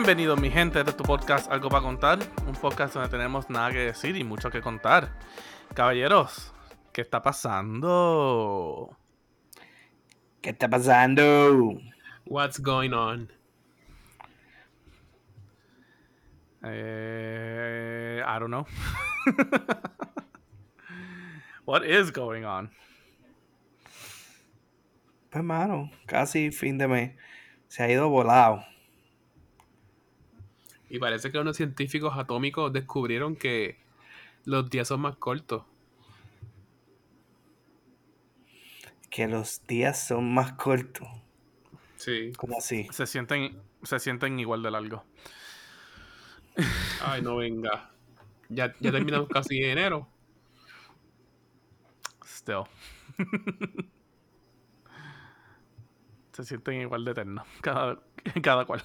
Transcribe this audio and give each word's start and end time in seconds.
Bienvenidos 0.00 0.40
mi 0.40 0.50
gente, 0.50 0.78
este 0.78 0.92
es 0.92 0.96
tu 0.96 1.04
podcast 1.04 1.52
Algo 1.52 1.68
para 1.68 1.82
contar, 1.82 2.18
un 2.46 2.54
podcast 2.54 2.94
donde 2.94 3.10
tenemos 3.10 3.50
nada 3.50 3.70
que 3.70 3.80
decir 3.80 4.16
y 4.16 4.24
mucho 4.24 4.50
que 4.50 4.62
contar. 4.62 5.12
Caballeros, 5.74 6.54
¿qué 6.90 7.02
está 7.02 7.20
pasando? 7.20 8.96
¿Qué 10.40 10.48
está 10.48 10.70
pasando? 10.70 11.78
What's 12.24 12.62
going 12.62 12.94
on? 12.94 13.30
Eh, 16.64 18.22
I 18.26 18.38
don't 18.38 18.48
know. 18.48 18.64
What 21.66 21.84
is 21.84 22.10
going 22.10 22.46
on? 22.46 22.70
Pues 25.28 25.44
mano, 25.44 25.90
casi 26.06 26.52
fin 26.52 26.78
de 26.78 26.88
mes. 26.88 27.12
Se 27.68 27.82
ha 27.82 27.90
ido 27.90 28.08
volado. 28.08 28.69
Y 30.90 30.98
parece 30.98 31.30
que 31.30 31.38
unos 31.38 31.56
científicos 31.56 32.18
atómicos 32.18 32.72
descubrieron 32.72 33.36
que 33.36 33.78
los 34.44 34.68
días 34.68 34.88
son 34.88 35.00
más 35.02 35.16
cortos. 35.16 35.62
Que 39.08 39.28
los 39.28 39.64
días 39.66 40.06
son 40.08 40.34
más 40.34 40.52
cortos. 40.54 41.06
Sí. 41.96 42.32
¿Cómo 42.36 42.58
así? 42.58 42.88
Se 42.90 43.06
sienten, 43.06 43.62
se 43.84 44.00
sienten 44.00 44.38
igual 44.40 44.62
de 44.62 44.70
largo. 44.72 45.04
Ay, 47.04 47.22
no 47.22 47.36
venga. 47.36 47.92
Ya, 48.48 48.74
ya 48.80 48.90
terminamos 48.90 49.28
casi 49.32 49.62
enero. 49.62 50.08
Still. 52.26 52.64
se 56.32 56.44
sienten 56.44 56.80
igual 56.80 57.04
de 57.04 57.12
eternos. 57.12 57.46
Cada, 57.60 58.02
cada 58.42 58.64
cual. 58.64 58.82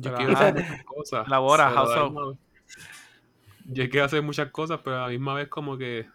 Yo 0.00 0.14
quiero 0.14 0.32
hacer 0.32 0.54
muchas 0.54 0.84
cosas. 0.84 1.28
Labora, 1.28 1.68
misma 1.70 2.28
vez- 2.28 2.38
Yo 3.66 3.88
quiero 3.90 4.06
hacer 4.06 4.22
muchas 4.22 4.50
cosas, 4.50 4.80
pero 4.84 4.96
a 4.98 5.02
la 5.02 5.08
misma 5.08 5.34
vez 5.34 5.48
como 5.48 5.76
que 5.78 6.06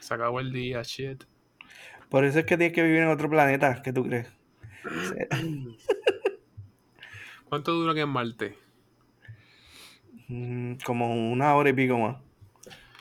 se 0.00 0.14
acabó 0.14 0.40
el 0.40 0.52
día, 0.52 0.82
shit. 0.82 1.24
Por 2.08 2.24
eso 2.24 2.38
es 2.38 2.44
que 2.46 2.56
tienes 2.56 2.74
que 2.74 2.82
vivir 2.82 3.00
en 3.02 3.08
otro 3.08 3.28
planeta. 3.30 3.82
¿Qué 3.82 3.92
tú 3.92 4.04
crees? 4.04 4.28
¿Cuánto 7.48 7.72
dura 7.72 7.94
que 7.94 8.00
en 8.00 8.08
Marte? 8.08 8.58
Mm, 10.28 10.74
como 10.84 11.30
una 11.32 11.54
hora 11.54 11.70
y 11.70 11.72
pico 11.72 11.98
más. 11.98 12.16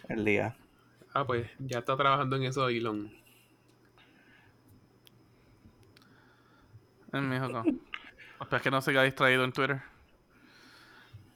El 0.09 0.25
día. 0.25 0.55
Ah, 1.13 1.25
pues 1.25 1.49
ya 1.59 1.79
está 1.79 1.95
trabajando 1.95 2.35
en 2.35 2.43
eso 2.43 2.67
Elon. 2.69 3.11
Eh, 7.13 7.21
mijo, 7.21 7.47
no. 7.49 7.63
Espera 8.41 8.61
que 8.61 8.71
no 8.71 8.81
se 8.81 8.91
quede 8.91 9.05
distraído 9.05 9.43
en 9.43 9.51
Twitter. 9.51 9.81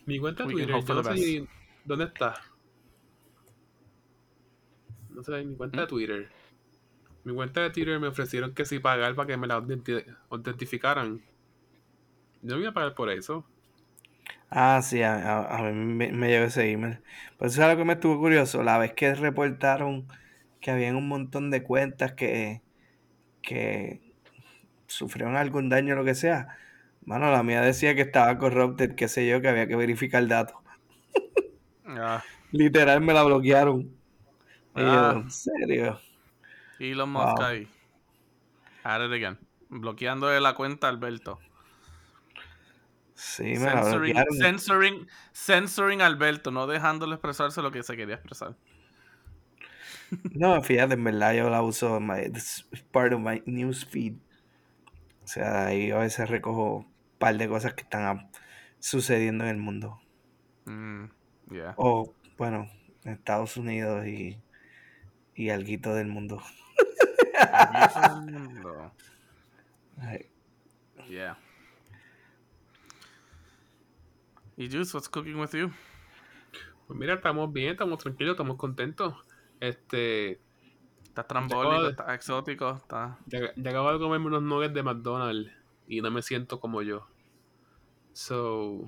Mi 0.05 0.19
cuenta 0.19 0.43
de 0.43 0.49
Twitter, 0.49 0.83
yo 0.83 0.93
no 0.95 1.03
sé 1.03 1.13
ni- 1.13 1.47
dónde 1.83 2.05
está. 2.05 2.35
No 5.09 5.23
sé, 5.23 5.43
mi 5.43 5.55
cuenta 5.55 5.77
¿Mm? 5.77 5.81
de 5.81 5.87
Twitter. 5.87 6.29
Mi 7.25 7.33
cuenta 7.33 7.61
de 7.61 7.71
Twitter 7.71 7.99
me 7.99 8.07
ofrecieron 8.07 8.53
que 8.53 8.65
si 8.65 8.79
pagar 8.79 9.15
para 9.15 9.27
que 9.27 9.37
me 9.37 9.47
la 9.47 9.57
autenti- 9.59 10.05
autentificaran. 10.29 11.21
Yo 12.41 12.51
no 12.55 12.57
voy 12.59 12.65
a 12.67 12.73
pagar 12.73 12.95
por 12.95 13.09
eso. 13.09 13.45
Ah, 14.49 14.81
sí, 14.83 15.01
a, 15.01 15.15
a- 15.15 15.57
a 15.59 15.71
mí 15.71 15.73
me, 15.93 16.11
me 16.11 16.27
llegó 16.29 16.45
ese 16.45 16.71
email. 16.71 16.99
Pues 17.37 17.53
eso 17.53 17.61
es 17.61 17.67
algo 17.67 17.79
que 17.81 17.85
me 17.85 17.93
estuvo 17.93 18.19
curioso. 18.19 18.63
La 18.63 18.77
vez 18.77 18.93
que 18.93 19.13
reportaron 19.15 20.07
que 20.61 20.71
habían 20.71 20.95
un 20.95 21.07
montón 21.07 21.51
de 21.51 21.63
cuentas 21.63 22.13
que, 22.13 22.61
que 23.41 24.01
sufrieron 24.87 25.35
algún 25.37 25.69
daño 25.69 25.95
o 25.95 25.97
lo 25.97 26.05
que 26.05 26.15
sea. 26.15 26.49
Mano, 27.05 27.31
la 27.31 27.43
mía 27.43 27.61
decía 27.61 27.95
que 27.95 28.01
estaba 28.01 28.37
corrupted, 28.37 28.95
qué 28.95 29.07
sé 29.07 29.27
yo, 29.27 29.41
que 29.41 29.47
había 29.47 29.67
que 29.67 29.75
verificar 29.75 30.25
datos. 30.27 30.57
Ah, 31.87 32.23
Literal 32.51 33.01
me 33.01 33.13
la 33.13 33.23
bloquearon. 33.23 33.83
Yo, 34.75 34.83
Ah. 34.83 35.13
¿en 35.15 35.31
serio? 35.31 35.99
Elon 36.79 37.09
Musk 37.09 37.39
Wow. 37.39 37.45
ahí. 37.45 37.67
Again. 38.83 39.39
Bloqueando 39.69 40.27
de 40.27 40.39
la 40.41 40.53
cuenta 40.53 40.87
a 40.87 40.89
Alberto. 40.91 41.39
Sí, 43.15 43.43
me 43.43 43.59
la 43.71 43.81
Censoring, 43.81 44.13
bloquearon. 44.13 44.37
censoring, 44.37 45.07
censoring 45.33 46.01
Alberto, 46.01 46.51
no 46.51 46.67
dejándole 46.67 47.15
expresarse 47.15 47.61
lo 47.61 47.71
que 47.71 47.81
se 47.83 47.95
quería 47.95 48.15
expresar. 48.15 48.55
No, 50.33 50.61
fíjate, 50.61 50.93
en 50.93 51.03
verdad 51.03 51.33
yo 51.33 51.49
la 51.49 51.61
uso, 51.61 51.99
my, 51.99 52.19
it's 52.21 52.63
part 52.91 53.13
of 53.13 53.19
my 53.21 53.41
newsfeed. 53.45 54.13
O 55.23 55.27
sea, 55.27 55.67
ahí 55.67 55.91
a 55.91 55.97
veces 55.99 56.29
recojo 56.29 56.85
par 57.17 57.37
de 57.37 57.47
cosas 57.47 57.73
que 57.73 57.83
están 57.83 58.29
sucediendo 58.79 59.43
en 59.45 59.49
el 59.51 59.57
mundo. 59.57 59.99
Mm, 60.65 61.05
yeah. 61.51 61.73
O, 61.77 62.13
bueno, 62.37 62.69
en 63.03 63.13
Estados 63.13 63.57
Unidos 63.57 64.05
y, 64.07 64.39
y 65.35 65.49
alguito 65.49 65.93
del 65.93 66.07
mundo. 66.07 66.41
Aquí 67.49 67.93
todo 67.93 68.19
el 68.27 68.31
mundo. 68.39 68.91
Yeah. 71.09 71.37
Y 74.57 74.69
Juice, 74.69 74.95
what's 74.95 75.09
cooking 75.09 75.35
with 75.35 75.51
you? 75.53 75.71
Pues 76.87 76.99
mira, 76.99 77.15
estamos 77.15 77.51
bien, 77.51 77.71
estamos 77.71 77.99
tranquilos, 77.99 78.33
estamos 78.33 78.57
contentos. 78.57 79.15
Este, 79.59 80.39
Estás 81.03 81.27
trambólico, 81.27 81.83
de- 81.83 81.89
estás 81.91 82.13
exótico, 82.13 82.71
estás... 82.75 83.17
ya, 83.25 83.39
ya 83.55 83.69
acabo 83.69 83.93
de 83.93 83.99
comerme 83.99 84.27
unos 84.27 84.43
nuggets 84.43 84.73
de 84.73 84.83
McDonald's 84.83 85.51
y 85.87 86.01
no 86.01 86.11
me 86.11 86.21
siento 86.21 86.59
como 86.59 86.81
yo. 86.81 87.07
So, 88.13 88.87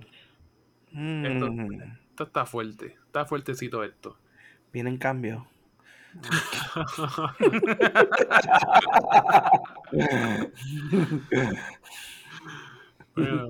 mm, 0.92 1.26
esto 1.26 2.24
está 2.24 2.46
fuerte, 2.46 2.96
está 3.06 3.26
fuertecito 3.26 3.84
esto. 3.84 4.18
viene 4.72 4.90
en 4.90 4.98
cambio. 4.98 5.48
Bueno, 13.16 13.50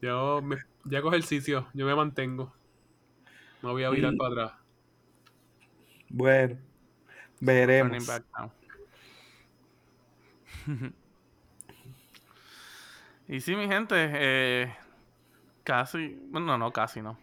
yo, 0.00 0.42
me, 0.42 0.56
yo 0.84 0.98
hago 0.98 1.08
ejercicio, 1.10 1.68
yo 1.74 1.86
me 1.86 1.94
mantengo. 1.94 2.54
No 3.62 3.72
voy 3.72 3.84
a 3.84 3.90
virar 3.90 4.12
Mm. 4.14 4.16
para 4.18 4.30
atrás. 4.44 4.52
Bueno, 6.10 6.58
veremos. 7.40 8.06
y 13.28 13.40
sí, 13.40 13.54
mi 13.54 13.68
gente, 13.68 13.94
eh, 13.96 14.74
casi, 15.62 16.18
bueno, 16.30 16.56
no, 16.56 16.72
casi 16.72 17.02
no. 17.02 17.18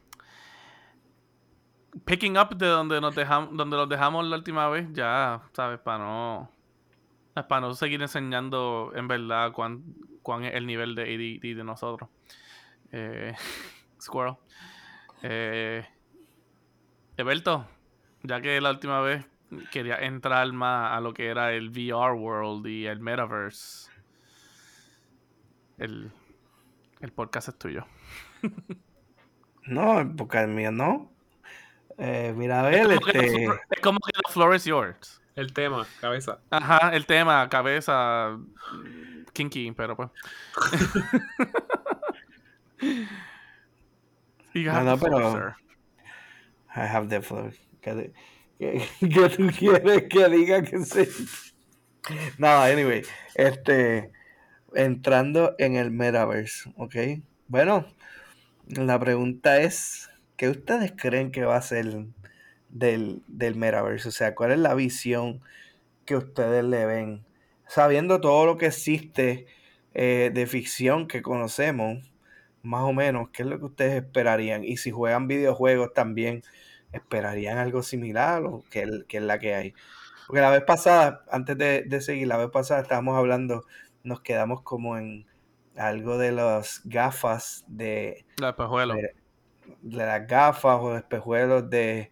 Picking 2.06 2.38
up 2.38 2.56
de 2.56 2.68
donde 2.68 3.02
nos 3.02 3.16
dejamos, 3.16 3.56
donde 3.56 3.78
los 3.78 3.90
dejamos 3.90 4.26
la 4.26 4.36
última 4.36 4.70
vez, 4.70 4.88
ya, 4.92 5.42
sabes, 5.54 5.80
para 5.80 6.00
no, 6.00 6.52
para 7.34 7.62
no 7.62 7.74
seguir 7.74 8.02
enseñando 8.02 8.92
en 8.96 9.08
verdad 9.08 9.52
cuán, 9.52 9.84
cuán 10.22 10.44
es 10.44 10.54
el 10.56 10.68
nivel 10.68 10.94
de 10.96 11.04
ADD 11.04 11.58
de 11.58 11.64
nosotros. 11.64 12.10
Eh, 12.92 13.34
Squirrel. 14.00 14.36
Eh, 15.24 15.86
ya 18.24 18.42
que 18.42 18.62
la 18.62 18.72
última 18.72 19.02
vez 19.02 19.26
quería 19.72 19.98
entrar 19.98 20.52
más 20.54 20.92
a 20.98 21.02
lo 21.02 21.14
que 21.14 21.28
era 21.28 21.54
el 21.54 21.70
VR 21.70 22.14
world 22.14 22.68
y 22.68 22.86
el 22.88 23.00
metaverse. 23.00 23.95
El, 25.78 26.12
el 27.02 27.12
podcast 27.12 27.50
es 27.50 27.58
tuyo. 27.58 27.86
No, 29.64 30.00
el 30.00 30.48
mío 30.50 30.72
no. 30.72 31.12
Eh, 31.98 32.34
mira, 32.36 32.62
a 32.62 32.70
ver, 32.70 32.92
Es 32.92 33.00
como 33.00 33.06
que 33.06 33.12
the 33.14 33.26
este. 33.26 33.46
floor- 33.46 33.62
es 33.72 33.82
como 33.82 34.00
que 34.00 34.12
the 34.14 34.32
floor 34.34 34.56
is 34.56 34.66
yours. 34.66 35.22
El 35.36 35.54
tema, 35.54 35.86
cabeza. 36.00 36.40
Ajá, 36.50 36.96
el 36.96 37.06
tema, 37.06 37.50
cabeza, 37.50 38.38
kinky, 39.34 39.72
pero 39.74 39.96
pues. 39.98 40.10
You 44.54 44.64
No, 44.66 44.72
have 44.72 44.86
no, 44.86 44.98
the 44.98 45.06
floor, 45.06 45.22
pero- 45.22 45.32
sir. 45.32 45.56
I 46.78 46.86
have 46.88 47.08
the 47.10 47.22
floor. 47.22 47.52
¿Qué, 47.82 48.12
qué- 48.60 48.88
qué 49.00 49.30
tú 49.30 49.48
quieres 49.58 50.04
que 50.10 50.30
diga 50.30 50.62
que 50.64 50.80
sí? 50.80 51.08
No, 52.38 52.62
anyway, 52.62 53.04
este, 53.34 54.12
entrando 54.76 55.56
en 55.58 55.76
el 55.76 55.92
metaverse, 55.92 56.72
¿ok? 56.78 56.96
Bueno, 57.48 57.86
la 58.68 59.00
pregunta 59.00 59.62
es, 59.62 60.10
¿qué 60.38 60.50
ustedes 60.50 60.94
creen 60.96 61.32
que 61.32 61.46
va 61.46 61.58
a 61.58 61.62
ser 61.62 62.06
del, 62.70 63.22
del 63.28 63.56
metaverse? 63.56 64.10
O 64.10 64.12
sea, 64.12 64.36
¿cuál 64.36 64.52
es 64.52 64.60
la 64.60 64.74
visión 64.74 65.42
que 66.06 66.16
ustedes 66.16 66.64
le 66.64 66.86
ven? 66.86 67.26
Sabiendo 67.68 68.22
todo 68.22 68.46
lo 68.46 68.58
que 68.58 68.68
existe 68.68 69.48
eh, 69.94 70.32
de 70.34 70.48
ficción 70.48 71.08
que 71.08 71.22
conocemos, 71.22 72.12
más 72.64 72.84
o 72.84 72.94
menos, 72.94 73.30
¿qué 73.30 73.44
es 73.44 73.50
lo 73.50 73.60
que 73.60 73.66
ustedes 73.66 74.04
esperarían? 74.04 74.64
Y 74.64 74.78
si 74.78 74.92
juegan 74.92 75.28
videojuegos 75.28 75.94
también, 75.94 76.44
¿esperarían 76.92 77.58
algo 77.58 77.84
similar 77.84 78.44
o 78.44 78.64
qué, 78.70 78.88
qué 79.08 79.18
es 79.18 79.24
la 79.24 79.40
que 79.40 79.56
hay? 79.56 79.74
Porque 80.28 80.42
la 80.42 80.50
vez 80.50 80.64
pasada, 80.64 81.24
antes 81.30 81.58
de, 81.58 81.84
de 81.84 82.02
seguir, 82.02 82.28
la 82.28 82.38
vez 82.38 82.50
pasada 82.50 82.82
estábamos 82.82 83.18
hablando, 83.18 83.66
nos 84.06 84.22
quedamos 84.22 84.62
como 84.62 84.98
en, 84.98 85.26
algo 85.78 86.18
de 86.18 86.32
las 86.32 86.82
gafas 86.86 87.66
de, 87.68 88.26
La 88.38 88.50
espejuelo. 88.50 88.94
de, 88.94 89.16
de 89.82 90.06
las 90.06 90.28
gafas 90.28 90.80
o 90.82 90.96
espejuelos 90.96 91.70
de 91.70 92.12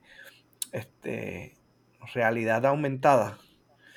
este, 0.71 1.55
realidad 2.13 2.65
aumentada. 2.65 3.37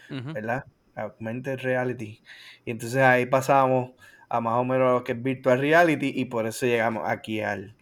¿verdad? 0.08 0.64
Augmented 0.94 1.58
reality. 1.60 2.22
Y 2.64 2.70
entonces 2.70 3.02
ahí 3.02 3.26
pasamos 3.26 3.90
a 4.28 4.40
más 4.40 4.54
o 4.54 4.64
menos 4.64 4.92
lo 4.92 5.04
que 5.04 5.12
es 5.12 5.22
virtual 5.22 5.58
reality 5.58 6.12
y 6.14 6.26
por 6.26 6.46
eso 6.46 6.66
llegamos 6.66 7.02
aquí 7.08 7.40
al, 7.40 7.74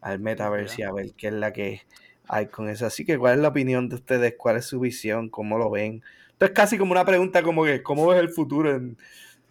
al 0.00 0.18
metaverse 0.18 0.82
y 0.82 0.84
a 0.84 0.92
ver 0.92 1.12
qué 1.14 1.28
es 1.28 1.34
la 1.34 1.52
que 1.52 1.82
hay 2.28 2.46
con 2.46 2.68
eso. 2.68 2.86
Así 2.86 3.04
que, 3.04 3.18
¿cuál 3.18 3.34
es 3.34 3.40
la 3.40 3.48
opinión 3.48 3.88
de 3.88 3.96
ustedes? 3.96 4.34
¿Cuál 4.38 4.56
es 4.56 4.64
su 4.64 4.80
visión? 4.80 5.28
¿Cómo 5.28 5.58
lo 5.58 5.70
ven? 5.70 6.02
Entonces, 6.32 6.54
casi 6.54 6.78
como 6.78 6.92
una 6.92 7.04
pregunta 7.04 7.42
como 7.42 7.64
que, 7.64 7.82
¿cómo 7.82 8.06
ves 8.06 8.20
el 8.20 8.30
futuro 8.30 8.74
en 8.74 8.96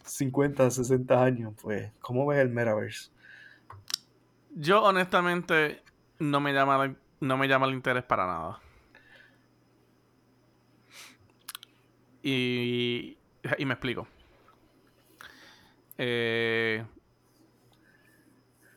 50, 0.05 0.69
60 0.71 1.23
años? 1.23 1.53
Pues, 1.61 1.91
¿cómo 1.99 2.25
ves 2.25 2.39
el 2.39 2.49
metaverse? 2.49 3.09
Yo 4.55 4.83
honestamente 4.83 5.83
no 6.19 6.39
me 6.39 6.53
llama 6.53 6.77
la- 6.87 6.95
no 7.21 7.37
me 7.37 7.47
llama 7.47 7.67
el 7.67 7.73
interés 7.73 8.03
para 8.03 8.25
nada. 8.25 8.59
Y, 12.23 13.17
y 13.57 13.65
me 13.65 13.73
explico. 13.73 14.07
Eh, 15.97 16.83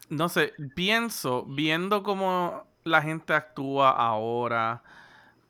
no 0.08 0.28
sé, 0.28 0.54
pienso, 0.74 1.44
viendo 1.46 2.02
cómo 2.02 2.66
la 2.84 3.02
gente 3.02 3.34
actúa 3.34 3.90
ahora 3.90 4.82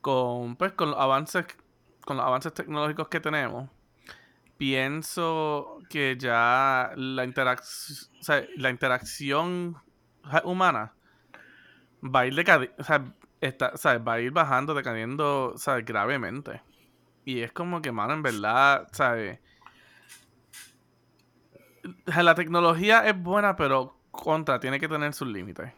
con, 0.01 0.55
pues, 0.57 0.73
con 0.73 0.91
los 0.91 0.99
avances, 0.99 1.45
con 2.05 2.17
los 2.17 2.25
avances 2.25 2.53
tecnológicos 2.53 3.07
que 3.09 3.19
tenemos, 3.19 3.69
pienso 4.59 5.79
que 5.89 6.17
ya 6.19 6.91
la 6.97 7.23
interacción, 7.23 8.09
la 8.57 8.69
interacción 8.69 9.77
humana 10.43 10.93
va 12.03 12.19
a 12.19 12.25
ir 12.27 12.35
decadi- 12.35 12.73
o 12.77 12.83
sea, 12.83 13.05
está, 13.39 13.77
¿sabes? 13.77 14.01
va 14.05 14.13
a 14.15 14.19
ir 14.19 14.31
bajando, 14.31 14.73
decayendo, 14.73 15.53
¿sabes? 15.55 15.85
gravemente. 15.85 16.61
Y 17.23 17.39
es 17.39 17.53
como 17.53 17.81
que, 17.81 17.93
mano, 17.93 18.13
en 18.13 18.21
verdad, 18.21 18.89
¿sabes? 18.91 19.39
La 22.05 22.35
tecnología 22.35 23.07
es 23.07 23.17
buena, 23.17 23.55
pero 23.55 23.95
contra, 24.11 24.59
tiene 24.59 24.77
que 24.77 24.89
tener 24.89 25.13
sus 25.13 25.29
límites. 25.29 25.71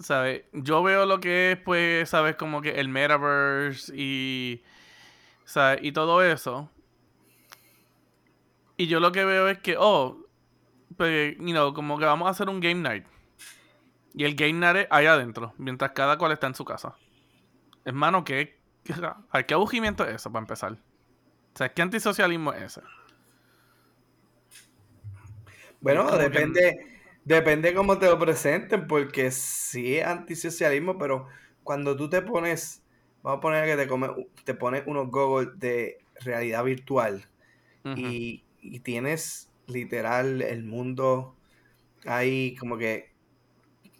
¿Sabes? 0.00 0.42
Yo 0.52 0.82
veo 0.82 1.06
lo 1.06 1.20
que 1.20 1.52
es, 1.52 1.58
pues, 1.58 2.10
¿sabes? 2.10 2.34
Como 2.34 2.60
que 2.60 2.80
el 2.80 2.88
metaverse 2.88 3.92
y. 3.94 4.64
Y 5.82 5.92
todo 5.92 6.22
eso. 6.22 6.70
Y 8.76 8.86
yo 8.88 9.00
lo 9.00 9.12
que 9.12 9.24
veo 9.24 9.48
es 9.48 9.58
que, 9.58 9.76
oh, 9.78 10.18
pues, 10.96 11.36
you 11.38 11.52
know, 11.52 11.74
como 11.74 11.98
que 11.98 12.06
vamos 12.06 12.28
a 12.28 12.32
hacer 12.32 12.50
un 12.50 12.60
game 12.60 12.76
night. 12.76 13.06
Y 14.14 14.24
el 14.24 14.34
game 14.36 14.52
night 14.54 14.76
es 14.76 14.86
ahí 14.90 15.06
adentro, 15.06 15.54
mientras 15.58 15.92
cada 15.92 16.16
cual 16.18 16.32
está 16.32 16.46
en 16.46 16.54
su 16.54 16.64
casa. 16.64 16.94
Hermano, 17.84 18.24
¿qué, 18.24 18.60
qué, 18.84 18.94
¿qué 19.46 19.54
aburrimiento 19.54 20.06
es 20.06 20.16
eso 20.16 20.32
para 20.32 20.42
empezar? 20.44 20.74
O 20.74 21.58
sea, 21.58 21.72
¿qué 21.72 21.82
antisocialismo 21.82 22.52
es 22.54 22.62
ese? 22.78 22.82
Bueno, 25.80 26.04
como 26.04 26.16
que- 26.18 26.22
depende, 26.28 26.86
depende 27.24 27.74
cómo 27.74 27.98
te 27.98 28.06
lo 28.06 28.18
presenten, 28.18 28.86
porque 28.86 29.30
sí 29.30 29.98
es 29.98 30.06
antisocialismo, 30.06 30.98
pero 30.98 31.28
cuando 31.62 31.96
tú 31.96 32.08
te 32.08 32.22
pones, 32.22 32.82
vamos 33.24 33.38
a 33.40 33.42
poner 33.42 33.66
que 33.66 33.76
te, 33.84 33.88
come- 33.88 34.28
te 34.44 34.54
pones 34.54 34.84
unos 34.88 35.10
goggles 35.10 35.58
de 35.60 35.98
realidad 36.20 36.64
virtual 36.64 37.26
y, 37.94 38.46
y 38.60 38.80
tienes 38.80 39.52
literal 39.66 40.42
el 40.42 40.64
mundo 40.64 41.38
ahí 42.06 42.56
como 42.56 42.78
que 42.78 43.14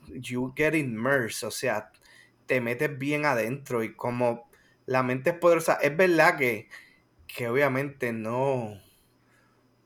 you 0.09 0.53
get 0.57 0.75
immersed, 0.75 1.45
o 1.47 1.51
sea, 1.51 1.91
te 2.47 2.61
metes 2.61 2.99
bien 2.99 3.25
adentro 3.25 3.83
y 3.83 3.95
como 3.97 4.51
la 4.87 5.03
mente 5.03 5.31
es 5.31 5.39
poderosa, 5.39 5.75
es 5.83 5.97
verdad 5.97 6.37
que, 6.37 6.69
que 7.27 7.49
obviamente 7.49 8.13
no, 8.13 8.81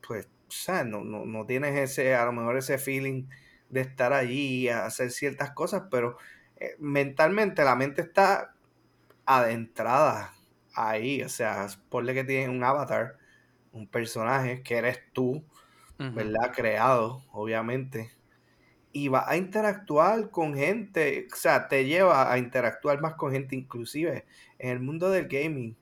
pues, 0.06 0.26
o 0.26 0.50
sea, 0.50 0.84
no, 0.84 1.04
no, 1.04 1.24
no 1.26 1.46
tienes 1.46 1.76
ese, 1.78 2.14
a 2.14 2.24
lo 2.24 2.32
mejor 2.32 2.56
ese 2.56 2.78
feeling 2.78 3.28
de 3.68 3.80
estar 3.82 4.12
allí 4.12 4.64
y 4.64 4.68
hacer 4.68 5.10
ciertas 5.10 5.52
cosas, 5.52 5.84
pero 5.90 6.16
eh, 6.56 6.74
mentalmente 6.78 7.64
la 7.64 7.76
mente 7.76 8.02
está 8.02 8.54
adentrada 9.28 10.34
ahí, 10.74 11.22
o 11.22 11.28
sea, 11.28 11.68
ponle 11.90 12.14
que 12.14 12.24
tienes 12.24 12.48
un 12.48 12.64
avatar, 12.64 13.18
un 13.72 13.88
personaje 13.88 14.62
que 14.62 14.76
eres 14.78 15.00
tú. 15.12 15.44
¿verdad? 16.14 16.52
Creado, 16.54 17.24
obviamente. 17.32 18.12
Y 18.92 19.08
va 19.08 19.28
a 19.30 19.36
interactuar 19.36 20.30
con 20.30 20.54
gente, 20.54 21.28
o 21.32 21.36
sea, 21.36 21.68
te 21.68 21.84
lleva 21.86 22.32
a 22.32 22.38
interactuar 22.38 23.00
más 23.00 23.14
con 23.14 23.32
gente, 23.32 23.56
inclusive 23.56 24.26
en 24.58 24.70
el 24.70 24.80
mundo 24.80 25.10
del 25.10 25.28
gaming. 25.28 25.76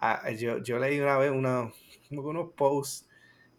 ah, 0.00 0.30
yo, 0.32 0.58
yo 0.58 0.78
leí 0.78 1.00
una 1.00 1.18
vez 1.18 1.30
una, 1.32 1.72
unos 2.10 2.52
posts 2.54 3.08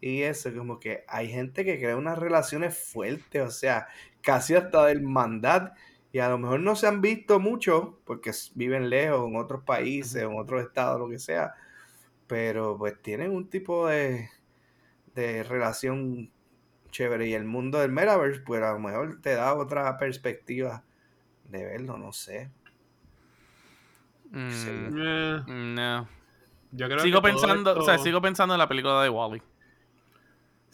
y 0.00 0.22
eso, 0.22 0.54
como 0.54 0.80
que 0.80 1.04
hay 1.08 1.28
gente 1.30 1.64
que 1.64 1.78
crea 1.78 1.96
unas 1.96 2.18
relaciones 2.18 2.78
fuertes, 2.78 3.42
o 3.42 3.50
sea, 3.50 3.88
casi 4.22 4.54
hasta 4.54 4.86
de 4.86 4.92
hermandad. 4.92 5.72
Y 6.16 6.18
a 6.18 6.30
lo 6.30 6.38
mejor 6.38 6.60
no 6.60 6.74
se 6.76 6.86
han 6.86 7.02
visto 7.02 7.38
mucho 7.40 7.98
porque 8.06 8.30
viven 8.54 8.88
lejos, 8.88 9.28
en 9.28 9.36
otros 9.36 9.62
países, 9.64 10.22
en 10.22 10.38
otros 10.38 10.62
estados, 10.62 10.98
lo 10.98 11.10
que 11.10 11.18
sea. 11.18 11.52
Pero 12.26 12.78
pues 12.78 13.02
tienen 13.02 13.32
un 13.32 13.50
tipo 13.50 13.86
de, 13.86 14.30
de 15.14 15.42
relación 15.42 16.30
chévere. 16.90 17.28
Y 17.28 17.34
el 17.34 17.44
mundo 17.44 17.80
del 17.80 17.92
metaverse, 17.92 18.40
pues 18.40 18.62
a 18.62 18.72
lo 18.72 18.78
mejor 18.78 19.20
te 19.20 19.34
da 19.34 19.52
otra 19.56 19.98
perspectiva 19.98 20.84
de 21.50 21.66
verlo, 21.66 21.98
no 21.98 22.14
sé. 22.14 22.50
Mm, 24.30 24.50
Sí. 24.50 24.68
Eh, 24.70 25.42
no. 25.46 26.08
yo 26.72 26.86
creo 26.86 27.00
Sigo 27.00 27.20
que 27.20 27.28
pensando, 27.28 27.78
o 27.78 27.82
sea, 27.82 27.96
esto- 27.96 28.04
sigo 28.04 28.22
pensando 28.22 28.54
en 28.54 28.58
la 28.58 28.68
película 28.68 29.02
de 29.02 29.10
Wally. 29.10 29.42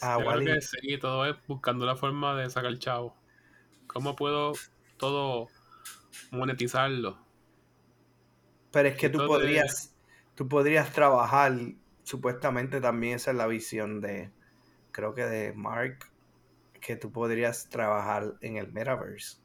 Ah, 0.01 0.19
yo 0.21 0.25
creo 0.25 0.31
Wall-E. 0.39 0.55
que 0.55 0.61
sí, 0.61 0.99
todo 0.99 1.27
es 1.27 1.35
buscando 1.49 1.85
la 1.85 1.97
forma 1.97 2.37
de 2.37 2.49
sacar 2.49 2.79
chavo. 2.79 3.17
¿Cómo 3.89 4.15
puedo 4.15 4.53
todo 5.03 5.49
monetizarlo? 6.31 7.19
Pero 8.71 8.89
es 8.89 8.97
que 8.97 9.09
tú 9.09 9.21
Entonces- 9.21 9.39
podrías, 9.43 9.95
tú 10.35 10.49
podrías 10.49 10.93
trabajar, 10.93 11.53
supuestamente 12.05 12.81
también 12.81 13.17
esa 13.17 13.33
es 13.33 13.37
la 13.37 13.47
visión 13.47 14.01
de, 14.01 14.31
creo 14.93 15.13
que 15.15 15.25
de 15.27 15.53
Mark, 15.53 16.07
que 16.81 16.97
tú 16.97 17.13
podrías 17.13 17.69
trabajar 17.69 18.35
en 18.41 18.57
el 18.57 18.73
metaverse, 18.73 19.39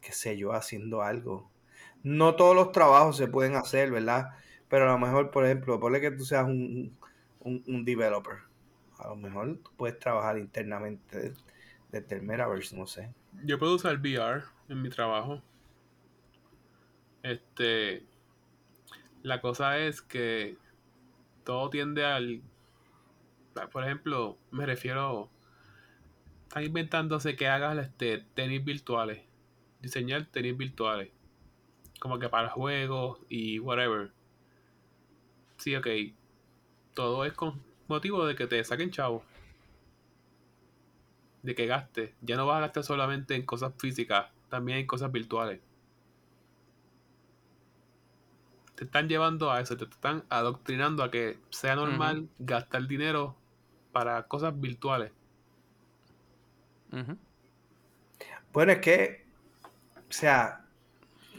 qué 0.00 0.12
sé 0.12 0.36
yo, 0.36 0.52
haciendo 0.52 1.02
algo. 1.02 1.50
No 2.02 2.36
todos 2.36 2.54
los 2.54 2.72
trabajos 2.72 3.16
se 3.16 3.26
pueden 3.26 3.56
hacer, 3.56 3.90
¿verdad? 3.90 4.30
Pero 4.68 4.88
a 4.88 4.92
lo 4.92 4.98
mejor, 4.98 5.30
por 5.30 5.44
ejemplo, 5.44 5.80
ponle 5.80 6.00
que 6.00 6.10
tú 6.10 6.24
seas 6.24 6.44
un, 6.44 6.96
un, 7.40 7.64
un 7.66 7.84
developer. 7.84 8.38
A 8.98 9.08
lo 9.08 9.16
mejor 9.16 9.58
tú 9.58 9.70
puedes 9.76 9.98
trabajar 9.98 10.38
internamente 10.38 11.32
desde 11.90 12.14
el 12.16 12.22
metaverse, 12.22 12.76
no 12.76 12.86
sé. 12.86 13.12
Yo 13.44 13.58
puedo 13.58 13.74
usar 13.76 13.96
VR 13.98 14.42
en 14.68 14.82
mi 14.82 14.90
trabajo. 14.90 15.42
Este. 17.22 18.06
La 19.22 19.40
cosa 19.40 19.78
es 19.78 20.00
que 20.02 20.56
todo 21.44 21.70
tiende 21.70 22.04
al. 22.04 22.42
Por 23.72 23.84
ejemplo, 23.84 24.38
me 24.50 24.66
refiero. 24.66 25.30
Están 26.44 26.64
inventándose 26.64 27.36
que 27.36 27.46
hagas 27.48 27.76
este, 27.78 28.24
tenis 28.34 28.64
virtuales. 28.64 29.22
Diseñar 29.80 30.26
tenis 30.26 30.56
virtuales. 30.56 31.10
Como 32.00 32.18
que 32.18 32.28
para 32.28 32.48
juegos 32.48 33.18
y 33.28 33.58
whatever. 33.58 34.12
Sí, 35.58 35.74
ok. 35.76 35.86
Todo 36.94 37.24
es 37.24 37.32
con 37.32 37.60
motivo 37.86 38.24
de 38.24 38.34
que 38.34 38.46
te 38.46 38.62
saquen 38.64 38.90
chavo. 38.90 39.22
De 41.42 41.54
que 41.54 41.66
gastes. 41.66 42.14
Ya 42.22 42.36
no 42.36 42.46
vas 42.46 42.58
a 42.58 42.60
gastar 42.60 42.84
solamente 42.84 43.34
en 43.34 43.44
cosas 43.44 43.74
físicas, 43.78 44.30
también 44.48 44.78
en 44.78 44.86
cosas 44.86 45.12
virtuales. 45.12 45.60
Te 48.76 48.84
están 48.84 49.08
llevando 49.08 49.50
a 49.50 49.60
eso, 49.60 49.76
te 49.76 49.84
están 49.84 50.24
adoctrinando 50.30 51.02
a 51.02 51.10
que 51.10 51.38
sea 51.50 51.74
normal 51.76 52.28
gastar 52.38 52.86
dinero 52.86 53.36
para 53.92 54.26
cosas 54.28 54.58
virtuales. 54.60 55.12
Bueno, 58.52 58.72
es 58.72 58.78
que, 58.80 59.26
o 60.08 60.12
sea, 60.12 60.64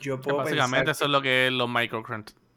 yo 0.01 0.22
Que 0.24 0.24
puedo 0.24 0.38
básicamente 0.38 0.86
pensar 0.86 0.89
eso 0.92 1.06
es 1.06 1.12
lo 1.12 1.22
que 1.22 1.48
es 1.48 1.54
los, 1.54 1.70
micro, 1.70 2.04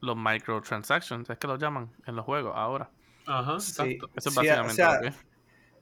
los 0.01 0.17
microtransactions, 0.17 1.31
es 1.31 1.39
que 1.39 1.47
lo 1.47 1.57
llaman 1.59 1.91
en 2.07 2.17
los 2.17 2.25
juegos 2.25 2.55
ahora. 2.57 2.91
Ajá, 3.27 3.61
Sí. 3.61 4.01
exacto. 4.01 4.11
Eso 4.15 4.31
es 4.31 4.35
Sí, 4.37 4.51
o 4.59 4.65
básicamente 4.65 4.75
sea, 4.75 4.95
lo 4.95 5.01
que 5.01 5.09
es. 5.09 5.27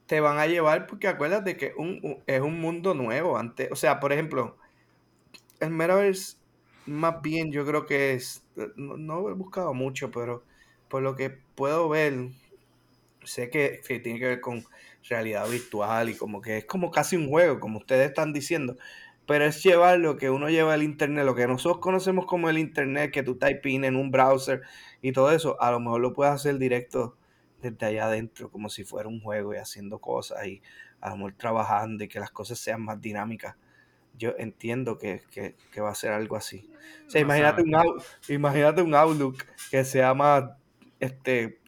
te 0.07 0.21
van 0.21 0.39
a 0.39 0.47
llevar 0.47 0.87
porque 0.87 1.09
acuérdate 1.09 1.57
que 1.57 1.75
un, 1.77 2.00
un- 2.03 2.25
es 2.27 2.41
un 2.43 2.61
mundo 2.61 2.95
nuevo. 2.95 3.39
Antes, 3.39 3.71
o 3.73 3.77
sea, 3.77 4.00
por 4.00 4.12
ejemplo, 4.12 4.60
el 5.61 5.71
Metaverse, 5.71 6.37
más 6.87 7.23
bien 7.23 7.52
yo 7.52 7.64
creo 7.67 7.87
que 7.87 8.14
es, 8.14 8.45
no, 8.76 8.97
no 8.97 9.29
he 9.29 9.35
buscado 9.35 9.75
mucho, 9.75 10.11
pero 10.11 10.45
por 10.88 11.02
lo 11.02 11.14
que 11.17 11.31
puedo 11.31 11.88
ver, 11.88 12.31
sé 13.25 13.50
que, 13.50 13.81
que 13.87 14.00
tiene 14.00 14.19
que 14.19 14.26
ver 14.26 14.40
con 14.40 14.64
realidad 15.09 15.49
virtual 15.49 16.09
y 16.11 16.14
como 16.14 16.40
que 16.40 16.59
es 16.59 16.64
como 16.64 16.90
casi 16.90 17.17
un 17.17 17.29
juego, 17.29 17.61
como 17.61 17.79
ustedes 17.79 18.09
están 18.09 18.33
diciendo, 18.33 18.76
pero 19.26 19.45
es 19.45 19.62
llevar 19.62 19.99
lo 19.99 20.17
que 20.17 20.31
uno 20.31 20.49
lleva 20.50 20.75
al 20.75 20.83
internet, 20.83 21.25
lo 21.25 21.35
que 21.35 21.47
nosotros 21.47 21.81
conocemos 21.81 22.26
como 22.26 22.50
el 22.50 22.59
internet, 22.59 23.12
que 23.12 23.23
tú 23.23 23.37
typing 23.38 23.85
en 23.85 23.97
un 23.97 24.11
browser 24.11 24.62
y 25.02 25.12
todo 25.12 25.31
eso, 25.33 25.61
a 25.61 25.71
lo 25.71 25.81
mejor 25.81 26.00
lo 26.00 26.12
puedes 26.12 26.35
hacer 26.35 26.59
directo 26.59 27.17
desde 27.62 27.87
allá 27.87 28.07
adentro, 28.07 28.50
como 28.50 28.69
si 28.69 28.85
fuera 28.85 29.09
un 29.09 29.21
juego 29.21 29.55
y 29.55 29.59
haciendo 29.59 30.00
cosas 30.00 30.47
y 30.47 30.62
a 31.00 31.11
lo 31.11 31.17
mejor 31.17 31.35
trabajando 31.35 32.05
y 32.05 32.09
que 32.09 32.21
las 32.21 32.31
cosas 32.31 32.59
sean 32.59 32.83
más 32.83 33.00
dinámicas. 33.00 33.57
Yo 34.19 34.35
entiendo 34.38 34.99
que, 34.99 35.23
que, 35.31 35.57
que 35.73 35.81
va 35.81 35.90
a 35.90 35.95
ser 35.95 36.12
algo 36.12 36.37
así. 36.37 36.71
O 37.07 37.11
sea, 37.11 37.21
No 37.21 37.26
imagínate 37.26 37.62
sabe. 37.62 37.62
un, 37.62 37.75
out- 37.75 38.02
imagínate 38.29 38.83
un 38.83 38.95
Outlook 38.95 39.45
que 39.71 39.85
sea 39.85 40.14
más 40.14 40.45
este, 41.00 41.61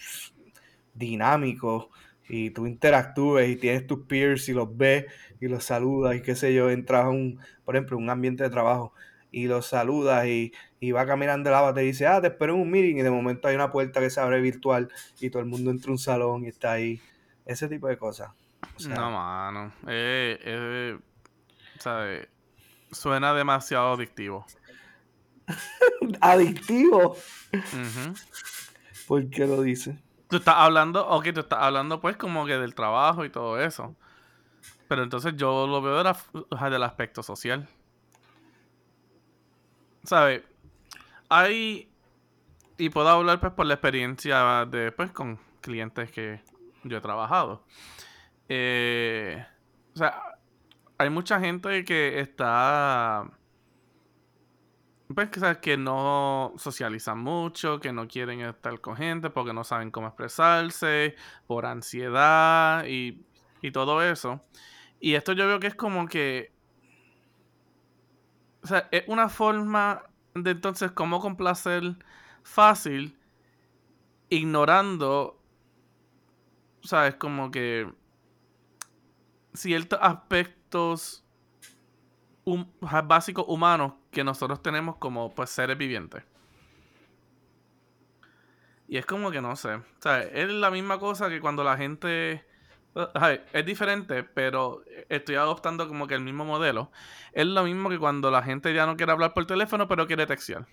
dinámico 0.95 1.91
y 2.29 2.51
tú 2.51 2.67
interactúes 2.67 3.49
y 3.51 3.57
tienes 3.57 3.87
tus 3.87 4.01
peers 4.07 4.49
y 4.49 4.53
los 4.53 4.75
ves 4.77 5.07
y 5.41 5.49
los 5.49 5.65
saludas 5.65 6.17
y 6.17 6.23
qué 6.23 6.35
sé 6.37 6.55
yo, 6.55 6.71
entras 6.71 7.05
a 7.05 7.09
un, 7.09 7.39
por 7.65 7.77
ejemplo, 7.77 7.97
un 7.99 8.09
ambiente 8.11 8.45
de 8.45 8.51
trabajo 8.51 8.95
y 9.31 9.47
los 9.47 9.67
saludas 9.67 10.27
y, 10.27 10.53
y 10.79 10.93
va 10.93 11.07
caminando 11.07 11.49
el 11.49 11.57
avatar 11.57 11.83
y 11.83 11.89
dice, 11.89 12.07
ah, 12.07 12.21
te 12.21 12.29
espero 12.29 12.55
en 12.55 12.61
un 12.61 12.71
meeting 12.71 12.97
y 12.99 13.03
de 13.03 13.11
momento 13.11 13.49
hay 13.49 13.55
una 13.55 13.73
puerta 13.73 14.01
que 14.01 14.11
se 14.11 14.21
abre 14.21 14.41
virtual 14.41 14.89
y 15.21 15.31
todo 15.31 15.43
el 15.43 15.49
mundo 15.49 15.71
entra 15.71 15.89
a 15.89 15.93
un 15.93 15.99
salón 15.99 16.45
y 16.45 16.49
está 16.49 16.73
ahí. 16.73 17.01
Ese 17.45 17.69
tipo 17.69 17.89
de 17.89 17.97
cosas. 17.97 18.31
O 18.77 18.79
sea, 18.79 18.97
No, 18.97 19.11
mano. 19.11 19.73
Eh, 19.89 20.39
eh, 20.43 20.99
¿sabes? 21.79 22.29
Suena 22.93 23.35
demasiado 23.35 23.95
adictivo. 23.95 24.47
adictivo. 26.21 27.17
¿Por 29.09 29.29
qué 29.31 29.47
lo 29.47 29.63
dice? 29.63 29.99
Tú 30.29 30.37
estás 30.37 30.55
hablando, 30.57 31.07
ok, 31.09 31.29
tú 31.35 31.41
estás 31.41 31.59
hablando 31.61 32.01
pues 32.01 32.17
como 32.17 32.47
que 32.47 32.57
del 32.57 32.75
trabajo 32.75 33.25
y 33.25 33.31
todo 33.31 33.61
eso. 33.61 33.97
Pero 34.89 35.03
entonces 35.03 35.35
yo 35.37 35.67
lo 35.67 35.83
veo 35.83 35.99
de 35.99 36.05
la- 36.05 36.71
del 36.71 36.83
aspecto 36.83 37.23
social. 37.23 37.69
¿Sabes? 40.05 40.43
Hay, 41.29 41.91
y 42.79 42.89
puedo 42.91 43.09
hablar 43.09 43.41
pues 43.41 43.53
por 43.53 43.67
la 43.67 43.75
experiencia 43.75 44.67
de 44.67 44.93
pues 44.93 45.13
con 45.13 45.39
clientes 45.61 46.11
que 46.11 46.41
yo 46.85 46.99
he 46.99 47.01
trabajado. 47.01 47.65
Eh, 48.49 49.45
o 49.95 49.99
sea, 49.99 50.21
hay 51.03 51.11
mucha 51.11 51.41
gente 51.41 51.85
que 51.85 52.21
está 52.21 53.31
pues 55.15 55.29
sabes, 55.37 55.59
que 55.59 55.77
no 55.77 56.55
socializan 56.57 57.19
mucho, 57.19 57.81
que 57.81 57.93
no 57.93 58.09
quieren 58.09 58.41
estar 58.41 58.81
con 58.81 58.97
gente 58.97 59.31
porque 59.31 59.53
no 59.53 59.65
saben 59.65 59.91
cómo 59.91 60.09
expresarse, 60.09 61.17
por 61.47 61.67
ansiedad 61.67 62.87
y, 62.87 63.25
y 63.61 63.71
todo 63.73 64.03
eso. 64.03 64.43
Y 65.01 65.15
esto 65.15 65.33
yo 65.33 65.47
veo 65.47 65.61
que 65.61 65.67
es 65.67 65.75
como 65.75 66.07
que, 66.07 66.53
o 68.63 68.67
sea, 68.67 68.89
es 68.91 69.05
una 69.07 69.29
forma 69.29 70.03
de 70.35 70.53
entonces 70.53 70.93
cómo 70.93 71.21
complacer 71.21 71.97
fácil, 72.43 73.19
ignorando, 74.29 75.43
sabes, 76.83 77.17
como 77.17 77.51
que 77.51 77.93
ciertos 79.53 79.99
aspectos 80.01 80.62
básicos 83.05 83.45
humanos 83.49 83.95
que 84.11 84.25
nosotros 84.25 84.63
tenemos 84.63 84.97
como 84.97 85.35
pues 85.35 85.51
seres 85.51 85.79
vivientes. 85.79 86.25
Y 88.89 88.99
es 88.99 89.07
como 89.07 89.31
que 89.31 89.41
no 89.41 89.57
sé. 89.57 89.77
O 89.77 90.09
es 90.11 90.49
la 90.49 90.71
misma 90.71 90.99
cosa 90.99 91.29
que 91.29 91.41
cuando 91.41 91.65
la 91.65 91.77
gente. 91.77 92.45
Es 93.55 93.65
diferente, 93.65 94.23
pero 94.23 94.85
estoy 95.09 95.37
adoptando 95.37 95.89
como 95.89 96.07
que 96.07 96.15
el 96.15 96.21
mismo 96.21 96.45
modelo. 96.45 96.93
Es 97.33 97.47
lo 97.47 97.65
mismo 97.65 97.89
que 97.89 97.99
cuando 97.99 98.31
la 98.31 98.43
gente 98.43 98.75
ya 98.75 98.85
no 98.85 98.99
quiere 98.99 99.13
hablar 99.13 99.33
por 99.33 99.47
teléfono, 99.47 99.89
pero 99.89 100.07
quiere 100.07 100.27
textear. 100.27 100.67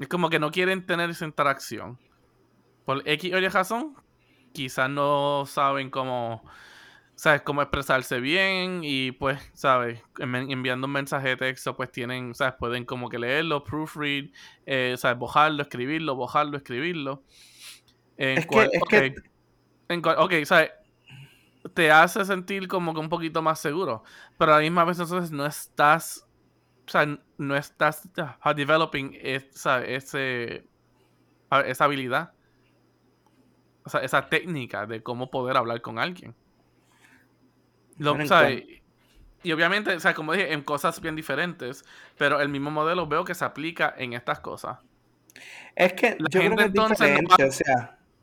Es 0.00 0.08
como 0.08 0.30
que 0.30 0.38
no 0.38 0.50
quieren 0.50 0.86
tener 0.86 1.10
esa 1.10 1.26
interacción. 1.26 1.98
Por 2.86 3.06
X 3.06 3.34
o 3.34 3.38
Y 3.38 3.48
razón, 3.48 3.96
quizás 4.54 4.88
no 4.88 5.44
saben 5.44 5.90
cómo 5.90 6.42
sabes 7.20 7.42
cómo 7.42 7.62
expresarse 7.62 8.20
bien 8.20 8.82
y 8.84 9.10
pues 9.10 9.40
sabes 9.52 10.00
Envi- 10.18 10.52
enviando 10.52 10.86
un 10.86 10.92
mensaje 10.92 11.30
de 11.30 11.36
texto 11.36 11.76
pues 11.76 11.90
tienen 11.90 12.32
sabes 12.32 12.54
pueden 12.60 12.84
como 12.84 13.08
que 13.08 13.18
leerlo 13.18 13.64
proofread 13.64 14.26
eh, 14.66 14.94
sabes 14.96 15.18
bojarlo 15.18 15.62
escribirlo 15.62 16.14
bojarlo 16.14 16.56
escribirlo. 16.56 17.24
En 18.16 18.38
Es 18.38 18.44
que- 18.46 18.46
cual, 18.46 18.70
es 18.72 18.82
que- 18.88 19.14
en 19.88 20.00
cual- 20.00 20.16
ok, 20.20 20.32
sabes 20.44 20.70
te 21.74 21.90
hace 21.90 22.24
sentir 22.24 22.68
como 22.68 22.94
que 22.94 23.00
un 23.00 23.08
poquito 23.08 23.42
más 23.42 23.58
seguro 23.58 24.04
pero 24.38 24.52
a 24.52 24.56
la 24.58 24.62
misma 24.62 24.84
vez 24.84 25.00
entonces 25.00 25.32
no 25.32 25.44
estás 25.44 26.24
o 26.86 26.90
sea 26.90 27.18
no 27.36 27.56
estás 27.56 28.08
ah, 28.40 28.54
developing 28.54 29.18
esa, 29.20 29.84
ese, 29.84 30.64
ah, 31.50 31.60
esa 31.62 31.84
habilidad. 31.84 32.32
O 33.84 33.90
sea, 33.90 34.00
esa 34.00 34.28
técnica 34.28 34.86
de 34.86 35.02
cómo 35.02 35.30
poder 35.30 35.56
hablar 35.56 35.80
con 35.80 35.98
alguien 35.98 36.34
lo. 37.98 38.12
Y 39.42 39.52
obviamente, 39.52 39.94
o 39.94 40.00
sea, 40.00 40.14
como 40.14 40.32
dije, 40.32 40.52
en 40.52 40.62
cosas 40.62 41.00
bien 41.00 41.14
diferentes, 41.14 41.84
pero 42.16 42.40
el 42.40 42.48
mismo 42.48 42.70
modelo 42.70 43.06
veo 43.06 43.24
que 43.24 43.34
se 43.34 43.44
aplica 43.44 43.94
en 43.96 44.12
estas 44.12 44.40
cosas. 44.40 44.78
Es 45.76 45.92
que 45.92 46.16
La 46.18 46.28
yo 46.28 46.40
creo 46.40 46.42
gente 46.42 46.56
que 46.56 46.62
es 46.62 46.68
entonces 46.70 46.98
no 47.22 47.28
va- 47.28 47.36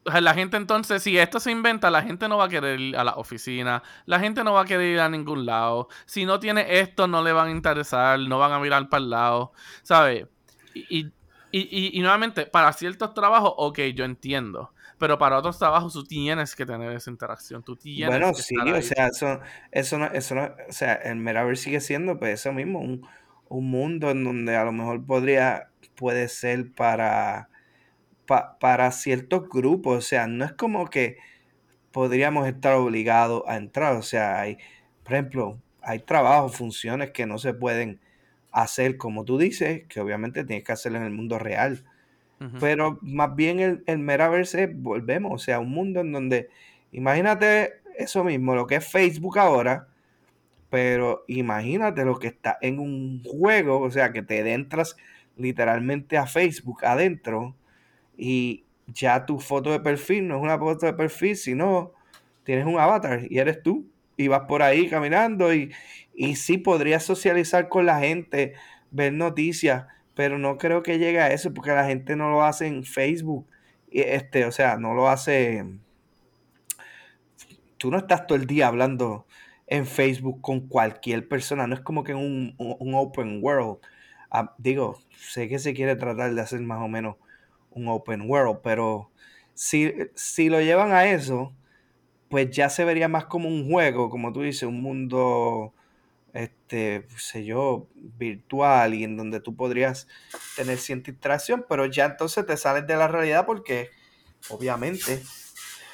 O 0.07 0.11
sea, 0.11 0.21
la 0.21 0.33
gente 0.35 0.57
entonces, 0.57 1.01
si 1.01 1.17
esto 1.17 1.39
se 1.39 1.51
inventa, 1.51 1.89
la 1.89 2.03
gente 2.03 2.27
no 2.27 2.37
va 2.37 2.45
a 2.45 2.49
querer 2.49 2.79
ir 2.79 2.97
a 2.97 3.03
la 3.03 3.13
oficina, 3.15 3.81
la 4.05 4.19
gente 4.19 4.43
no 4.43 4.53
va 4.53 4.61
a 4.61 4.65
querer 4.65 4.91
ir 4.93 4.99
a 4.99 5.09
ningún 5.09 5.45
lado. 5.47 5.87
Si 6.05 6.25
no 6.25 6.39
tiene 6.39 6.79
esto, 6.79 7.07
no 7.07 7.23
le 7.23 7.31
van 7.31 7.47
a 7.47 7.51
interesar, 7.51 8.19
no 8.19 8.37
van 8.37 8.51
a 8.51 8.59
mirar 8.59 8.87
para 8.89 9.03
el 9.03 9.09
lado, 9.09 9.53
¿sabes? 9.81 10.27
Y, 10.75 10.99
y, 10.99 11.11
y, 11.51 11.97
y 11.97 12.01
nuevamente, 12.01 12.45
para 12.45 12.71
ciertos 12.73 13.13
trabajos, 13.15 13.53
ok, 13.57 13.79
yo 13.95 14.05
entiendo. 14.05 14.74
Pero 14.97 15.17
para 15.17 15.37
otros 15.37 15.57
trabajos 15.59 15.93
tú 15.93 16.03
tienes 16.05 16.55
que 16.55 16.65
tener 16.65 16.91
esa 16.93 17.11
interacción, 17.11 17.63
tú 17.63 17.75
tienes 17.77 18.19
bueno, 18.19 18.33
que 18.33 18.41
sí, 18.43 18.55
estar 18.55 18.67
o 18.71 18.81
sea, 18.81 19.07
eso, 19.07 19.39
eso 19.71 19.97
no, 19.97 20.07
eso 20.07 20.35
no, 20.35 20.43
o 20.69 20.71
sea, 20.73 20.93
el 20.95 21.15
Metaverse 21.17 21.63
sigue 21.63 21.79
siendo 21.79 22.17
pues 22.19 22.41
eso 22.41 22.51
mismo, 22.53 22.79
un, 22.81 23.07
un 23.47 23.69
mundo 23.69 24.11
en 24.11 24.23
donde 24.23 24.55
a 24.55 24.65
lo 24.65 24.71
mejor 24.73 25.05
podría, 25.05 25.69
puede 25.95 26.27
ser 26.27 26.73
para, 26.73 27.49
pa- 28.27 28.57
para 28.59 28.91
ciertos 28.91 29.49
grupos, 29.49 29.97
o 29.99 30.01
sea, 30.01 30.27
no 30.27 30.45
es 30.45 30.53
como 30.53 30.89
que 30.89 31.17
podríamos 31.91 32.47
estar 32.47 32.75
obligados 32.75 33.43
a 33.47 33.57
entrar, 33.57 33.95
o 33.97 34.03
sea, 34.03 34.41
hay, 34.41 34.57
por 35.03 35.13
ejemplo, 35.13 35.61
hay 35.81 35.99
trabajos, 35.99 36.57
funciones 36.57 37.11
que 37.11 37.25
no 37.27 37.37
se 37.39 37.53
pueden 37.53 38.01
hacer 38.51 38.97
como 38.97 39.25
tú 39.25 39.37
dices, 39.37 39.83
que 39.89 39.99
obviamente 40.01 40.45
tienes 40.45 40.65
que 40.65 40.71
hacerlo 40.73 40.99
en 40.99 41.05
el 41.05 41.11
mundo 41.13 41.39
real. 41.39 41.85
Pero 42.59 42.99
más 43.01 43.35
bien 43.35 43.59
el, 43.59 43.83
el 43.87 43.99
Metaverse 43.99 44.67
volvemos, 44.67 45.31
o 45.33 45.37
sea, 45.37 45.59
un 45.59 45.71
mundo 45.71 46.01
en 46.01 46.11
donde, 46.11 46.49
imagínate 46.91 47.81
eso 47.97 48.23
mismo, 48.23 48.55
lo 48.55 48.67
que 48.67 48.75
es 48.75 48.87
Facebook 48.87 49.39
ahora, 49.39 49.87
pero 50.69 51.23
imagínate 51.27 52.03
lo 52.03 52.19
que 52.19 52.27
está 52.27 52.57
en 52.61 52.79
un 52.79 53.23
juego, 53.23 53.79
o 53.79 53.91
sea, 53.91 54.11
que 54.11 54.21
te 54.21 54.39
entras 54.53 54.97
literalmente 55.37 56.17
a 56.17 56.27
Facebook 56.27 56.85
adentro 56.85 57.55
y 58.17 58.63
ya 58.87 59.25
tu 59.25 59.39
foto 59.39 59.71
de 59.71 59.79
perfil 59.79 60.27
no 60.27 60.37
es 60.37 60.43
una 60.43 60.57
foto 60.57 60.85
de 60.85 60.93
perfil, 60.93 61.35
sino 61.35 61.93
tienes 62.43 62.65
un 62.65 62.79
avatar 62.79 63.21
y 63.29 63.39
eres 63.39 63.61
tú 63.63 63.85
y 64.17 64.27
vas 64.27 64.41
por 64.47 64.61
ahí 64.61 64.89
caminando 64.89 65.53
y, 65.53 65.73
y 66.13 66.35
sí 66.35 66.57
podrías 66.57 67.03
socializar 67.03 67.67
con 67.67 67.85
la 67.85 67.99
gente, 67.99 68.53
ver 68.91 69.13
noticias, 69.13 69.85
pero 70.15 70.37
no 70.39 70.57
creo 70.57 70.83
que 70.83 70.99
llegue 70.99 71.19
a 71.21 71.31
eso 71.31 71.53
porque 71.53 71.71
la 71.71 71.85
gente 71.85 72.15
no 72.15 72.29
lo 72.31 72.43
hace 72.43 72.67
en 72.67 72.83
Facebook, 72.85 73.47
este, 73.91 74.45
o 74.45 74.51
sea, 74.51 74.77
no 74.77 74.93
lo 74.93 75.09
hace, 75.09 75.65
tú 77.77 77.91
no 77.91 77.97
estás 77.97 78.27
todo 78.27 78.37
el 78.37 78.47
día 78.47 78.67
hablando 78.67 79.25
en 79.67 79.85
Facebook 79.85 80.41
con 80.41 80.67
cualquier 80.67 81.27
persona, 81.27 81.67
no 81.67 81.75
es 81.75 81.81
como 81.81 82.03
que 82.03 82.11
en 82.11 82.17
un, 82.19 82.55
un- 82.57 82.75
un 82.79 82.93
open 82.95 83.39
world. 83.43 83.77
Ah, 84.29 84.53
digo, 84.57 84.99
sé 85.17 85.47
que 85.47 85.59
se 85.59 85.73
quiere 85.73 85.95
tratar 85.95 86.33
de 86.33 86.41
hacer 86.41 86.61
más 86.61 86.81
o 86.81 86.87
menos 86.87 87.15
un 87.71 87.87
open 87.87 88.29
world, 88.29 88.59
pero 88.63 89.11
si, 89.53 89.93
si 90.15 90.49
lo 90.49 90.61
llevan 90.61 90.91
a 90.91 91.05
eso, 91.07 91.53
pues 92.29 92.51
ya 92.51 92.69
se 92.69 92.85
vería 92.85 93.07
más 93.09 93.25
como 93.25 93.49
un 93.49 93.69
juego, 93.71 94.09
como 94.09 94.33
tú 94.33 94.41
dices, 94.43 94.63
un 94.63 94.81
mundo, 94.81 95.73
este, 96.35 97.07
sé 97.17 97.45
yo, 97.45 97.87
virtual 97.95 98.93
y 98.93 99.05
en 99.05 99.15
donde 99.15 99.39
tú 99.39 99.55
podrías 99.55 100.07
tener 100.57 100.77
cierta 100.77 101.09
interacción, 101.09 101.65
pero 101.67 101.85
ya 101.85 102.05
entonces 102.05 102.45
te 102.45 102.57
sales 102.57 102.85
de 102.85 102.97
la 102.97 103.07
realidad 103.07 103.45
porque, 103.45 103.89
obviamente, 104.49 105.23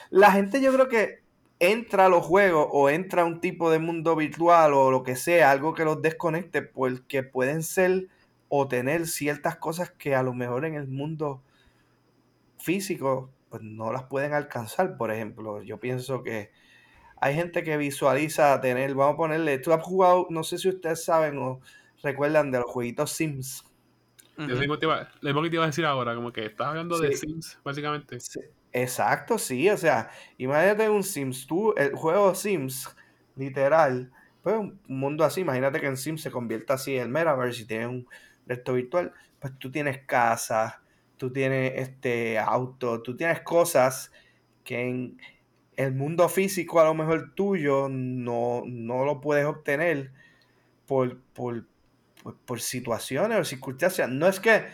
la 0.10 0.32
gente 0.32 0.60
yo 0.60 0.74
creo 0.74 0.90
que 0.90 1.22
entra 1.60 2.08
a 2.08 2.10
los 2.10 2.26
juegos 2.26 2.68
o 2.72 2.90
entra 2.90 3.22
a 3.22 3.26
un 3.26 3.40
tipo 3.40 3.70
de 3.70 3.78
mundo 3.78 4.16
virtual 4.16 4.74
o 4.74 4.90
lo 4.90 5.04
que 5.04 5.16
sea, 5.16 5.52
algo 5.52 5.76
que 5.76 5.86
los 5.86 6.02
desconecte, 6.02 6.64
porque 6.64 7.22
pueden 7.22 7.62
ser 7.62 8.08
o 8.50 8.68
tener 8.68 9.08
ciertas 9.08 9.58
cosas 9.58 9.92
que 9.92 10.16
a 10.16 10.24
lo 10.24 10.34
mejor 10.34 10.66
en 10.66 10.74
el 10.74 10.88
mundo 10.88 11.44
físico 12.58 13.30
pues 13.50 13.62
no 13.62 13.94
las 13.94 14.04
pueden 14.04 14.34
alcanzar. 14.34 14.98
Por 14.98 15.12
ejemplo, 15.12 15.62
yo 15.62 15.80
pienso 15.80 16.24
que 16.24 16.50
hay 17.22 17.36
gente 17.36 17.64
que 17.64 17.78
visualiza 17.78 18.60
tener, 18.60 18.96
vamos 18.96 19.14
a 19.14 19.18
ponerle, 19.18 19.60
tú 19.60 19.72
has 19.72 19.82
jugado, 19.84 20.26
no 20.32 20.44
sé 20.44 20.58
si 20.58 20.68
ustedes 20.70 21.06
saben 21.06 21.38
o 21.38 21.62
recuerdan 22.02 22.50
de 22.50 22.58
los 22.58 22.70
jueguitos 22.70 23.12
Sims. 23.12 23.64
Lo 24.38 24.56
mismo 24.56 24.74
que 24.74 24.80
te 24.80 25.56
iba 25.56 25.64
a 25.64 25.68
decir 25.68 25.86
ahora, 25.86 26.16
como 26.16 26.34
que 26.34 26.48
estás 26.48 26.68
hablando 26.68 26.98
de 26.98 27.16
Sims, 27.16 27.60
básicamente. 27.64 28.18
Exacto, 28.74 29.38
sí, 29.38 29.70
o 29.70 29.78
sea, 29.78 30.10
imagínate 30.40 30.90
un 30.90 31.04
Sims, 31.04 31.46
tú, 31.46 31.76
el 31.78 31.94
juego 31.94 32.34
Sims, 32.34 32.96
literal, 33.36 34.12
pues 34.42 34.56
un 34.56 34.80
mundo 34.88 35.24
así, 35.24 35.42
imagínate 35.42 35.80
que 35.80 35.86
en 35.86 35.98
Sims 35.98 36.24
se 36.24 36.32
convierta 36.32 36.74
así 36.74 36.96
en 36.96 37.04
el 37.04 37.10
Metaverse 37.10 37.62
y 37.62 37.66
tienes 37.66 37.88
un 37.88 38.08
resto 38.48 38.74
virtual, 38.74 39.14
pues 39.40 39.60
tú 39.60 39.70
tienes 39.70 40.00
casa, 40.08 40.82
tú 41.18 41.32
tienes 41.32 41.74
este 41.76 42.40
auto, 42.40 43.04
tú 43.04 43.16
tienes 43.16 43.42
cosas 43.42 44.12
que 44.64 44.82
en 44.82 45.22
el 45.82 45.94
mundo 45.94 46.28
físico 46.30 46.80
a 46.80 46.86
lo 46.86 46.94
mejor 46.94 47.34
tuyo 47.36 47.88
no, 47.90 48.64
no 48.66 49.06
lo 49.06 49.22
puedes 49.22 49.46
obtener 49.46 50.12
por, 50.86 51.20
por, 51.34 51.66
por, 52.46 52.60
situaciones 52.62 53.40
o 53.40 53.44
circunstancias. 53.46 54.10
No 54.10 54.28
es 54.28 54.40
que 54.40 54.66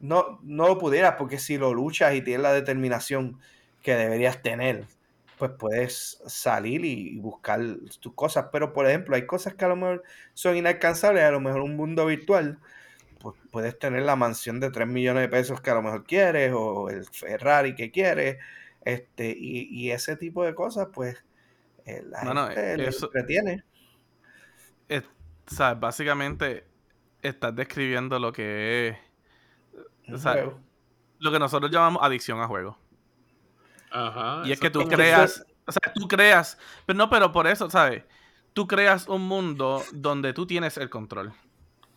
no, 0.00 0.38
no 0.42 0.68
lo 0.68 0.78
pudieras, 0.78 1.14
porque 1.18 1.38
si 1.38 1.58
lo 1.58 1.74
luchas 1.74 2.14
y 2.14 2.22
tienes 2.22 2.42
la 2.42 2.52
determinación 2.52 3.40
que 3.82 3.94
deberías 3.94 4.42
tener, 4.42 4.86
pues 5.38 5.52
puedes 5.58 6.22
salir 6.26 6.84
y 6.84 7.18
buscar 7.18 7.60
tus 8.00 8.14
cosas. 8.14 8.46
Pero, 8.52 8.72
por 8.72 8.86
ejemplo, 8.86 9.16
hay 9.16 9.26
cosas 9.26 9.54
que 9.54 9.64
a 9.64 9.68
lo 9.68 9.76
mejor 9.76 10.02
son 10.32 10.56
inalcanzables, 10.56 11.24
a 11.24 11.30
lo 11.30 11.40
mejor 11.40 11.60
un 11.62 11.76
mundo 11.76 12.06
virtual, 12.06 12.58
pues 13.18 13.36
puedes 13.50 13.78
tener 13.78 14.02
la 14.02 14.16
mansión 14.16 14.60
de 14.60 14.70
3 14.70 14.86
millones 14.86 15.22
de 15.22 15.28
pesos 15.28 15.60
que 15.60 15.70
a 15.70 15.74
lo 15.74 15.82
mejor 15.82 16.04
quieres, 16.04 16.52
o 16.54 16.90
el 16.90 17.04
Ferrari 17.06 17.74
que 17.74 17.90
quieres, 17.90 18.38
este, 18.84 19.34
y, 19.36 19.90
ese 19.90 20.16
tipo 20.16 20.44
de 20.44 20.54
cosas, 20.54 20.88
pues, 20.92 21.16
eh, 21.86 22.02
la 22.06 22.20
gente 22.20 22.88
eso, 22.88 23.06
entretiene. 23.06 23.64
o 24.90 25.50
sea, 25.50 25.74
básicamente 25.74 26.66
estás 27.22 27.54
describiendo 27.54 28.18
lo 28.18 28.32
que 28.32 28.88
es. 30.06 30.22
lo 31.18 31.32
que 31.32 31.38
nosotros 31.38 31.70
llamamos 31.70 32.02
adicción 32.02 32.40
a 32.40 32.46
juego. 32.46 32.78
Ajá. 33.90 34.42
Y 34.44 34.52
es 34.52 34.60
que 34.60 34.70
tú 34.70 34.86
creas. 34.86 35.44
O 35.66 35.72
sea, 35.72 35.92
tú 35.94 36.06
creas. 36.08 36.58
Pero 36.84 36.96
no, 36.96 37.08
pero 37.08 37.32
por 37.32 37.46
eso, 37.46 37.70
¿sabes? 37.70 38.04
Tú 38.52 38.66
creas 38.66 39.08
un 39.08 39.22
mundo 39.22 39.82
donde 39.92 40.32
tú 40.32 40.46
tienes 40.46 40.76
el 40.76 40.90
control. 40.90 41.32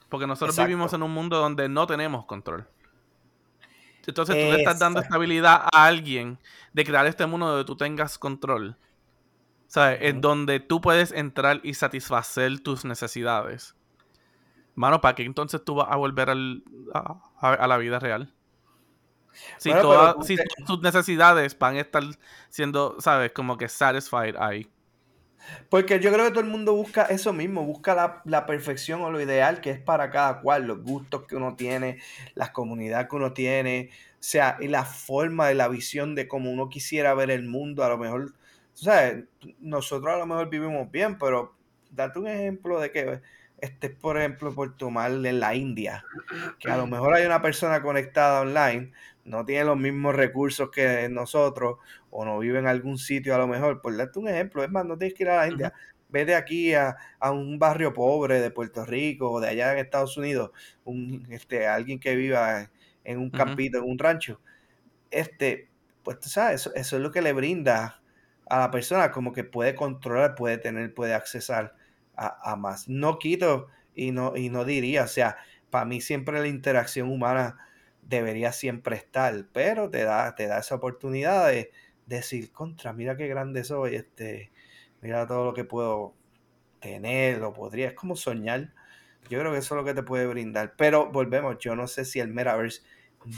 Porque 0.09 0.25
nosotros 0.25 0.57
vivimos 0.57 0.93
en 0.93 1.03
un 1.03 1.11
mundo 1.11 1.37
donde 1.37 1.67
no 1.67 1.85
tenemos 1.85 2.25
control. 2.25 2.67
Entonces 4.07 4.35
tú 4.35 4.51
le 4.51 4.59
estás 4.59 4.79
dando 4.79 5.01
estabilidad 5.01 5.67
a 5.71 5.85
alguien 5.85 6.39
de 6.73 6.85
crear 6.85 7.05
este 7.05 7.25
mundo 7.25 7.47
donde 7.47 7.65
tú 7.65 7.75
tengas 7.75 8.17
control. 8.17 8.77
¿Sabes? 9.67 9.99
En 10.01 10.21
donde 10.21 10.61
tú 10.61 10.79
puedes 10.79 11.11
entrar 11.11 11.59
y 11.61 11.73
satisfacer 11.73 12.61
tus 12.61 12.85
necesidades. 12.85 13.75
Mano, 14.75 15.01
¿para 15.01 15.15
qué 15.15 15.23
entonces 15.23 15.63
tú 15.63 15.75
vas 15.75 15.87
a 15.89 15.97
volver 15.97 16.29
a, 16.29 17.67
la 17.67 17.77
vida 17.77 17.99
real? 17.99 18.33
Si, 19.57 19.71
todas, 19.71 20.15
tus 20.65 20.81
necesidades 20.81 21.57
van 21.59 21.75
a 21.75 21.81
estar 21.81 22.03
siendo, 22.49 22.95
¿sabes? 22.99 23.31
Como 23.33 23.57
que 23.57 23.67
satisfied 23.67 24.35
ahí. 24.37 24.69
Porque 25.69 25.99
yo 25.99 26.11
creo 26.11 26.25
que 26.25 26.31
todo 26.31 26.41
el 26.41 26.49
mundo 26.49 26.73
busca 26.73 27.03
eso 27.03 27.33
mismo, 27.33 27.63
busca 27.63 27.95
la, 27.95 28.21
la, 28.25 28.45
perfección 28.45 29.01
o 29.01 29.11
lo 29.11 29.21
ideal 29.21 29.61
que 29.61 29.71
es 29.71 29.79
para 29.79 30.09
cada 30.09 30.41
cual, 30.41 30.67
los 30.67 30.81
gustos 30.83 31.23
que 31.25 31.35
uno 31.35 31.55
tiene, 31.55 31.99
las 32.35 32.51
comunidades 32.51 33.07
que 33.07 33.15
uno 33.15 33.33
tiene, 33.33 33.89
o 34.13 34.23
sea, 34.23 34.57
y 34.59 34.67
la 34.67 34.83
forma 34.83 35.47
de 35.47 35.55
la 35.55 35.67
visión 35.67 36.15
de 36.15 36.27
cómo 36.27 36.51
uno 36.51 36.69
quisiera 36.69 37.13
ver 37.13 37.31
el 37.31 37.43
mundo. 37.43 37.83
A 37.83 37.89
lo 37.89 37.97
mejor, 37.97 38.33
¿sabes? 38.73 39.25
Nosotros 39.59 40.13
a 40.13 40.17
lo 40.17 40.25
mejor 40.25 40.49
vivimos 40.49 40.91
bien, 40.91 41.17
pero 41.17 41.55
date 41.91 42.19
un 42.19 42.27
ejemplo 42.27 42.79
de 42.79 42.91
que 42.91 43.21
este, 43.59 43.89
por 43.89 44.17
ejemplo, 44.17 44.53
por 44.53 44.77
tomarle 44.77 45.29
en 45.29 45.39
la 45.39 45.55
India, 45.55 46.03
que 46.59 46.69
a 46.69 46.77
lo 46.77 46.85
mejor 46.85 47.15
hay 47.15 47.25
una 47.25 47.41
persona 47.41 47.81
conectada 47.81 48.41
online, 48.41 48.91
no 49.25 49.45
tiene 49.45 49.65
los 49.65 49.77
mismos 49.77 50.15
recursos 50.15 50.69
que 50.69 51.09
nosotros, 51.09 51.79
o 52.19 52.25
no 52.25 52.39
vive 52.39 52.57
en 52.57 52.65
algún 52.65 52.97
sitio 52.97 53.35
a 53.35 53.37
lo 53.37 53.47
mejor, 53.47 53.79
por 53.79 53.95
darte 53.95 54.17
un 54.17 54.27
ejemplo, 54.27 54.63
es 54.63 54.71
más, 54.71 54.83
no 54.85 54.97
tienes 54.97 55.13
que 55.13 55.21
ir 55.21 55.29
a 55.29 55.37
la 55.37 55.47
India, 55.47 55.71
vete 56.09 56.33
aquí 56.33 56.73
a, 56.73 56.97
un 57.31 57.59
barrio 57.59 57.93
pobre 57.93 58.41
de 58.41 58.49
Puerto 58.49 58.83
Rico 58.85 59.29
o 59.29 59.39
de 59.39 59.49
allá 59.49 59.73
en 59.73 59.77
Estados 59.77 60.17
Unidos, 60.17 60.49
un, 60.83 61.27
este, 61.29 61.67
alguien 61.67 61.99
que 61.99 62.15
viva 62.15 62.71
en 63.03 63.19
un 63.19 63.29
campito, 63.29 63.77
en 63.77 63.83
un 63.83 63.99
rancho, 63.99 64.41
este, 65.11 65.69
pues 66.01 66.19
tú 66.19 66.27
sabes, 66.27 66.61
eso, 66.61 66.73
eso 66.73 66.95
es 66.95 67.03
lo 67.03 67.11
que 67.11 67.21
le 67.21 67.33
brinda 67.33 68.01
a 68.49 68.59
la 68.61 68.71
persona, 68.71 69.11
como 69.11 69.31
que 69.31 69.43
puede 69.43 69.75
controlar, 69.75 70.33
puede 70.33 70.57
tener, 70.57 70.95
puede 70.95 71.13
accesar 71.13 71.75
a, 72.15 72.55
más. 72.55 72.89
No 72.89 73.19
quito 73.19 73.67
y 73.93 74.09
no, 74.11 74.35
y 74.35 74.49
no 74.49 74.65
diría, 74.65 75.03
o 75.03 75.07
sea, 75.07 75.37
para 75.69 75.85
mí 75.85 76.01
siempre 76.01 76.39
la 76.39 76.47
interacción 76.47 77.11
humana 77.11 77.59
debería 78.01 78.53
siempre 78.53 78.95
estar, 78.95 79.45
pero 79.53 79.91
te 79.91 80.03
da, 80.03 80.33
te 80.33 80.47
da 80.47 80.57
esa 80.57 80.73
oportunidad 80.73 81.49
de, 81.49 81.69
decir, 82.07 82.51
contra, 82.51 82.93
mira 82.93 83.15
qué 83.15 83.27
grande 83.27 83.63
soy, 83.63 83.95
este, 83.95 84.51
mira 85.01 85.27
todo 85.27 85.45
lo 85.45 85.53
que 85.53 85.63
puedo 85.63 86.13
tener, 86.79 87.39
lo 87.39 87.53
podría, 87.53 87.89
es 87.89 87.93
como 87.93 88.15
soñar. 88.15 88.73
Yo 89.29 89.39
creo 89.39 89.51
que 89.51 89.59
eso 89.59 89.75
es 89.75 89.79
lo 89.79 89.85
que 89.85 89.93
te 89.93 90.03
puede 90.03 90.25
brindar. 90.25 90.73
Pero 90.77 91.11
volvemos, 91.11 91.57
yo 91.59 91.75
no 91.75 91.87
sé 91.87 92.05
si 92.05 92.19
el 92.19 92.29
Metaverse 92.29 92.81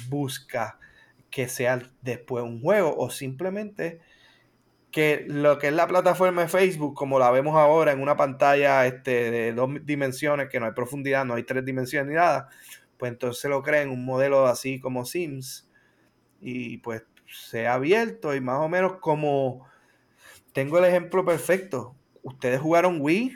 busca 0.07 0.79
que 1.31 1.47
sea 1.47 1.81
después 2.01 2.43
un 2.43 2.61
juego 2.61 2.95
o 2.95 3.09
simplemente 3.09 3.99
que 4.91 5.25
lo 5.27 5.59
que 5.59 5.67
es 5.67 5.73
la 5.73 5.87
plataforma 5.87 6.41
de 6.43 6.47
Facebook, 6.47 6.95
como 6.95 7.19
la 7.19 7.29
vemos 7.31 7.55
ahora 7.55 7.91
en 7.91 8.01
una 8.01 8.17
pantalla 8.17 8.87
este, 8.87 9.29
de 9.31 9.53
dos 9.53 9.69
dimensiones, 9.83 10.49
que 10.49 10.59
no 10.59 10.65
hay 10.65 10.71
profundidad, 10.71 11.25
no 11.25 11.35
hay 11.35 11.43
tres 11.43 11.63
dimensiones 11.63 12.09
ni 12.09 12.15
nada, 12.15 12.49
pues 12.97 13.11
entonces 13.11 13.49
lo 13.49 13.61
creen 13.61 13.89
un 13.89 14.03
modelo 14.03 14.47
así 14.47 14.79
como 14.79 15.05
Sims 15.05 15.69
y 16.41 16.77
pues 16.79 17.03
se 17.31 17.67
ha 17.67 17.75
abierto 17.75 18.35
y 18.35 18.41
más 18.41 18.59
o 18.59 18.69
menos 18.69 18.97
como 18.97 19.67
tengo 20.53 20.79
el 20.79 20.85
ejemplo 20.85 21.25
perfecto. 21.25 21.95
Ustedes 22.23 22.59
jugaron 22.59 22.99
Wii. 22.99 23.33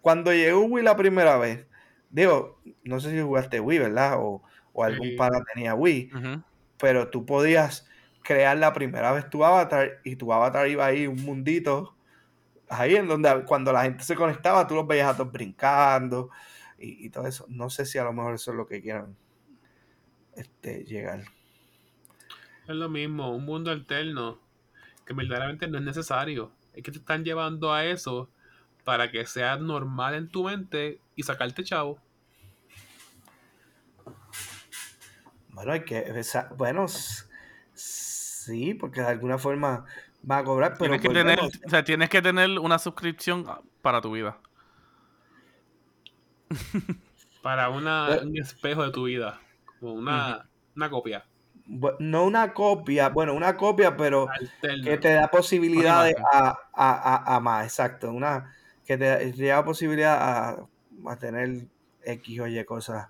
Cuando 0.00 0.32
llegó 0.32 0.64
Wii 0.64 0.84
la 0.84 0.96
primera 0.96 1.38
vez, 1.38 1.66
digo, 2.10 2.60
no 2.82 3.00
sé 3.00 3.10
si 3.10 3.20
jugaste 3.20 3.60
Wii, 3.60 3.78
¿verdad? 3.78 4.16
O, 4.18 4.42
algún 4.82 5.14
pana 5.16 5.38
tenía 5.54 5.74
Wii, 5.74 6.10
pero 6.78 7.08
tú 7.08 7.24
podías 7.24 7.88
crear 8.22 8.56
la 8.56 8.72
primera 8.72 9.12
vez 9.12 9.30
tu 9.30 9.44
avatar 9.44 10.00
y 10.02 10.16
tu 10.16 10.32
avatar 10.32 10.66
iba 10.68 10.84
ahí 10.84 11.06
un 11.06 11.22
mundito 11.22 11.94
ahí 12.68 12.96
en 12.96 13.06
donde 13.06 13.44
cuando 13.46 13.72
la 13.72 13.82
gente 13.82 14.04
se 14.04 14.14
conectaba 14.14 14.66
tú 14.66 14.74
los 14.74 14.86
veías 14.86 15.08
a 15.08 15.16
todos 15.16 15.32
brincando 15.32 16.30
y, 16.78 17.08
todo 17.10 17.26
eso. 17.26 17.46
No 17.48 17.70
sé 17.70 17.86
si 17.86 17.98
a 17.98 18.04
lo 18.04 18.12
mejor 18.12 18.34
eso 18.34 18.50
es 18.50 18.56
lo 18.56 18.66
que 18.66 18.82
quieran 18.82 19.16
este, 20.36 20.84
llegar. 20.84 21.24
Es 22.66 22.74
lo 22.74 22.88
mismo, 22.88 23.34
un 23.34 23.44
mundo 23.44 23.70
alterno 23.70 24.38
que 25.04 25.12
verdaderamente 25.12 25.68
no 25.68 25.78
es 25.78 25.84
necesario. 25.84 26.50
Es 26.72 26.82
que 26.82 26.90
te 26.90 26.98
están 26.98 27.24
llevando 27.24 27.72
a 27.72 27.84
eso 27.84 28.30
para 28.84 29.10
que 29.10 29.26
sea 29.26 29.56
normal 29.56 30.14
en 30.14 30.28
tu 30.28 30.44
mente 30.44 31.00
y 31.14 31.22
sacarte 31.22 31.62
chavo. 31.62 31.98
Bueno, 35.50 35.72
hay 35.72 35.84
que. 35.84 36.22
Bueno, 36.56 36.86
Sí, 38.44 38.74
porque 38.74 39.00
de 39.00 39.06
alguna 39.06 39.38
forma 39.38 39.86
va 40.30 40.38
a 40.38 40.44
cobrar, 40.44 40.76
pero... 40.78 40.98
Tienes 40.98 41.00
que, 41.00 41.08
tener, 41.08 41.40
o 41.40 41.70
sea, 41.70 41.82
tienes 41.82 42.10
que 42.10 42.20
tener 42.20 42.58
una 42.58 42.78
suscripción 42.78 43.46
para 43.80 44.02
tu 44.02 44.12
vida. 44.12 44.38
para 47.42 47.70
una, 47.70 48.18
un 48.22 48.36
espejo 48.36 48.84
de 48.84 48.90
tu 48.92 49.04
vida. 49.04 49.40
Como 49.80 49.94
una, 49.94 50.46
una 50.76 50.90
copia. 50.90 51.24
No 51.66 52.24
una 52.24 52.52
copia, 52.52 53.08
bueno, 53.08 53.32
una 53.34 53.56
copia, 53.56 53.96
pero 53.96 54.28
que 54.60 54.98
te 54.98 55.14
da 55.14 55.28
posibilidades 55.28 56.14
a, 56.32 56.58
a, 56.74 57.36
a, 57.36 57.40
más, 57.40 57.64
exacto. 57.64 58.10
Una 58.10 58.54
que 58.84 58.98
te, 58.98 59.32
da 59.32 59.64
posibilidad 59.64 60.58
a, 61.06 61.16
tener 61.16 61.66
X 62.02 62.40
o 62.40 62.46
Y 62.46 62.64
cosas. 62.64 63.08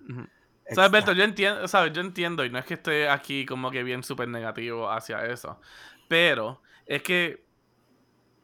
¿Sabes, 0.71 0.91
Berto? 0.91 1.13
Yo 1.13 1.23
entiendo, 1.23 1.67
¿sabes? 1.67 1.93
Yo 1.93 2.01
entiendo, 2.01 2.43
y 2.45 2.49
no 2.49 2.57
es 2.57 2.65
que 2.65 2.75
esté 2.75 3.09
aquí 3.09 3.45
como 3.45 3.71
que 3.71 3.83
bien 3.83 4.03
súper 4.03 4.27
negativo 4.27 4.89
hacia 4.89 5.25
eso. 5.25 5.59
Pero 6.07 6.61
es 6.85 7.03
que, 7.03 7.45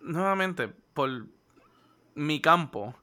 nuevamente, 0.01 0.67
por 0.93 1.27
mi 2.15 2.41
campo, 2.41 2.95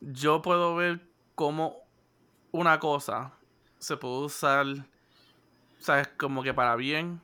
yo 0.00 0.42
puedo 0.42 0.74
ver 0.74 1.00
cómo 1.34 1.86
una 2.50 2.78
cosa 2.78 3.32
se 3.78 3.96
puede 3.96 4.24
usar, 4.24 4.66
¿sabes? 5.86 6.08
Como 6.18 6.42
que 6.42 6.54
para 6.54 6.76
bien 6.76 7.22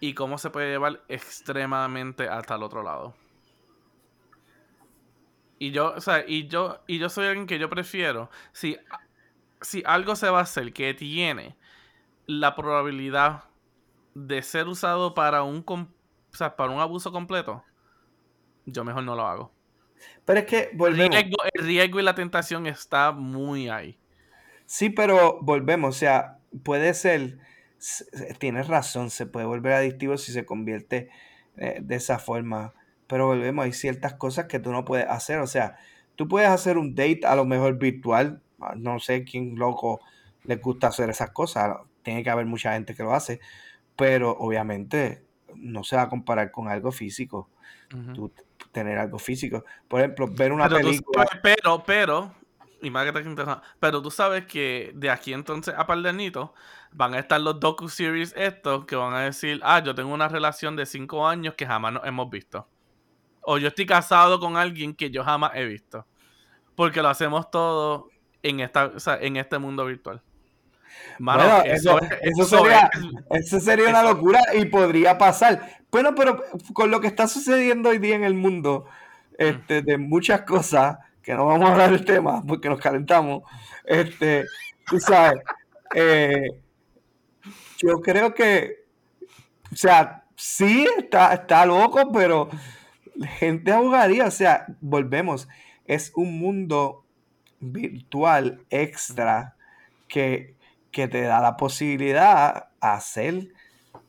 y 0.00 0.14
cómo 0.14 0.38
se 0.38 0.50
puede 0.50 0.70
llevar 0.70 1.02
extremadamente 1.08 2.28
hasta 2.28 2.56
el 2.56 2.62
otro 2.64 2.82
lado. 2.82 3.14
Y 5.58 5.70
yo, 5.70 5.94
o 5.94 6.00
sea, 6.00 6.24
y 6.26 6.48
yo, 6.48 6.82
y 6.88 6.98
yo 6.98 7.08
soy 7.08 7.26
alguien 7.26 7.46
que 7.46 7.58
yo 7.58 7.70
prefiero, 7.70 8.30
si 8.52 8.76
si 9.62 9.82
algo 9.86 10.16
se 10.16 10.28
va 10.30 10.40
a 10.40 10.42
hacer 10.42 10.72
que 10.72 10.94
tiene 10.94 11.56
la 12.26 12.56
probabilidad 12.56 13.44
de 14.14 14.42
ser 14.42 14.68
usado 14.68 15.14
para 15.14 15.42
un, 15.44 15.64
o 15.68 15.88
sea, 16.36 16.56
para 16.56 16.72
un 16.72 16.80
abuso 16.80 17.12
completo, 17.12 17.64
yo 18.66 18.84
mejor 18.84 19.04
no 19.04 19.14
lo 19.16 19.26
hago. 19.26 19.52
Pero 20.24 20.40
es 20.40 20.46
que 20.46 20.70
El 20.84 20.96
volvemos. 20.96 21.16
riesgo, 21.16 21.36
el 21.54 21.64
riesgo 21.64 22.00
y 22.00 22.02
la 22.02 22.14
tentación 22.14 22.66
está 22.66 23.12
muy 23.12 23.68
ahí. 23.68 23.98
Sí, 24.66 24.90
pero 24.90 25.38
volvemos, 25.42 25.96
o 25.96 25.98
sea, 25.98 26.38
puede 26.64 26.94
ser, 26.94 27.38
tienes 28.38 28.68
razón, 28.68 29.10
se 29.10 29.26
puede 29.26 29.46
volver 29.46 29.72
adictivo 29.72 30.16
si 30.16 30.32
se 30.32 30.44
convierte 30.44 31.08
eh, 31.56 31.78
de 31.82 31.96
esa 31.96 32.18
forma, 32.18 32.72
pero 33.06 33.26
volvemos, 33.26 33.64
hay 33.64 33.72
ciertas 33.72 34.14
cosas 34.14 34.46
que 34.46 34.58
tú 34.58 34.72
no 34.72 34.84
puedes 34.84 35.06
hacer, 35.08 35.40
o 35.40 35.46
sea, 35.46 35.76
tú 36.16 36.28
puedes 36.28 36.48
hacer 36.48 36.78
un 36.78 36.94
date 36.94 37.20
a 37.24 37.34
lo 37.34 37.44
mejor 37.44 37.78
virtual, 37.78 38.40
ah, 38.60 38.74
no 38.76 38.98
sé 38.98 39.24
quién 39.24 39.56
loco 39.56 40.00
le 40.44 40.56
gusta 40.56 40.88
hacer 40.88 41.10
esas 41.10 41.30
cosas, 41.30 41.76
tiene 42.02 42.22
que 42.22 42.30
haber 42.30 42.46
mucha 42.46 42.72
gente 42.72 42.94
que 42.94 43.02
lo 43.02 43.14
hace, 43.14 43.40
pero 43.96 44.30
obviamente 44.38 45.22
no 45.54 45.84
se 45.84 45.96
va 45.96 46.02
a 46.02 46.08
comparar 46.08 46.50
con 46.50 46.68
algo 46.68 46.92
físico, 46.92 47.48
tú 48.14 48.32
tener 48.70 48.96
algo 48.98 49.18
físico, 49.18 49.64
por 49.88 50.00
ejemplo, 50.00 50.26
ver 50.28 50.52
una 50.52 50.68
Pero, 50.68 50.80
película, 50.80 51.26
pero, 51.42 51.82
pero, 51.84 52.34
y 52.82 52.90
más 52.90 53.04
que 53.06 53.12
te 53.12 53.20
interesa, 53.28 53.62
pero 53.80 54.02
tú 54.02 54.10
sabes 54.10 54.44
que 54.46 54.92
de 54.94 55.08
aquí 55.10 55.32
entonces 55.32 55.74
a 55.76 55.86
par 55.86 55.98
de 56.02 56.08
añitos 56.08 56.50
van 56.92 57.14
a 57.14 57.18
estar 57.20 57.40
los 57.40 57.58
docu-series 57.60 58.34
estos 58.36 58.84
que 58.86 58.96
van 58.96 59.14
a 59.14 59.20
decir, 59.20 59.60
ah, 59.62 59.82
yo 59.82 59.94
tengo 59.94 60.12
una 60.12 60.28
relación 60.28 60.76
de 60.76 60.84
cinco 60.84 61.26
años 61.26 61.54
que 61.54 61.66
jamás 61.66 61.92
nos 61.94 62.04
hemos 62.06 62.28
visto. 62.28 62.68
O 63.40 63.58
yo 63.58 63.68
estoy 63.68 63.86
casado 63.86 64.38
con 64.40 64.56
alguien 64.56 64.94
que 64.94 65.10
yo 65.10 65.24
jamás 65.24 65.52
he 65.54 65.64
visto. 65.64 66.06
Porque 66.74 67.02
lo 67.02 67.08
hacemos 67.08 67.50
todo 67.50 68.08
en, 68.42 68.60
esta, 68.60 68.86
o 68.86 69.00
sea, 69.00 69.16
en 69.20 69.36
este 69.36 69.58
mundo 69.58 69.84
virtual. 69.86 70.22
Mano, 71.18 71.42
Bueno, 71.44 71.62
eso, 71.64 71.98
eso, 71.98 72.00
es- 72.00 72.18
eso 72.22 72.44
sería, 72.44 72.90
es- 73.30 73.44
eso 73.46 73.60
sería 73.60 73.88
una 73.88 74.02
locura 74.02 74.40
y 74.54 74.64
podría 74.66 75.18
pasar. 75.18 75.78
Bueno, 75.90 76.14
pero 76.14 76.42
con 76.72 76.90
lo 76.90 77.00
que 77.00 77.06
está 77.06 77.26
sucediendo 77.28 77.88
hoy 77.90 77.98
día 77.98 78.16
en 78.16 78.24
el 78.24 78.34
mundo, 78.34 78.86
este, 79.38 79.82
de 79.82 79.98
muchas 79.98 80.42
cosas, 80.42 80.98
que 81.22 81.34
no 81.34 81.46
vamos 81.46 81.68
a 81.68 81.72
hablar 81.72 81.90
del 81.90 82.04
tema 82.04 82.42
porque 82.46 82.68
nos 82.68 82.80
calentamos, 82.80 83.42
este, 83.84 84.44
tú 84.86 84.98
sabes, 84.98 85.40
eh, 85.94 86.46
yo 87.78 88.00
creo 88.00 88.34
que, 88.34 88.84
o 89.72 89.76
sea, 89.76 90.24
sí, 90.36 90.86
está, 90.98 91.34
está 91.34 91.64
loco, 91.66 92.10
pero 92.12 92.48
gente 93.38 93.72
abogaría, 93.72 94.26
o 94.26 94.30
sea, 94.30 94.66
volvemos, 94.80 95.48
es 95.86 96.12
un 96.14 96.38
mundo 96.38 97.04
virtual 97.60 98.64
extra 98.70 99.56
que, 100.08 100.56
que 100.90 101.08
te 101.08 101.22
da 101.22 101.40
la 101.40 101.56
posibilidad 101.56 102.68
a 102.80 102.94
hacer 102.94 103.48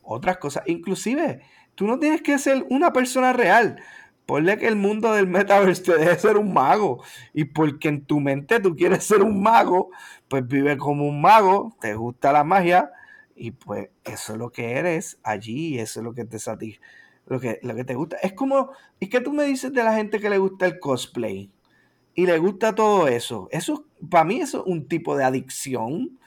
otras 0.02 0.38
cosas. 0.38 0.64
Inclusive, 0.66 1.42
tú 1.74 1.86
no 1.86 1.98
tienes 1.98 2.22
que 2.22 2.38
ser 2.38 2.64
una 2.68 2.92
persona 2.92 3.32
real. 3.32 3.80
Ponle 4.26 4.56
que 4.58 4.68
el 4.68 4.76
mundo 4.76 5.12
del 5.12 5.26
metaverse 5.26 5.82
te 5.82 5.98
deje 5.98 6.18
ser 6.18 6.36
un 6.36 6.52
mago. 6.52 7.02
Y 7.32 7.44
porque 7.44 7.88
en 7.88 8.04
tu 8.04 8.20
mente 8.20 8.60
tú 8.60 8.74
quieres 8.74 9.04
ser 9.04 9.22
un 9.22 9.42
mago, 9.42 9.90
pues 10.28 10.46
vive 10.46 10.76
como 10.78 11.06
un 11.06 11.20
mago, 11.20 11.76
te 11.80 11.94
gusta 11.94 12.32
la 12.32 12.44
magia, 12.44 12.90
y 13.36 13.50
pues 13.50 13.90
eso 14.04 14.32
es 14.32 14.38
lo 14.38 14.50
que 14.50 14.72
eres 14.72 15.18
allí, 15.22 15.78
eso 15.78 16.00
es 16.00 16.04
lo 16.04 16.14
que 16.14 16.24
te 16.24 16.38
satis 16.38 16.80
lo 17.26 17.40
que, 17.40 17.58
lo 17.62 17.74
que 17.74 17.84
te 17.84 17.94
gusta. 17.94 18.16
Es 18.22 18.32
como, 18.32 18.70
es 19.00 19.08
que 19.08 19.20
tú 19.20 19.32
me 19.32 19.44
dices 19.44 19.72
de 19.72 19.82
la 19.82 19.94
gente 19.94 20.20
que 20.20 20.30
le 20.30 20.38
gusta 20.38 20.66
el 20.66 20.78
cosplay 20.78 21.50
y 22.14 22.26
le 22.26 22.38
gusta 22.38 22.74
todo 22.74 23.08
eso. 23.08 23.48
Eso, 23.50 23.86
para 24.10 24.24
mí, 24.24 24.40
eso 24.40 24.60
es 24.60 24.64
un 24.66 24.86
tipo 24.86 25.16
de 25.16 25.24
adicción. 25.24 26.18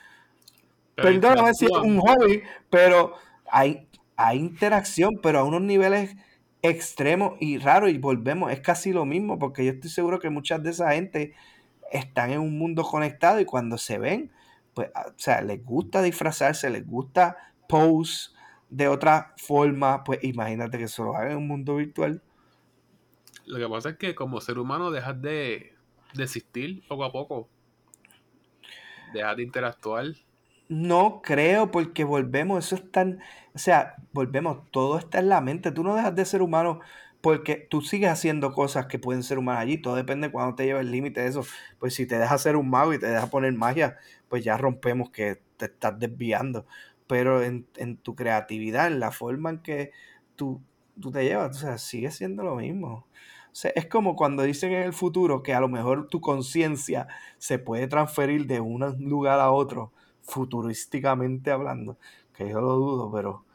Pero 0.96 1.10
Perdóname 1.10 1.54
si 1.54 1.66
es 1.66 1.72
un 1.72 2.00
hobby, 2.00 2.42
pero 2.70 3.14
hay, 3.50 3.88
hay 4.16 4.40
interacción, 4.40 5.20
pero 5.22 5.40
a 5.40 5.44
unos 5.44 5.62
niveles 5.62 6.16
extremos 6.70 7.34
y 7.40 7.58
raros. 7.58 7.90
Y 7.90 7.98
volvemos, 7.98 8.52
es 8.52 8.60
casi 8.60 8.92
lo 8.92 9.06
mismo, 9.06 9.40
porque 9.40 9.66
yo 9.66 9.72
estoy 9.72 9.90
seguro 9.90 10.20
que 10.20 10.30
muchas 10.30 10.62
de 10.64 10.72
esa 10.72 10.92
gente 10.92 11.34
están 11.92 12.32
en 12.32 12.40
un 12.40 12.58
mundo 12.58 12.84
conectado 12.84 13.40
y 13.40 13.46
cuando 13.46 13.78
se 13.78 13.98
ven, 13.98 14.32
pues, 14.74 14.90
o 14.94 15.14
sea, 15.16 15.42
les 15.42 15.64
gusta 15.64 16.02
disfrazarse, 16.02 16.70
les 16.70 16.86
gusta 16.86 17.38
pose 17.68 18.32
de 18.70 18.88
otra 18.88 19.34
forma, 19.38 20.04
pues 20.04 20.24
imagínate 20.24 20.78
que 20.78 20.88
se 20.88 21.02
lo 21.02 21.16
hagan 21.16 21.32
en 21.32 21.38
un 21.38 21.48
mundo 21.48 21.76
virtual. 21.78 22.22
Lo 23.46 23.58
que 23.58 23.68
pasa 23.68 23.90
es 23.92 23.98
que 23.98 24.14
como 24.14 24.42
ser 24.42 24.60
humano 24.60 24.92
dejas 24.92 25.22
de, 25.22 25.74
de 26.14 26.24
existir 26.24 26.86
poco 26.88 27.06
a 27.06 27.12
poco. 27.12 27.50
Dejas 29.14 29.38
de 29.38 29.44
interactuar. 29.44 30.06
No 30.70 31.22
creo, 31.24 31.72
porque 31.72 32.04
volvemos, 32.04 32.66
eso 32.66 32.76
es 32.76 32.92
tan, 32.92 33.20
o 33.56 33.58
sea, 33.58 33.96
volvemos, 34.12 34.70
todo 34.72 34.98
está 34.98 35.20
en 35.20 35.30
la 35.30 35.40
mente. 35.40 35.72
Tú 35.72 35.84
no 35.84 35.96
dejas 35.96 36.14
de 36.16 36.26
ser 36.26 36.42
humano 36.42 36.82
porque 37.22 37.56
tú 37.70 37.82
sigues 37.82 38.10
haciendo 38.10 38.52
cosas 38.54 38.88
que 38.88 39.00
pueden 39.00 39.24
ser 39.24 39.38
humanas 39.40 39.62
allí. 39.64 39.78
Todo 39.78 39.96
depende 39.96 40.28
de 40.28 40.32
cuando 40.34 40.56
te 40.56 40.66
lleva 40.66 40.82
el 40.82 40.92
límite 40.92 41.22
de 41.22 41.28
eso. 41.28 41.46
Pues 41.80 41.94
si 41.96 42.06
te 42.06 42.20
deja 42.20 42.38
ser 42.38 42.58
un 42.58 42.70
mago 42.70 42.94
y 42.94 43.00
te 43.00 43.08
deja 43.08 43.28
poner 43.28 43.54
magia, 43.54 43.98
pues 44.28 44.44
ya 44.44 44.58
rompemos 44.58 45.10
que 45.10 45.42
te 45.56 45.66
estás 45.66 45.98
desviando. 46.00 46.66
Pero 47.08 47.42
en, 47.44 47.66
en 47.78 47.96
tu 47.98 48.16
creatividad, 48.16 48.88
en 48.88 49.00
la 49.00 49.12
forma 49.12 49.50
en 49.52 49.60
que 49.60 49.92
tú, 50.36 50.62
tú 51.00 51.12
te 51.12 51.24
llevas, 51.24 51.56
o 51.58 51.60
sea, 51.62 51.78
sigue 51.78 52.12
siendo 52.12 52.44
lo 52.44 52.56
mismo. 52.58 53.08
O 53.52 53.56
sea, 53.60 53.72
es 53.76 53.86
como 53.88 54.16
cuando 54.18 54.44
dicen 54.44 54.74
en 54.74 54.84
el 54.84 54.94
futuro 54.94 55.44
que 55.44 55.54
a 55.54 55.62
lo 55.62 55.70
mejor 55.70 56.10
tu 56.10 56.20
conciencia 56.22 57.08
se 57.38 57.58
puede 57.58 57.88
transferir 57.88 58.46
de 58.48 58.60
un 58.60 58.82
lugar 59.00 59.40
a 59.40 59.52
otro 59.52 59.94
futurísticamente 60.28 61.52
hablando, 61.52 61.98
que 62.34 62.50
yo 62.50 62.62
lo 62.62 62.74
dudo, 62.74 63.12
pero 63.12 63.46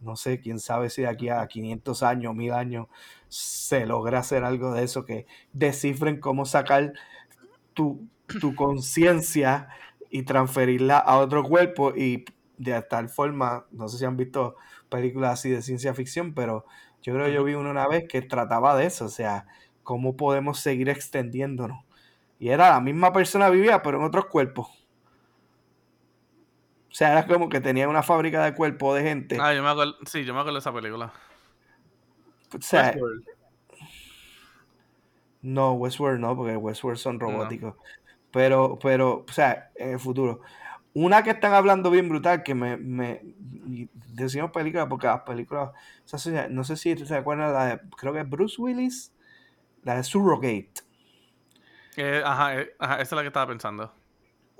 no 0.00 0.16
sé, 0.16 0.40
quién 0.40 0.58
sabe 0.58 0.88
si 0.90 1.02
de 1.02 1.08
aquí 1.08 1.28
a 1.28 1.46
500 1.46 2.02
años, 2.02 2.34
1000 2.34 2.52
años, 2.52 2.86
se 3.28 3.86
logra 3.86 4.20
hacer 4.20 4.44
algo 4.44 4.72
de 4.72 4.84
eso, 4.84 5.04
que 5.04 5.26
descifren 5.52 6.20
cómo 6.20 6.46
sacar 6.46 6.94
tu, 7.74 8.08
tu 8.40 8.54
conciencia 8.54 9.68
y 10.10 10.22
transferirla 10.24 10.98
a 10.98 11.18
otro 11.18 11.42
cuerpo 11.44 11.92
y 11.94 12.24
de 12.58 12.80
tal 12.82 13.08
forma, 13.08 13.66
no 13.70 13.88
sé 13.88 13.98
si 13.98 14.04
han 14.04 14.16
visto 14.16 14.56
películas 14.88 15.34
así 15.34 15.50
de 15.50 15.62
ciencia 15.62 15.94
ficción, 15.94 16.34
pero 16.34 16.64
yo 17.02 17.14
creo 17.14 17.26
que 17.26 17.32
yo 17.32 17.44
vi 17.44 17.54
una 17.54 17.70
una 17.70 17.88
vez 17.88 18.06
que 18.08 18.22
trataba 18.22 18.76
de 18.76 18.86
eso, 18.86 19.06
o 19.06 19.08
sea, 19.08 19.46
cómo 19.82 20.16
podemos 20.16 20.60
seguir 20.60 20.88
extendiéndonos. 20.88 21.84
Y 22.38 22.50
era 22.50 22.70
la 22.70 22.80
misma 22.80 23.12
persona 23.12 23.50
vivía, 23.50 23.82
pero 23.82 23.98
en 23.98 24.04
otros 24.04 24.26
cuerpos. 24.26 24.68
O 26.90 26.94
sea, 26.94 27.12
era 27.12 27.26
como 27.26 27.48
que 27.48 27.60
tenía 27.60 27.88
una 27.88 28.02
fábrica 28.02 28.44
de 28.44 28.54
cuerpos 28.54 28.96
de 28.96 29.02
gente. 29.02 29.38
Ah, 29.40 29.54
yo 29.54 29.62
me 29.62 29.68
acuerdo, 29.68 29.96
sí, 30.06 30.24
yo 30.24 30.34
me 30.34 30.40
acuerdo 30.40 30.56
de 30.56 30.60
esa 30.60 30.72
película. 30.72 31.12
O 32.52 32.60
sea, 32.60 32.86
Westworld. 32.86 33.24
no, 35.42 35.72
Westworld 35.74 36.20
no, 36.20 36.36
porque 36.36 36.56
Westworld 36.56 36.98
son 36.98 37.20
robóticos. 37.20 37.76
Pero, 38.32 38.76
pero, 38.82 39.24
o 39.28 39.32
sea, 39.32 39.70
en 39.76 39.90
el 39.90 40.00
futuro. 40.00 40.40
Una 40.92 41.22
que 41.22 41.30
están 41.30 41.54
hablando 41.54 41.90
bien 41.92 42.08
brutal, 42.08 42.42
que 42.42 42.56
me, 42.56 42.76
me 42.76 43.22
decimos 44.08 44.50
película, 44.50 44.88
porque 44.88 45.06
las 45.06 45.20
películas, 45.20 45.70
o 46.12 46.18
sea, 46.18 46.48
no 46.48 46.64
sé 46.64 46.76
si 46.76 46.96
se 46.96 47.14
acuerdan 47.14 47.52
la 47.52 47.66
de, 47.66 47.80
creo 47.96 48.12
que 48.12 48.20
es 48.20 48.28
Bruce 48.28 48.60
Willis, 48.60 49.12
la 49.84 49.94
de 49.94 50.02
Surrogate. 50.02 50.72
Eh, 51.96 52.22
ajá, 52.24 52.60
eh, 52.60 52.74
ajá, 52.80 52.94
esa 52.94 53.02
es 53.02 53.12
la 53.12 53.22
que 53.22 53.28
estaba 53.28 53.46
pensando. 53.46 53.92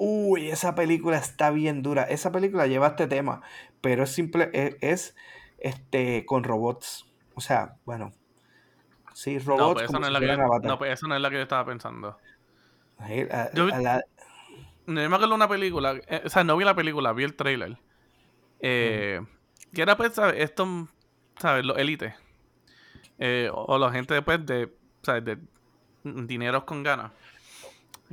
Uy, 0.02 0.48
esa 0.50 0.74
película 0.74 1.18
está 1.18 1.50
bien 1.50 1.82
dura. 1.82 2.04
Esa 2.04 2.32
película 2.32 2.66
lleva 2.66 2.86
este 2.88 3.06
tema, 3.06 3.42
pero 3.82 4.04
es 4.04 4.10
simple, 4.10 4.48
es, 4.54 4.76
es, 4.80 5.16
este 5.58 6.24
con 6.24 6.42
robots. 6.42 7.06
O 7.34 7.42
sea, 7.42 7.76
bueno, 7.84 8.10
sí, 9.12 9.38
robots. 9.38 9.60
No, 9.60 9.72
pues 9.74 9.84
esa 9.90 9.98
no, 9.98 10.06
es 10.06 10.12
la 10.14 10.20
que 10.20 10.26
yo, 10.26 10.36
no, 10.62 10.78
pues 10.78 10.92
esa 10.94 11.06
no 11.06 11.14
es 11.16 11.20
la 11.20 11.28
que 11.28 11.36
yo 11.36 11.42
estaba 11.42 11.66
pensando. 11.66 12.16
Ahí, 12.96 13.28
a- 13.30 13.52
Yo- 13.52 13.68
a 13.74 13.78
la- 13.78 14.04
me 14.86 15.04
acuerdo 15.04 15.34
una 15.34 15.48
película, 15.48 16.00
eh, 16.06 16.22
o 16.24 16.28
sea, 16.30 16.44
no 16.44 16.56
vi 16.56 16.64
la 16.64 16.74
película, 16.74 17.12
vi 17.12 17.24
el 17.24 17.34
trailer. 17.36 17.76
Eh, 18.60 19.20
Que 19.74 19.82
era, 19.82 19.98
pues, 19.98 20.14
¿sabes? 20.14 20.36
Esto, 20.38 20.88
¿sabes? 21.36 21.64
Los 21.66 21.76
élites. 21.76 22.14
Eh, 23.18 23.50
o, 23.52 23.64
o 23.74 23.78
la 23.78 23.92
gente 23.92 24.14
después 24.14 24.44
de, 24.46 24.74
¿sabes? 25.02 25.24
De 25.26 25.38
dineros 26.04 26.64
con 26.64 26.82
ganas. 26.82 27.12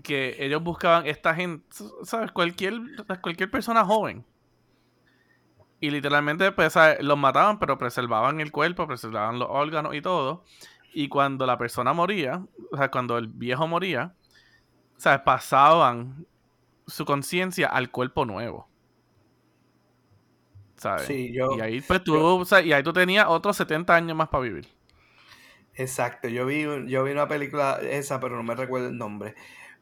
Que 0.04 0.36
ellos 0.40 0.64
buscaban 0.64 1.08
esta 1.08 1.34
gente, 1.34 1.66
¿sabes? 2.04 2.32
Cualquier, 2.32 2.80
cualquier 3.22 3.50
persona 3.50 3.84
joven. 3.84 4.26
Y 5.80 5.92
literalmente, 5.92 6.52
pues, 6.52 6.74
¿sabes? 6.74 7.02
los 7.04 7.18
mataban, 7.18 7.60
pero 7.60 7.78
preservaban 7.78 8.40
el 8.40 8.52
cuerpo, 8.52 8.88
preservaban 8.88 9.38
los 9.40 9.48
órganos 9.52 9.94
y 9.96 10.02
todo. 10.02 10.44
Y 10.94 11.10
cuando 11.10 11.46
la 11.46 11.58
persona 11.58 11.94
moría, 11.94 12.44
o 12.72 12.78
sea, 12.78 12.90
cuando 12.90 13.18
el 13.18 13.28
viejo 13.28 13.68
moría, 13.68 14.16
¿sabes? 14.98 15.22
Pasaban 15.22 16.26
su 16.88 17.06
conciencia 17.06 17.68
al 17.68 17.92
cuerpo 17.92 18.26
nuevo. 18.26 18.70
¿Sabes? 20.76 21.08
Sí, 21.08 21.34
yo- 21.34 21.56
y 21.56 21.60
ahí 21.62 21.82
pues 21.82 22.04
tú, 22.04 22.14
yo- 22.16 22.36
o 22.38 22.46
sea, 22.46 22.62
y 22.62 22.72
ahí 22.74 22.84
tú 22.84 22.94
tenías 22.94 23.26
otros 23.28 23.58
70 23.58 23.96
años 23.96 24.16
más 24.16 24.30
para 24.30 24.44
vivir. 24.44 24.68
Exacto, 25.76 26.28
yo 26.28 26.46
vi, 26.46 26.64
yo 26.88 27.04
vi 27.04 27.12
una 27.12 27.28
película 27.28 27.80
esa, 27.82 28.20
pero 28.20 28.36
no 28.36 28.44
me 28.44 28.56
recuerdo 28.56 28.88
el 28.88 28.98
nombre. 28.98 29.36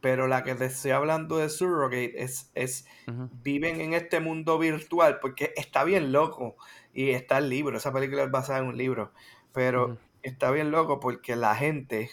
Pero 0.05 0.27
la 0.27 0.43
que 0.43 0.53
te 0.53 0.65
estoy 0.65 0.91
hablando 0.91 1.37
de 1.37 1.49
Surrogate 1.49 2.13
es, 2.21 2.51
es 2.53 2.85
viven 3.41 3.81
en 3.81 3.95
este 3.95 4.19
mundo 4.19 4.59
virtual 4.59 5.17
porque 5.19 5.51
está 5.55 5.83
bien 5.83 6.11
loco. 6.11 6.57
Y 6.93 7.09
está 7.09 7.39
el 7.39 7.49
libro, 7.49 7.75
esa 7.75 7.91
película 7.91 8.21
es 8.21 8.29
basada 8.29 8.59
en 8.59 8.67
un 8.67 8.77
libro. 8.77 9.11
Pero 9.51 9.97
está 10.21 10.51
bien 10.51 10.69
loco 10.69 10.99
porque 10.99 11.35
la 11.35 11.55
gente 11.55 12.11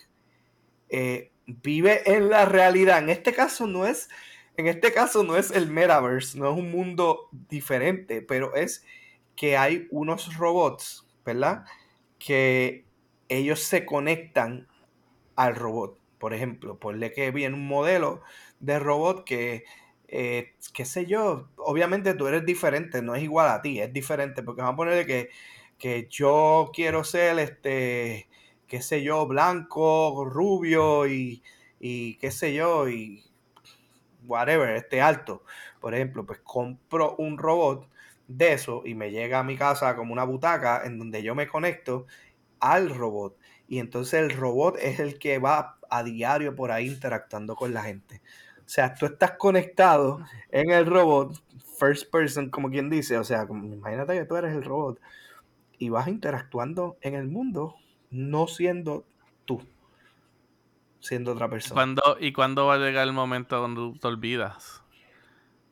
eh, 0.88 1.32
vive 1.44 2.00
en 2.10 2.30
la 2.30 2.46
realidad. 2.46 2.96
En 2.96 3.10
este 3.10 3.34
caso 3.34 3.66
no 3.66 3.86
es, 3.86 4.08
en 4.56 4.68
este 4.68 4.94
caso 4.94 5.22
no 5.22 5.36
es 5.36 5.50
el 5.50 5.68
metaverse, 5.68 6.38
no 6.38 6.50
es 6.50 6.58
un 6.58 6.70
mundo 6.70 7.28
diferente, 7.50 8.22
pero 8.22 8.54
es 8.54 8.86
que 9.36 9.58
hay 9.58 9.86
unos 9.90 10.38
robots, 10.38 11.06
¿verdad? 11.26 11.66
Que 12.18 12.86
ellos 13.28 13.60
se 13.60 13.84
conectan 13.84 14.66
al 15.36 15.56
robot. 15.56 16.01
Por 16.22 16.34
ejemplo, 16.34 16.78
ponle 16.78 17.12
que 17.12 17.32
viene 17.32 17.56
un 17.56 17.66
modelo 17.66 18.22
de 18.60 18.78
robot 18.78 19.24
que, 19.24 19.64
eh, 20.08 20.54
qué 20.72 20.84
sé 20.86 21.06
yo, 21.06 21.48
obviamente 21.56 22.14
tú 22.14 22.28
eres 22.28 22.46
diferente, 22.46 23.02
no 23.02 23.16
es 23.16 23.24
igual 23.24 23.48
a 23.50 23.60
ti, 23.62 23.80
es 23.80 23.92
diferente, 23.92 24.42
porque 24.44 24.62
vamos 24.62 24.74
a 24.74 24.76
ponerle 24.76 25.06
que, 25.06 25.30
que 25.78 26.06
yo 26.08 26.70
quiero 26.72 27.02
ser, 27.04 27.40
este, 27.40 28.28
qué 28.68 28.82
sé 28.82 29.02
yo, 29.02 29.26
blanco, 29.26 30.24
rubio 30.24 31.08
y, 31.08 31.42
y 31.80 32.14
qué 32.18 32.30
sé 32.30 32.54
yo, 32.54 32.88
y 32.88 33.24
whatever, 34.26 34.76
este 34.76 35.00
alto. 35.00 35.44
Por 35.80 35.94
ejemplo, 35.94 36.24
pues 36.26 36.40
compro 36.40 37.16
un 37.18 37.38
robot 37.38 37.88
de 38.28 38.52
eso 38.52 38.82
y 38.84 38.94
me 38.94 39.10
llega 39.10 39.40
a 39.40 39.44
mi 39.44 39.56
casa 39.56 39.96
como 39.96 40.12
una 40.12 40.24
butaca 40.24 40.82
en 40.84 40.98
donde 40.98 41.22
yo 41.22 41.34
me 41.34 41.48
conecto 41.48 42.06
al 42.60 42.94
robot. 42.94 43.36
Y 43.72 43.78
entonces 43.78 44.20
el 44.20 44.28
robot 44.36 44.76
es 44.82 45.00
el 45.00 45.18
que 45.18 45.38
va 45.38 45.78
a 45.88 46.02
diario 46.02 46.54
por 46.54 46.70
ahí 46.70 46.88
interactuando 46.88 47.56
con 47.56 47.72
la 47.72 47.82
gente. 47.82 48.20
O 48.58 48.68
sea, 48.68 48.92
tú 48.92 49.06
estás 49.06 49.38
conectado 49.38 50.20
en 50.50 50.70
el 50.70 50.84
robot, 50.84 51.42
first 51.78 52.10
person, 52.12 52.50
como 52.50 52.68
quien 52.68 52.90
dice. 52.90 53.16
O 53.16 53.24
sea, 53.24 53.46
como- 53.46 53.64
imagínate 53.72 54.12
que 54.12 54.26
tú 54.26 54.36
eres 54.36 54.54
el 54.54 54.62
robot 54.62 55.00
y 55.78 55.88
vas 55.88 56.06
interactuando 56.06 56.98
en 57.00 57.14
el 57.14 57.28
mundo, 57.28 57.76
no 58.10 58.46
siendo 58.46 59.06
tú, 59.46 59.66
siendo 61.00 61.32
otra 61.32 61.48
persona. 61.48 61.72
¿Cuándo, 61.74 62.02
¿Y 62.20 62.34
cuándo 62.34 62.66
va 62.66 62.74
a 62.74 62.78
llegar 62.78 63.08
el 63.08 63.14
momento 63.14 63.56
donde 63.58 63.80
tú 63.80 63.98
te 63.98 64.06
olvidas 64.06 64.82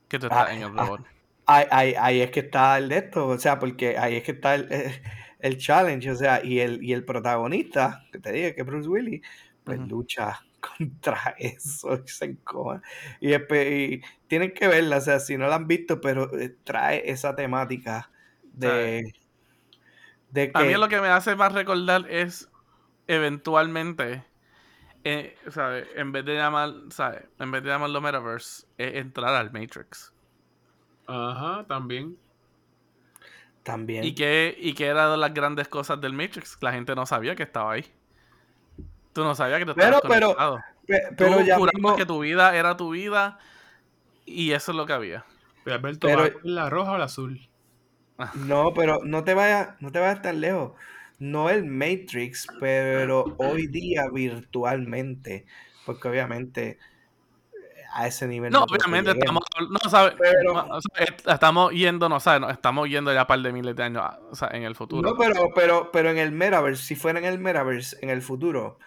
que 0.08 0.18
tú 0.18 0.28
estás 0.28 0.46
Ah, 0.48 0.54
en 0.54 0.62
el 0.62 0.70
ah, 0.78 0.84
robot? 0.86 1.00
Ahí, 1.44 1.66
ahí- 1.70 1.94
ahí 1.98 2.20
es 2.22 2.30
que 2.30 2.40
está 2.40 2.78
el 2.78 2.88
de 2.88 2.96
esto, 2.96 3.26
o 3.26 3.36
sea, 3.38 3.58
porque 3.58 3.98
ahí 3.98 4.16
es 4.16 4.22
que 4.22 4.32
está 4.32 4.54
el, 4.54 4.72
el- 4.72 5.02
el 5.42 5.58
challenge, 5.58 6.10
o 6.10 6.16
sea, 6.16 6.44
y 6.44 6.60
el, 6.60 6.82
y 6.82 6.92
el 6.92 7.04
protagonista, 7.04 8.04
que 8.12 8.18
te 8.18 8.32
dije 8.32 8.54
que 8.54 8.62
es 8.62 8.66
Bruce 8.66 8.88
Willis, 8.88 9.22
pues 9.64 9.78
lucha 9.80 10.40
contra 10.78 11.34
eso 11.38 12.02
y 12.04 12.08
se 12.08 12.24
encoma. 12.26 12.82
Y, 13.20 13.34
y 13.34 14.02
tienen 14.26 14.52
que 14.52 14.68
verla, 14.68 14.98
o 14.98 15.00
sea, 15.00 15.20
si 15.20 15.36
no 15.36 15.48
la 15.48 15.56
han 15.56 15.66
visto, 15.66 16.00
pero 16.00 16.32
eh, 16.38 16.56
trae 16.64 17.10
esa 17.10 17.34
temática 17.34 18.10
de, 18.42 19.12
de 20.30 20.50
A 20.54 20.62
mí 20.62 20.68
que 20.68 20.78
lo 20.78 20.88
que 20.88 21.00
me 21.00 21.08
hace 21.08 21.36
más 21.36 21.52
recordar 21.52 22.06
es 22.10 22.48
eventualmente, 23.06 24.24
eh, 25.04 25.36
¿sabes? 25.48 25.88
En 25.96 26.12
vez 26.12 26.24
de 26.24 26.34
llamar, 26.34 26.74
¿sabes? 26.90 27.24
En 27.38 27.50
vez 27.50 27.62
de 27.62 27.70
llamarlo 27.70 28.00
Metaverse, 28.00 28.66
es 28.78 28.94
entrar 28.94 29.34
al 29.34 29.52
Matrix. 29.52 30.12
Ajá, 31.06 31.66
también. 31.66 32.16
También... 33.62 34.04
¿Y 34.04 34.14
qué, 34.14 34.56
¿Y 34.58 34.74
qué 34.74 34.86
era 34.86 35.10
de 35.10 35.16
las 35.16 35.32
grandes 35.34 35.68
cosas 35.68 36.00
del 36.00 36.12
Matrix? 36.12 36.56
La 36.60 36.72
gente 36.72 36.94
no 36.94 37.06
sabía 37.06 37.34
que 37.36 37.42
estaba 37.42 37.72
ahí. 37.72 37.84
Tú 39.12 39.24
no 39.24 39.34
sabías 39.34 39.58
que 39.58 39.66
te 39.66 39.74
Pero, 39.74 39.96
estabas 39.96 40.02
pero, 40.08 40.26
conectado. 40.34 40.60
pe- 40.86 41.00
Tú 41.10 41.14
pero 41.16 41.40
ya 41.42 41.56
jurabas 41.56 41.74
mismo... 41.74 41.96
que 41.96 42.06
tu 42.06 42.20
vida 42.20 42.54
era 42.56 42.76
tu 42.76 42.90
vida 42.90 43.38
y 44.24 44.52
eso 44.52 44.72
es 44.72 44.76
lo 44.76 44.86
que 44.86 44.92
había. 44.92 45.24
Pero 45.64 45.76
Alberto, 45.76 46.06
Pero- 46.06 46.20
¿va 46.20 46.26
a 46.26 46.32
coger 46.32 46.50
la 46.50 46.70
roja 46.70 46.92
o 46.92 46.98
la 46.98 47.04
azul? 47.04 47.48
No, 48.34 48.72
pero 48.74 49.00
no 49.04 49.24
te 49.24 49.34
vayas, 49.34 49.70
no 49.80 49.90
te 49.90 49.98
vayas 49.98 50.20
tan 50.22 50.40
lejos. 50.40 50.72
No 51.18 51.50
el 51.50 51.64
Matrix, 51.64 52.46
pero 52.60 53.24
hoy 53.38 53.66
día 53.66 54.04
virtualmente. 54.12 55.46
Porque 55.86 56.08
obviamente 56.08 56.78
a 57.92 58.06
ese 58.06 58.26
nivel 58.26 58.52
No, 58.52 58.64
obviamente 58.64 59.10
estamos, 59.10 59.42
no, 59.68 59.90
¿sabes? 59.90 60.14
Pero- 60.18 60.52
o 60.54 60.80
sea, 60.80 61.34
estamos 61.34 61.72
yendo, 61.72 62.08
no 62.08 62.20
sabes, 62.20 62.40
no, 62.40 62.50
estamos 62.50 62.88
yendo 62.88 63.12
ya 63.12 63.22
un 63.22 63.26
par 63.26 63.40
de 63.40 63.52
miles 63.52 63.74
de 63.76 63.82
años 63.82 64.04
o 64.30 64.34
sea, 64.34 64.48
en 64.52 64.62
el 64.62 64.74
futuro. 64.74 65.08
No, 65.08 65.16
pero, 65.16 65.50
pero, 65.54 65.90
pero 65.92 66.10
en 66.10 66.18
el 66.18 66.32
Metaverse, 66.32 66.82
si 66.82 66.96
fuera 66.96 67.18
en 67.18 67.24
el 67.24 67.38
Metaverse, 67.38 67.96
en 68.00 68.10
el 68.10 68.22
futuro, 68.22 68.78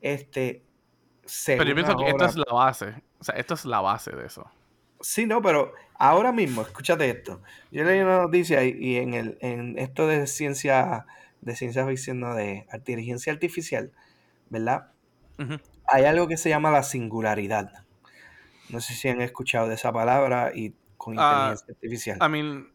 este. 0.00 0.62
Pero 1.46 1.64
yo 1.64 1.74
pienso 1.74 1.96
que 1.96 2.08
esto 2.08 2.24
es 2.24 2.36
la 2.36 2.52
base. 2.52 2.94
O 3.20 3.24
sea, 3.24 3.34
esto 3.36 3.54
es 3.54 3.64
la 3.64 3.80
base 3.80 4.12
de 4.12 4.26
eso. 4.26 4.50
Sí, 5.00 5.26
no, 5.26 5.42
pero 5.42 5.72
ahora 5.94 6.32
mismo, 6.32 6.62
escúchate 6.62 7.08
esto. 7.10 7.42
Yo 7.70 7.84
leí 7.84 8.00
una 8.00 8.22
noticia 8.22 8.64
y, 8.64 8.70
y 8.78 8.96
en 8.96 9.14
el 9.14 9.38
en 9.40 9.78
esto 9.78 10.06
de 10.06 10.26
ciencia 10.26 11.06
de 11.40 11.54
ciencia 11.54 11.86
ficción, 11.86 12.20
no, 12.20 12.34
de 12.34 12.66
inteligencia 12.72 13.32
artificial, 13.32 13.92
¿verdad? 14.48 14.88
Hay 15.86 16.04
algo 16.04 16.26
que 16.26 16.36
se 16.36 16.48
llama 16.48 16.70
la 16.70 16.82
singularidad. 16.82 17.84
No 18.70 18.80
sé 18.80 18.94
si 18.94 19.08
han 19.08 19.20
escuchado 19.20 19.68
de 19.68 19.74
esa 19.74 19.92
palabra 19.92 20.52
y 20.54 20.74
con 20.96 21.14
Ah, 21.16 21.54
inteligencia 21.54 21.72
artificial. 21.72 22.18
I 22.20 22.28
mean, 22.28 22.72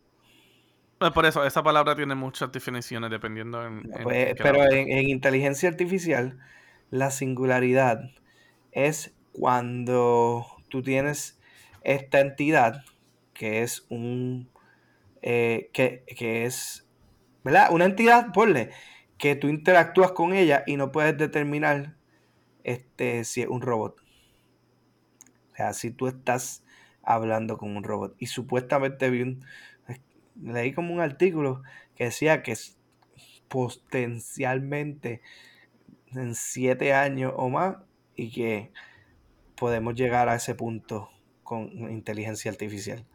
por 1.13 1.25
eso, 1.25 1.43
esa 1.45 1.63
palabra 1.63 1.95
tiene 1.95 2.15
muchas 2.15 2.51
definiciones 2.51 3.10
dependiendo 3.10 3.65
en. 3.65 3.84
en- 3.97 4.03
Pues, 4.03 4.36
pero 4.41 4.63
en 4.71 5.10
inteligencia 5.10 5.69
artificial, 5.69 6.39
la 6.89 7.12
singularidad 7.12 7.99
es 8.71 9.13
cuando 9.34 10.45
tú 10.69 10.82
tienes 10.82 11.39
esta 11.84 12.19
entidad 12.21 12.84
que 13.34 13.63
es 13.63 13.86
un 13.89 14.49
eh, 15.21 15.69
que, 15.73 16.06
que 16.17 16.45
es 16.45 16.88
¿verdad? 17.43 17.69
Una 17.71 17.86
entidad, 17.86 18.34
ponle, 18.34 18.71
que 19.17 19.36
tú 19.36 19.49
interactúas 19.49 20.12
con 20.13 20.34
ella 20.34 20.63
y 20.67 20.77
no 20.77 20.91
puedes 20.91 21.17
determinar 21.17 21.95
este, 22.63 23.23
si 23.25 23.41
es 23.43 23.49
un 23.49 23.62
robot. 23.62 24.02
O 25.53 25.55
sea, 25.55 25.73
si 25.73 25.91
tú 25.91 26.07
estás 26.07 26.63
hablando 27.03 27.57
con 27.57 27.75
un 27.75 27.83
robot. 27.83 28.15
Y 28.17 28.27
supuestamente 28.27 29.09
vi 29.09 29.21
un, 29.21 29.45
leí 30.41 30.73
como 30.73 30.93
un 30.93 30.99
artículo 30.99 31.61
que 31.95 32.05
decía 32.05 32.41
que 32.41 32.55
potencialmente 33.47 35.21
en 36.13 36.33
siete 36.33 36.93
años 36.93 37.33
o 37.35 37.49
más 37.49 37.77
y 38.15 38.31
que 38.31 38.71
podemos 39.55 39.93
llegar 39.95 40.29
a 40.29 40.35
ese 40.35 40.55
punto 40.55 41.09
con 41.43 41.69
inteligencia 41.91 42.49
artificial. 42.49 43.05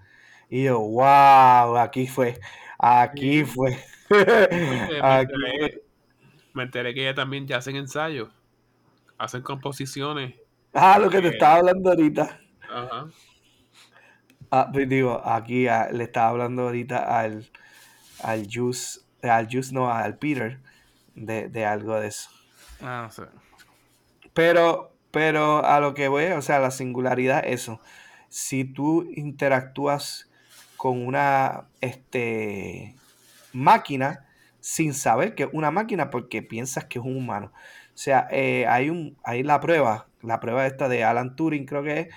Y 0.50 0.64
yo, 0.64 0.80
wow, 0.80 1.76
aquí 1.76 2.06
fue, 2.06 2.38
aquí 2.78 3.44
fue, 3.44 3.78
me 4.08 4.18
enteré-. 5.02 5.82
Me 6.54 6.62
enteré 6.64 6.94
que 6.94 7.02
ella 7.02 7.14
también 7.14 7.46
ya 7.46 7.58
hacen 7.58 7.76
ensayos. 7.76 8.30
Hacen 9.16 9.42
composiciones. 9.42 10.34
Ah, 10.80 10.98
lo 10.98 11.10
que 11.10 11.20
te 11.20 11.28
Eh, 11.28 11.30
estaba 11.30 11.56
hablando 11.56 11.90
ahorita. 11.90 12.40
Ajá. 12.68 13.08
Ah, 14.50 14.70
pues 14.72 14.88
digo, 14.88 15.20
aquí 15.24 15.68
ah, 15.68 15.88
le 15.92 16.04
estaba 16.04 16.28
hablando 16.30 16.62
ahorita 16.62 16.98
al, 17.20 17.50
al 18.20 18.48
Juice, 18.52 19.00
al 19.22 19.48
Juice 19.50 19.74
no, 19.74 19.92
al 19.92 20.18
Peter, 20.18 20.60
de, 21.14 21.48
de 21.48 21.66
algo 21.66 22.00
de 22.00 22.08
eso. 22.08 22.30
Ah, 22.80 23.02
no 23.04 23.10
sé. 23.10 23.22
Pero, 24.34 24.96
pero 25.10 25.64
a 25.64 25.80
lo 25.80 25.94
que 25.94 26.08
voy, 26.08 26.26
o 26.26 26.42
sea, 26.42 26.58
la 26.60 26.70
singularidad, 26.70 27.44
eso. 27.46 27.80
Si 28.28 28.64
tú 28.64 29.08
interactúas 29.14 30.30
con 30.76 31.06
una 31.06 31.68
este, 31.80 32.96
máquina 33.52 34.26
sin 34.60 34.94
saber 34.94 35.34
que 35.34 35.44
es 35.44 35.50
una 35.52 35.70
máquina 35.70 36.10
porque 36.10 36.42
piensas 36.42 36.86
que 36.86 36.98
es 36.98 37.04
un 37.04 37.16
humano. 37.16 37.52
O 37.94 37.98
sea, 37.98 38.28
eh, 38.30 38.66
hay, 38.68 38.90
un, 38.90 39.18
hay 39.24 39.42
la 39.44 39.60
prueba, 39.60 40.07
la 40.22 40.40
prueba 40.40 40.66
esta 40.66 40.88
de 40.88 41.04
Alan 41.04 41.36
Turing, 41.36 41.66
creo 41.66 41.82
que 41.82 42.00
es, 42.00 42.08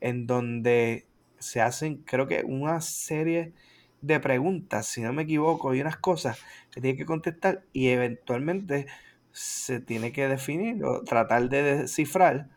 en 0.00 0.26
donde 0.26 1.06
se 1.38 1.60
hacen, 1.60 1.98
creo 2.04 2.26
que 2.26 2.42
una 2.44 2.80
serie 2.80 3.52
de 4.00 4.20
preguntas, 4.20 4.86
si 4.86 5.00
no 5.02 5.12
me 5.12 5.22
equivoco, 5.22 5.74
y 5.74 5.80
unas 5.80 5.96
cosas 5.96 6.38
que 6.70 6.80
tiene 6.80 6.96
que 6.96 7.06
contestar 7.06 7.64
y 7.72 7.88
eventualmente 7.88 8.86
se 9.32 9.80
tiene 9.80 10.12
que 10.12 10.28
definir 10.28 10.84
o 10.84 11.02
tratar 11.02 11.48
de 11.48 11.62
descifrar 11.62 12.48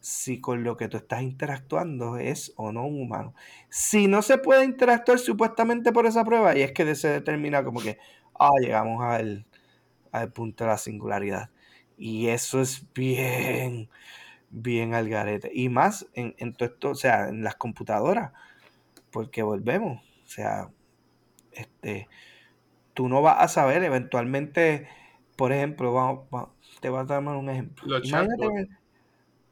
si 0.00 0.40
con 0.40 0.64
lo 0.64 0.76
que 0.76 0.88
tú 0.88 0.98
estás 0.98 1.22
interactuando 1.22 2.18
es 2.18 2.52
o 2.56 2.72
no 2.72 2.86
un 2.86 3.00
humano. 3.00 3.34
Si 3.70 4.06
no 4.06 4.20
se 4.22 4.36
puede 4.38 4.64
interactuar 4.64 5.18
supuestamente 5.18 5.92
por 5.92 6.06
esa 6.06 6.24
prueba, 6.24 6.56
y 6.56 6.62
es 6.62 6.72
que 6.72 6.94
se 6.94 7.08
determina 7.08 7.64
como 7.64 7.80
que, 7.80 7.98
ah, 8.38 8.50
llegamos 8.60 9.02
al, 9.02 9.46
al 10.12 10.32
punto 10.32 10.64
de 10.64 10.70
la 10.70 10.78
singularidad. 10.78 11.50
Y 11.96 12.28
eso 12.28 12.60
es 12.60 12.86
bien, 12.94 13.88
bien 14.54 14.94
al 14.94 15.08
garete. 15.10 15.50
Y 15.54 15.68
más 15.70 16.06
en, 16.14 16.34
en 16.38 16.54
todo 16.54 16.68
esto, 16.70 16.90
o 16.92 16.94
sea, 16.96 17.28
en 17.28 17.44
las 17.44 17.56
computadoras, 17.56 18.32
porque 19.12 19.42
volvemos, 19.42 20.02
o 20.24 20.26
sea, 20.28 20.70
este, 21.52 22.08
tú 22.94 23.08
no 23.08 23.22
vas 23.22 23.38
a 23.40 23.48
saber 23.48 23.84
eventualmente, 23.84 24.88
por 25.36 25.52
ejemplo, 25.52 25.92
vamos, 25.94 26.28
vamos, 26.30 26.50
te 26.80 26.88
voy 26.90 27.00
a 27.00 27.04
dar 27.04 27.22
un 27.22 27.50
ejemplo. 27.50 27.84
Los 27.86 28.02
Imagínate, 28.02 28.68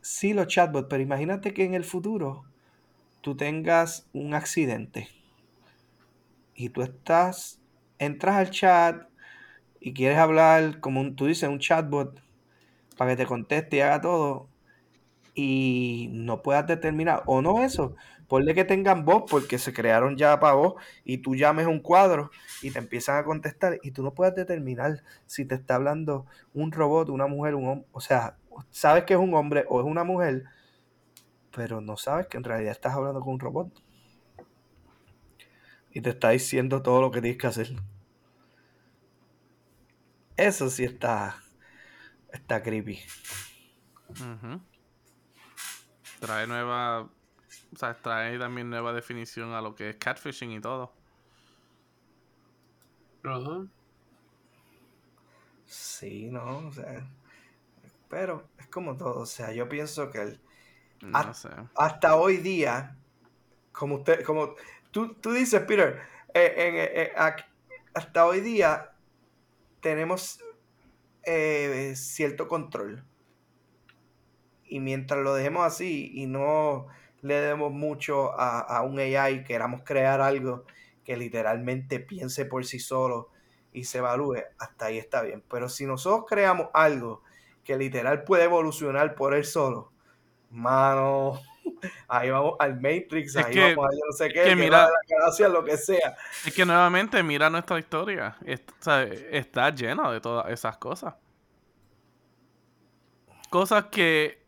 sí, 0.03 0.33
los 0.35 0.47
chatbots, 0.49 0.87
pero 0.91 1.03
imagínate 1.03 1.55
que 1.55 1.65
en 1.65 1.75
el 1.75 1.85
futuro 1.85 2.45
tú 3.23 3.37
tengas 3.37 4.09
un 4.15 4.35
accidente 4.35 5.09
y 6.55 6.69
tú 6.71 6.83
estás 6.83 7.61
entras 7.99 8.37
al 8.37 8.51
chat 8.51 9.03
y 9.81 9.95
quieres 9.95 10.19
hablar, 10.19 10.81
como 10.81 11.01
un- 11.03 11.17
tú 11.17 11.27
dices, 11.27 11.49
un 11.49 11.61
chatbot, 11.61 12.23
para 12.99 13.13
que 13.13 13.19
te 13.19 13.27
conteste 13.27 13.79
y 13.79 13.81
haga 13.81 14.03
todo, 14.03 14.49
y 15.35 16.09
no 16.13 16.43
puedas 16.43 16.67
determinar, 16.67 17.23
o 17.27 17.41
no 17.41 17.63
eso, 17.63 17.95
ponle 18.29 18.55
que 18.55 18.65
tengan 18.65 19.05
voz 19.05 19.25
porque 19.31 19.59
se 19.59 19.73
crearon 19.73 20.17
ya 20.17 20.39
para 20.41 20.55
voz 20.55 20.75
y 21.05 21.19
tú 21.19 21.35
llames 21.35 21.67
un 21.67 21.81
cuadro 21.81 22.31
y 22.63 22.71
te 22.71 22.79
empiezan 22.79 23.17
a 23.17 23.25
contestar 23.25 23.79
y 23.83 23.93
tú 23.93 24.03
no 24.03 24.15
puedes 24.15 24.35
determinar 24.35 25.03
si 25.27 25.45
te 25.45 25.55
está 25.55 25.77
hablando 25.77 26.27
un 26.55 26.73
robot, 26.73 27.09
una 27.09 27.27
mujer, 27.27 27.55
un 27.55 27.69
hombre, 27.69 27.87
o 27.93 28.01
sea, 28.01 28.37
sabes 28.71 29.05
que 29.05 29.15
es 29.15 29.21
un 29.21 29.35
hombre 29.35 29.65
o 29.69 29.81
es 29.81 29.87
una 29.87 30.05
mujer, 30.05 30.45
pero 31.55 31.81
no 31.81 31.97
sabes 31.97 32.27
que 32.27 32.37
en 32.37 32.45
realidad 32.45 32.73
estás 32.73 32.95
hablando 32.95 33.21
con 33.21 33.35
un 33.35 33.41
robot. 33.41 33.83
Y 35.91 36.01
te 36.01 36.11
está 36.11 36.31
diciendo 36.31 36.81
todo 36.83 37.03
lo 37.03 37.11
que 37.11 37.21
tienes 37.21 37.39
que 37.39 37.47
hacer. 37.47 37.69
Eso 40.39 40.71
sí 40.71 40.85
está, 40.85 41.37
está 42.33 42.63
creepy. 42.63 42.99
Ujú. 44.09 44.72
Trae 46.23 46.47
nueva. 46.47 47.03
O 47.03 47.77
sea, 47.77 47.95
trae 47.95 48.39
también 48.39 48.71
nueva 48.71 48.93
definición 48.93 49.53
a 49.53 49.61
lo 49.61 49.75
que 49.75 49.91
es 49.91 49.97
catfishing 49.97 50.53
y 50.53 50.61
todo. 50.61 50.93
Ajá. 53.25 53.67
Sí, 55.67 56.29
no, 56.31 56.69
o 56.69 56.73
sea, 56.73 57.03
pero 58.09 58.45
es 58.59 58.69
como 58.69 58.97
todo, 58.97 59.21
o 59.21 59.27
sea, 59.27 59.53
yo 59.53 59.69
pienso 59.69 60.11
que 60.11 60.21
el- 60.21 60.41
No 61.01 61.35
sé. 61.35 61.49
hasta 61.75 62.17
hoy 62.17 62.37
día, 62.37 62.97
como 63.73 63.97
usted, 63.97 64.23
como 64.25 64.55
tú, 64.91 65.15
tú 65.15 65.33
dices, 65.33 65.63
Peter, 65.63 66.01
eh, 66.35 66.55
en- 66.57 66.77
eh, 66.77 66.91
eh, 67.03 67.13
hasta 67.95 68.27
hoy 68.27 68.41
día 68.41 68.93
tenemos 69.81 70.41
eh, 71.25 71.95
cierto 71.97 72.49
control. 72.49 73.05
Y 74.73 74.81
mientras 74.81 75.21
lo 75.21 75.35
dejemos 75.35 75.67
así 75.67 76.11
y 76.15 76.25
no 76.25 76.87
le 77.21 77.35
demos 77.35 77.71
mucho 77.73 78.33
a, 78.41 78.61
a 78.61 78.81
un 78.83 78.99
AI, 78.99 79.45
queramos 79.45 79.83
crear 79.85 80.23
algo 80.23 80.65
que 81.05 81.15
literalmente 81.17 82.01
piense 82.01 82.47
por 82.47 82.65
sí 82.65 82.79
solo 82.79 83.29
y 83.75 83.85
se 83.85 83.99
evalúe, 83.99 84.39
hasta 84.59 84.87
ahí 84.87 84.97
está 84.97 85.21
bien. 85.21 85.45
Pero 85.51 85.69
si 85.69 85.85
nosotros 85.85 86.25
creamos 86.27 86.69
algo 86.73 87.23
que 87.65 87.77
literal 87.77 88.25
puede 88.25 88.45
evolucionar 88.45 89.15
por 89.15 89.35
él 89.35 89.45
solo, 89.45 89.93
mano, 90.51 91.39
ahí 92.09 92.31
vamos 92.31 92.55
al 92.59 92.77
Matrix, 92.77 93.37
Es 93.37 93.45
ahí 93.45 93.53
que- 93.53 93.75
vamos 93.75 93.91
a 93.91 93.93
yo 93.95 94.01
no 94.07 94.13
sé 94.13 94.29
qué, 94.33 94.43
que 94.45 94.57
mira- 94.57 94.89
galaxia, 95.07 95.49
lo 95.49 95.63
que 95.65 95.77
sea. 95.77 96.17
Es 96.47 96.55
que 96.55 96.65
nuevamente, 96.65 97.23
mira 97.23 97.51
nuestra 97.51 97.79
historia. 97.79 98.37
Es- 98.45 98.63
o 98.81 98.83
sea, 98.83 99.03
está 99.05 99.69
llena 99.69 100.11
de 100.11 100.21
todas 100.23 100.51
esas 100.51 100.79
cosas. 100.79 101.15
Cosas 103.51 103.85
que 103.91 104.42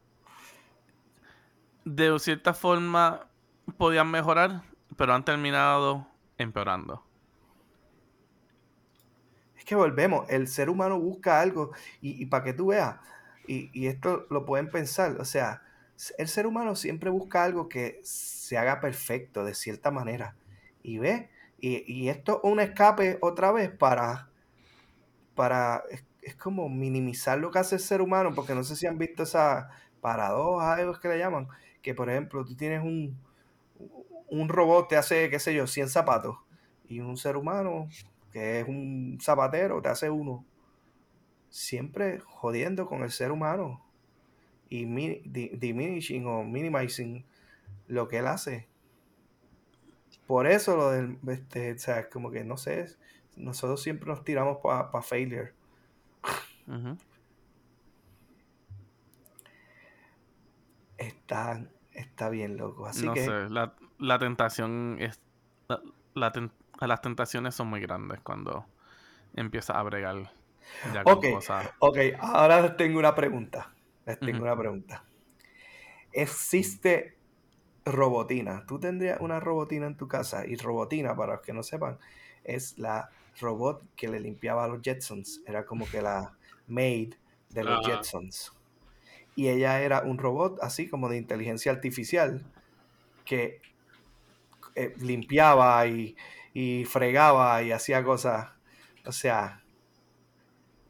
de 1.85 2.18
cierta 2.18 2.55
forma 2.55 3.29
podían 3.77 4.11
mejorar, 4.11 4.62
pero 4.97 5.14
han 5.14 5.25
terminado 5.25 6.07
empeorando. 6.38 7.05
Es 9.57 9.64
que 9.64 9.75
volvemos, 9.75 10.29
el 10.31 10.49
ser 10.49 10.68
humano 10.68 10.99
busca 10.99 11.40
algo 11.40 11.73
y, 12.01 12.27
para 12.27 12.44
que 12.44 12.53
tú 12.53 12.66
veas, 12.66 12.97
y, 13.47 13.70
y 13.73 13.87
esto 13.87 14.27
lo 14.31 14.44
pueden 14.44 14.70
pensar, 14.70 15.16
o 15.20 15.25
sea, 15.25 15.62
el 16.18 16.29
ser 16.29 16.47
humano 16.47 16.75
siempre 16.77 17.11
busca 17.11 17.44
algo 17.44 17.68
que 17.68 18.01
se 18.03 18.59
haga 18.59 18.81
perfecto 18.81 19.44
de 19.44 19.55
cierta 19.55 19.90
manera. 19.90 20.37
Y 20.83 20.99
ve, 20.99 21.31
y, 21.61 21.85
y 21.90 22.09
esto 22.09 22.40
es 22.42 22.51
un 22.51 22.61
escape 22.61 23.18
otra 23.23 23.53
vez 23.53 23.70
para, 23.70 24.29
para, 25.35 25.83
es, 25.90 26.05
es 26.23 26.35
como 26.35 26.68
minimizar 26.68 27.38
lo 27.38 27.51
que 27.51 27.59
hace 27.59 27.77
el 27.77 27.81
ser 27.81 28.03
humano, 28.03 28.35
porque 28.35 28.55
no 28.55 28.64
sé 28.64 28.77
si 28.77 28.87
han 28.87 28.99
visto 28.99 29.23
esa 29.23 29.70
paradoja, 30.01 30.75
algo 30.75 30.99
que 31.01 31.09
le 31.09 31.18
llaman, 31.18 31.49
que 31.85 31.94
por 31.94 32.11
ejemplo 32.11 32.44
tú 32.47 32.57
tienes 32.57 32.83
un, 32.85 33.18
un 34.29 34.49
robot 34.49 34.88
te 34.88 34.97
hace, 34.97 35.31
qué 35.31 35.38
sé 35.38 35.55
yo, 35.55 35.66
100 35.66 35.88
zapatos, 35.88 36.37
y 36.88 37.01
un 37.01 37.16
ser 37.16 37.37
humano 37.37 37.88
que 38.33 38.61
es 38.61 38.68
un 38.68 39.18
zapatero, 39.23 39.81
te 39.81 39.88
hace 39.88 40.11
uno. 40.11 40.44
Siempre 41.51 42.18
jodiendo 42.20 42.87
con 42.87 43.03
el 43.03 43.11
ser 43.11 43.31
humano 43.31 43.83
y 44.70 44.87
mi- 44.87 45.23
di- 45.25 45.51
diminishing 45.51 46.27
o 46.27 46.44
minimizing 46.44 47.25
lo 47.88 48.09
que 48.09 48.18
él 48.18 48.27
hace. 48.29 48.68
Por 50.27 50.47
eso 50.47 50.77
lo 50.77 50.90
del, 50.90 51.18
este, 51.29 51.73
o 51.73 51.79
sea, 51.79 52.09
como 52.09 52.31
que 52.31 52.44
no 52.44 52.57
sé, 52.57 52.87
nosotros 53.37 53.83
siempre 53.83 54.09
nos 54.09 54.25
tiramos 54.25 54.59
para 54.59 55.03
failure. 55.03 55.53
Ujú. 56.66 56.97
Está, 60.98 61.64
está 61.92 62.28
bien 62.28 62.57
loco. 62.57 62.87
Así 62.87 63.07
no 63.07 63.14
que 63.14 63.24
sé, 63.24 63.48
la, 63.50 63.74
la 63.98 64.18
tentación 64.18 64.96
es. 65.00 65.20
la- 65.68 65.80
la 66.14 66.33
ten- 66.33 66.52
las 66.80 67.00
tentaciones 67.00 67.54
son 67.54 67.68
muy 67.68 67.80
grandes 67.80 68.20
cuando 68.20 68.66
empiezas 69.35 69.76
a 69.76 69.83
bregar 69.83 70.30
ya 70.92 71.02
con 71.04 71.14
Ok. 71.14 71.26
cosas. 71.33 71.70
Ok, 71.80 71.98
ahora 72.20 72.61
les 72.61 72.76
tengo 72.76 72.98
una 72.98 73.14
pregunta. 73.14 73.72
Les 74.07 74.18
tengo 74.20 74.42
una 74.42 74.57
pregunta. 74.57 75.04
¿Existe 76.12 77.16
robotina? 77.85 78.64
¿Tú 78.66 78.78
tendrías 78.78 79.20
una 79.20 79.40
robotina 79.40 79.87
en 79.87 79.96
tu 79.96 80.07
casa? 80.09 80.46
Y 80.46 80.57
robotina, 80.57 81.16
para 81.16 81.35
los 81.35 81.42
que 81.42 81.52
no 81.52 81.62
sepan, 81.62 81.98
es 82.44 82.78
la 82.78 83.11
robot 83.40 83.83
que 83.96 84.09
le 84.09 84.20
limpiaba 84.20 84.64
a 84.64 84.68
los 84.68 84.80
Jetsons. 84.83 85.42
Era 85.46 85.64
como 85.66 85.87
que 85.87 86.00
la 86.02 86.33
maid 86.68 87.14
de 87.50 87.64
los. 87.64 87.85
Jetsons. 87.87 88.52
Y 89.37 89.49
ella 89.49 89.81
era 89.81 90.03
un 90.03 90.18
robot 90.18 90.59
así 90.62 90.88
como 90.88 91.09
de 91.09 91.16
inteligencia 91.16 91.73
artificial 91.73 92.42
que 93.25 93.61
eh, 94.77 94.94
limpiaba 94.99 95.87
y, 95.87 96.16
y 96.53 96.85
fregaba 96.85 97.62
y 97.62 97.73
hacía 97.73 98.05
cosas. 98.05 98.51
O 99.07 99.12
sea, 99.12 99.62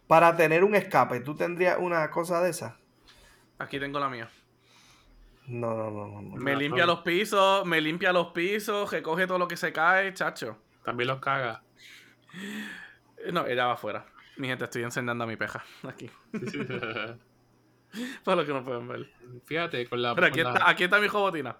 para 0.06 0.36
tener 0.36 0.62
un 0.64 0.74
escape, 0.74 1.20
¿tú 1.20 1.34
tendrías 1.34 1.78
una 1.80 2.10
cosa 2.10 2.42
de 2.42 2.50
esa? 2.50 2.78
Aquí 3.58 3.78
tengo 3.80 3.98
la 3.98 4.08
mía. 4.08 4.28
No, 5.46 5.74
no, 5.74 5.90
no, 5.90 6.22
no. 6.22 6.36
Me 6.36 6.52
No, 6.52 6.58
limpia 6.58 6.86
no. 6.86 6.94
los 6.94 7.00
pisos, 7.02 7.66
me 7.66 7.80
limpia 7.80 8.12
los 8.12 8.28
pisos, 8.28 8.90
recoge 8.90 9.26
todo 9.26 9.38
lo 9.38 9.48
que 9.48 9.56
se 9.56 9.72
cae, 9.72 10.12
chacho. 10.14 10.58
También 10.84 11.08
los 11.08 11.20
caga. 11.20 11.62
No, 13.32 13.46
ella 13.46 13.66
va 13.66 13.72
afuera. 13.74 14.06
Mi 14.36 14.48
gente, 14.48 14.64
estoy 14.64 14.82
encendiendo 14.82 15.24
a 15.24 15.26
mi 15.26 15.36
peja. 15.36 15.64
Aquí. 15.84 16.10
Para 18.24 18.36
los 18.36 18.46
que 18.46 18.52
no 18.52 18.64
pueden 18.64 18.88
ver. 18.88 19.10
Fíjate, 19.44 19.86
con 19.88 20.02
la. 20.02 20.14
Pero 20.14 20.26
aquí 20.26 20.42
con 20.42 20.52
la- 20.52 20.58
está, 20.58 20.70
aquí 20.70 20.84
está 20.84 20.98
mi 21.00 21.08
jobotina. 21.08 21.56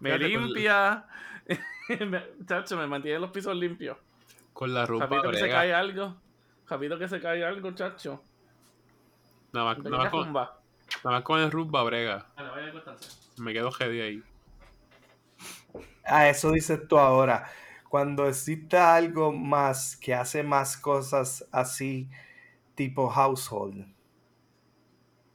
Me 0.00 0.10
Fíjate, 0.10 0.28
limpia. 0.28 1.04
me- 2.06 2.24
chacho, 2.46 2.76
me 2.76 2.86
mantiene 2.86 3.18
los 3.18 3.30
pisos 3.30 3.54
limpios. 3.56 3.96
Con 4.52 4.72
la 4.72 4.86
rumba 4.86 5.06
Rapidito 5.06 5.30
que 5.30 5.38
se 5.38 5.48
cae 5.48 5.74
algo. 5.74 6.16
Rapidito 6.68 6.98
que 6.98 7.08
se 7.08 7.20
cae 7.20 7.44
algo, 7.44 7.72
chacho. 7.72 8.22
Nada 9.52 9.66
más, 9.66 9.78
nada, 9.84 9.98
más 9.98 10.10
con, 10.10 10.24
rumba. 10.24 10.60
nada 11.04 11.16
más 11.16 11.22
con 11.22 11.40
el 11.40 11.50
rumba 11.50 11.82
brega. 11.84 12.26
Vaya 12.36 12.72
a. 12.86 13.40
Me 13.40 13.52
quedo 13.52 13.70
heavy 13.72 14.00
ahí. 14.00 14.22
Ah, 16.04 16.28
eso 16.28 16.50
dices 16.52 16.86
tú 16.88 16.98
ahora. 16.98 17.50
Cuando 17.88 18.26
exista 18.26 18.94
algo 18.94 19.32
más 19.32 19.96
que 19.96 20.14
hace 20.14 20.42
más 20.42 20.76
cosas 20.76 21.46
así, 21.52 22.08
tipo 22.74 23.08
household. 23.08 23.93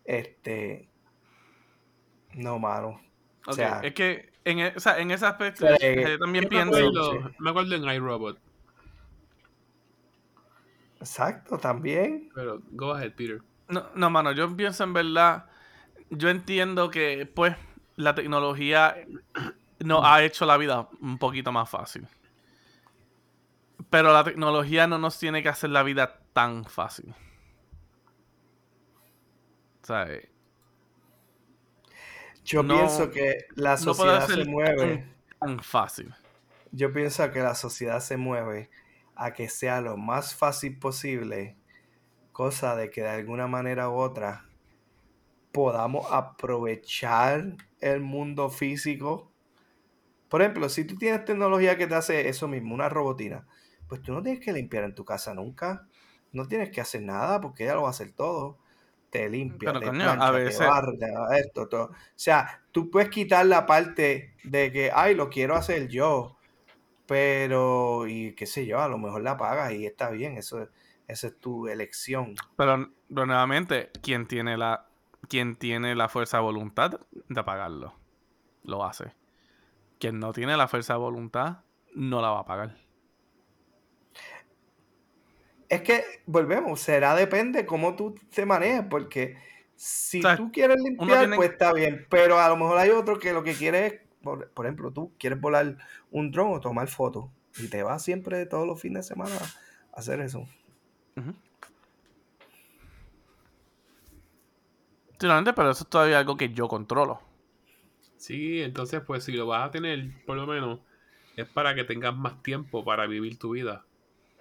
Este. 0.10 0.90
No, 2.34 2.58
mano. 2.58 3.00
O 3.46 3.54
sea, 3.54 3.80
es 3.84 3.94
que 3.94 4.32
en, 4.44 4.58
e- 4.58 4.74
o 4.76 4.80
sea, 4.80 4.98
en 4.98 5.12
ese 5.12 5.28
aspecto 5.28 5.68
yo 5.68 6.18
también 6.18 6.46
Yo 6.46 6.50
me 6.50 6.56
pienso 6.56 6.78
acuerdo, 6.80 7.32
me 7.38 7.50
acuerdo 7.52 7.76
en 7.76 7.84
iRobot. 7.84 8.40
exacto, 11.00 11.60
también. 11.60 12.32
Pero, 12.34 12.60
go 12.72 12.94
ahead, 12.94 13.14
Peter. 13.14 13.42
No, 13.68 13.86
no, 13.94 14.10
mano, 14.10 14.32
yo 14.32 14.56
pienso 14.58 14.84
en 14.84 14.94
verdad. 14.94 15.46
Yo 16.10 16.30
entiendo 16.30 16.90
que, 16.90 17.28
pues, 17.28 17.56
la 17.96 18.16
tecnología 18.16 18.96
nos 19.78 20.04
ha 20.04 20.24
hecho 20.24 20.48
la 20.48 20.58
vida 20.58 20.90
un 21.02 21.20
poquito 21.20 21.52
más 21.52 21.70
fácil. 21.70 22.08
Pero 23.92 24.12
la 24.12 24.24
tecnología 24.24 24.88
no 24.88 24.98
nos 24.98 25.20
tiene 25.20 25.44
que 25.44 25.50
hacer 25.50 25.70
la 25.70 25.84
vida 25.84 26.20
tan 26.34 26.66
fácil. 26.66 27.14
Yo 32.44 32.64
No- 32.64 32.76
pienso 32.76 33.12
que 33.12 33.46
la 33.56 33.78
sociedad 33.78 34.28
se 34.28 34.46
mueve. 34.46 35.06
tan 35.40 35.60
fácil. 35.64 36.14
Yo 36.72 36.92
pienso 36.92 37.32
que 37.32 37.40
la 37.40 37.56
sociedad 37.56 38.00
se 38.00 38.18
mueve 38.18 38.70
a 39.16 39.34
que 39.34 39.50
sea 39.50 39.82
lo 39.82 39.98
más 39.98 40.36
fácil 40.36 40.78
posible, 40.80 41.58
cosa 42.32 42.76
de 42.76 42.90
que 42.90 43.02
de 43.02 43.10
alguna 43.10 43.48
manera 43.48 43.90
u 43.90 43.94
otra 43.96 44.46
podamos 45.52 46.06
aprovechar 46.12 47.56
el 47.82 48.02
mundo 48.02 48.50
físico. 48.50 49.32
Por 50.30 50.42
ejemplo, 50.42 50.70
si 50.70 50.86
tú 50.86 50.96
tienes 50.96 51.26
tecnología 51.26 51.78
que 51.78 51.88
te 51.88 51.96
hace 51.96 52.30
eso 52.30 52.48
mismo, 52.48 52.76
una 52.76 52.90
robotina, 52.90 53.48
pues 53.88 54.02
tú 54.02 54.14
no 54.14 54.22
tienes 54.22 54.44
que 54.44 54.54
limpiar 54.54 54.84
en 54.84 54.94
tu 54.96 55.04
casa 55.06 55.34
nunca. 55.34 55.88
No 56.32 56.48
tienes 56.48 56.70
que 56.70 56.82
hacer 56.82 57.02
nada 57.02 57.42
porque 57.42 57.64
ella 57.64 57.74
lo 57.76 57.82
va 57.84 57.88
a 57.88 57.92
hacer 57.92 58.12
todo. 58.12 58.60
Te 59.10 59.28
limpia, 59.30 59.70
Pero, 59.70 59.80
te 59.80 59.86
coño, 59.88 60.00
plancha, 60.00 60.28
a 60.28 60.32
veces- 60.32 60.60
te 61.00 61.40
esto, 61.40 61.68
todo. 61.68 61.86
O 61.86 61.96
sea, 62.16 62.62
tú 62.72 62.92
puedes 62.92 63.10
quitar 63.10 63.46
la 63.46 63.66
parte 63.66 64.36
de 64.44 64.72
que, 64.72 64.92
ay, 64.94 65.16
lo 65.16 65.30
quiero 65.30 65.56
hacer 65.56 65.88
yo, 65.88 66.38
pero, 67.08 68.08
y 68.08 68.34
qué 68.36 68.46
sé 68.46 68.68
yo, 68.68 68.80
a 68.80 68.88
lo 68.88 69.00
mejor 69.00 69.24
la 69.24 69.36
pagas 69.36 69.74
y 69.74 69.86
está 69.86 70.12
bien, 70.12 70.38
eso, 70.38 70.68
esa 71.08 71.28
es 71.28 71.40
tu 71.40 71.68
elección. 71.68 72.36
Pero, 72.56 72.92
pero 73.08 73.26
nuevamente, 73.26 73.90
quien 74.04 74.28
tiene 74.28 74.58
la 74.58 74.86
quien 75.28 75.58
tiene 75.58 75.96
la 75.96 76.08
fuerza 76.08 76.38
de 76.38 76.44
voluntad 76.44 77.00
de 77.28 77.44
pagarlo, 77.44 77.94
lo 78.64 78.86
hace. 78.86 79.14
Quien 80.00 80.20
no 80.20 80.32
tiene 80.34 80.56
la 80.56 80.68
fuerza 80.68 80.94
de 80.94 81.00
voluntad, 81.00 81.58
no 81.94 82.22
la 82.22 82.30
va 82.30 82.40
a 82.40 82.46
pagar. 82.46 82.76
Es 85.70 85.82
que, 85.84 86.04
volvemos, 86.26 86.80
será 86.82 87.16
depende 87.16 87.66
cómo 87.66 87.96
tú 87.96 88.16
te 88.34 88.46
manejes, 88.46 88.84
porque 88.90 89.38
si 89.76 90.20
O 90.20 90.22
sea, 90.24 90.36
tú 90.36 90.52
quieres 90.52 90.78
limpiar, 90.84 91.20
tiene- 91.20 91.36
pues 91.36 91.52
está 91.52 91.72
bien, 91.74 92.06
pero 92.10 92.40
a 92.40 92.50
lo 92.50 92.58
mejor 92.58 92.78
hay 92.78 92.90
otro 92.90 93.20
que 93.20 93.34
lo 93.34 93.44
que 93.44 93.54
quiere 93.54 93.86
es, 93.86 93.94
por, 94.24 94.50
por 94.52 94.66
ejemplo, 94.66 94.92
tú 94.92 95.14
quieres 95.20 95.40
volar 95.40 95.78
un 96.12 96.32
dron 96.32 96.54
o 96.54 96.60
tomar 96.60 96.88
fotos, 96.88 97.30
y 97.58 97.68
te 97.68 97.84
vas 97.84 98.04
siempre 98.04 98.46
todos 98.48 98.66
los 98.68 98.82
fines 98.82 99.08
de 99.08 99.14
semana 99.16 99.36
a 99.94 100.00
hacer 100.00 100.22
eso. 100.22 100.48
Sinceramente, 105.12 105.54
pero 105.54 105.70
eso 105.70 105.84
es 105.84 105.90
todavía 105.92 106.18
algo 106.18 106.36
que 106.36 106.52
yo 106.52 106.68
controlo. 106.68 107.22
Sí, 108.18 108.62
entonces 108.62 109.02
pues 109.06 109.24
si 109.24 109.32
lo 109.32 109.48
vas 109.48 109.68
a 109.68 109.72
tener, 109.72 110.12
por 110.26 110.38
lo 110.38 110.46
menos, 110.46 110.80
es 111.36 111.48
para 111.50 111.74
que 111.74 111.84
tengas 111.84 112.16
más 112.16 112.44
tiempo 112.44 112.84
para 112.86 113.08
vivir 113.08 113.40
tu 113.40 113.52
vida. 113.52 113.86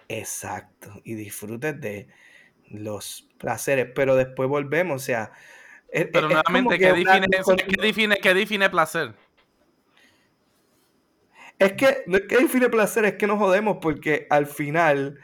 Exacto, 0.09 1.01
y 1.03 1.13
disfrutes 1.13 1.79
de 1.79 2.07
los 2.71 3.29
placeres, 3.37 3.87
pero 3.95 4.15
después 4.15 4.49
volvemos, 4.49 5.01
o 5.01 5.05
sea, 5.05 5.31
es, 5.91 6.07
Pero 6.11 6.27
es- 6.27 6.33
nuevamente, 6.33 6.77
que 6.79 6.85
¿qué 6.85 6.93
define? 6.93 7.27
¿Qué 7.67 7.81
define, 7.81 8.17
qué 8.17 8.33
define 8.33 8.69
placer? 8.69 9.13
Es 11.59 11.73
que 11.73 12.03
no 12.07 12.17
es 12.17 12.23
que 12.23 12.37
define 12.37 12.69
placer, 12.69 13.05
es 13.05 13.15
que 13.15 13.27
nos 13.27 13.37
jodemos 13.37 13.77
porque 13.81 14.25
al 14.29 14.47
final 14.47 15.19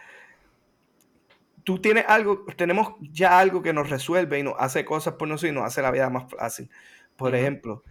tú 1.63 1.79
tienes 1.79 2.05
algo, 2.07 2.45
tenemos 2.55 2.93
ya 2.99 3.39
algo 3.39 3.63
que 3.63 3.73
nos 3.73 3.89
resuelve 3.89 4.37
y 4.39 4.43
nos 4.43 4.55
hace 4.59 4.85
cosas 4.85 5.15
por 5.15 5.27
nosotros 5.27 5.51
y 5.51 5.55
nos 5.55 5.63
hace 5.65 5.81
la 5.81 5.91
vida 5.91 6.09
más 6.09 6.31
fácil. 6.31 6.69
Por 7.15 7.33
ejemplo, 7.35 7.83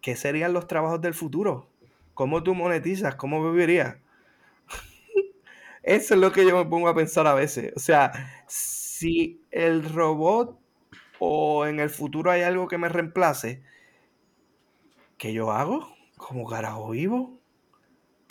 ¿qué 0.00 0.16
serían 0.16 0.52
los 0.52 0.66
trabajos 0.66 1.00
del 1.00 1.14
futuro? 1.14 1.70
¿Cómo 2.14 2.42
tú 2.42 2.54
monetizas? 2.54 3.14
¿Cómo 3.14 3.52
vivirías? 3.52 3.96
Eso 5.86 6.14
es 6.14 6.20
lo 6.20 6.32
que 6.32 6.44
yo 6.44 6.56
me 6.56 6.68
pongo 6.68 6.88
a 6.88 6.94
pensar 6.96 7.28
a 7.28 7.34
veces. 7.34 7.72
O 7.76 7.78
sea, 7.78 8.12
si 8.48 9.40
el 9.52 9.88
robot 9.88 10.58
o 11.20 11.64
en 11.64 11.78
el 11.78 11.90
futuro 11.90 12.32
hay 12.32 12.42
algo 12.42 12.66
que 12.66 12.76
me 12.76 12.88
reemplace, 12.88 13.62
¿qué 15.16 15.32
yo 15.32 15.52
hago? 15.52 15.96
¿Cómo 16.16 16.44
carajo 16.44 16.90
vivo? 16.90 17.38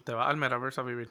Te 0.04 0.14
vas 0.14 0.30
al 0.30 0.36
metaverse 0.36 0.82
a 0.82 0.84
vivir. 0.84 1.10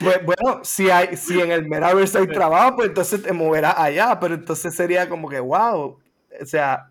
Pues 0.00 0.24
bueno, 0.24 0.64
si 0.64 0.90
hay, 0.90 1.16
si 1.16 1.40
en 1.40 1.52
el 1.52 1.68
Metaverse 1.68 2.18
hay 2.18 2.26
trabajo, 2.26 2.76
pues 2.76 2.88
entonces 2.88 3.22
te 3.22 3.32
moverás 3.32 3.78
allá, 3.78 4.18
pero 4.18 4.34
entonces 4.34 4.74
sería 4.74 5.08
como 5.08 5.28
que, 5.28 5.38
wow, 5.38 6.00
o 6.40 6.44
sea, 6.44 6.90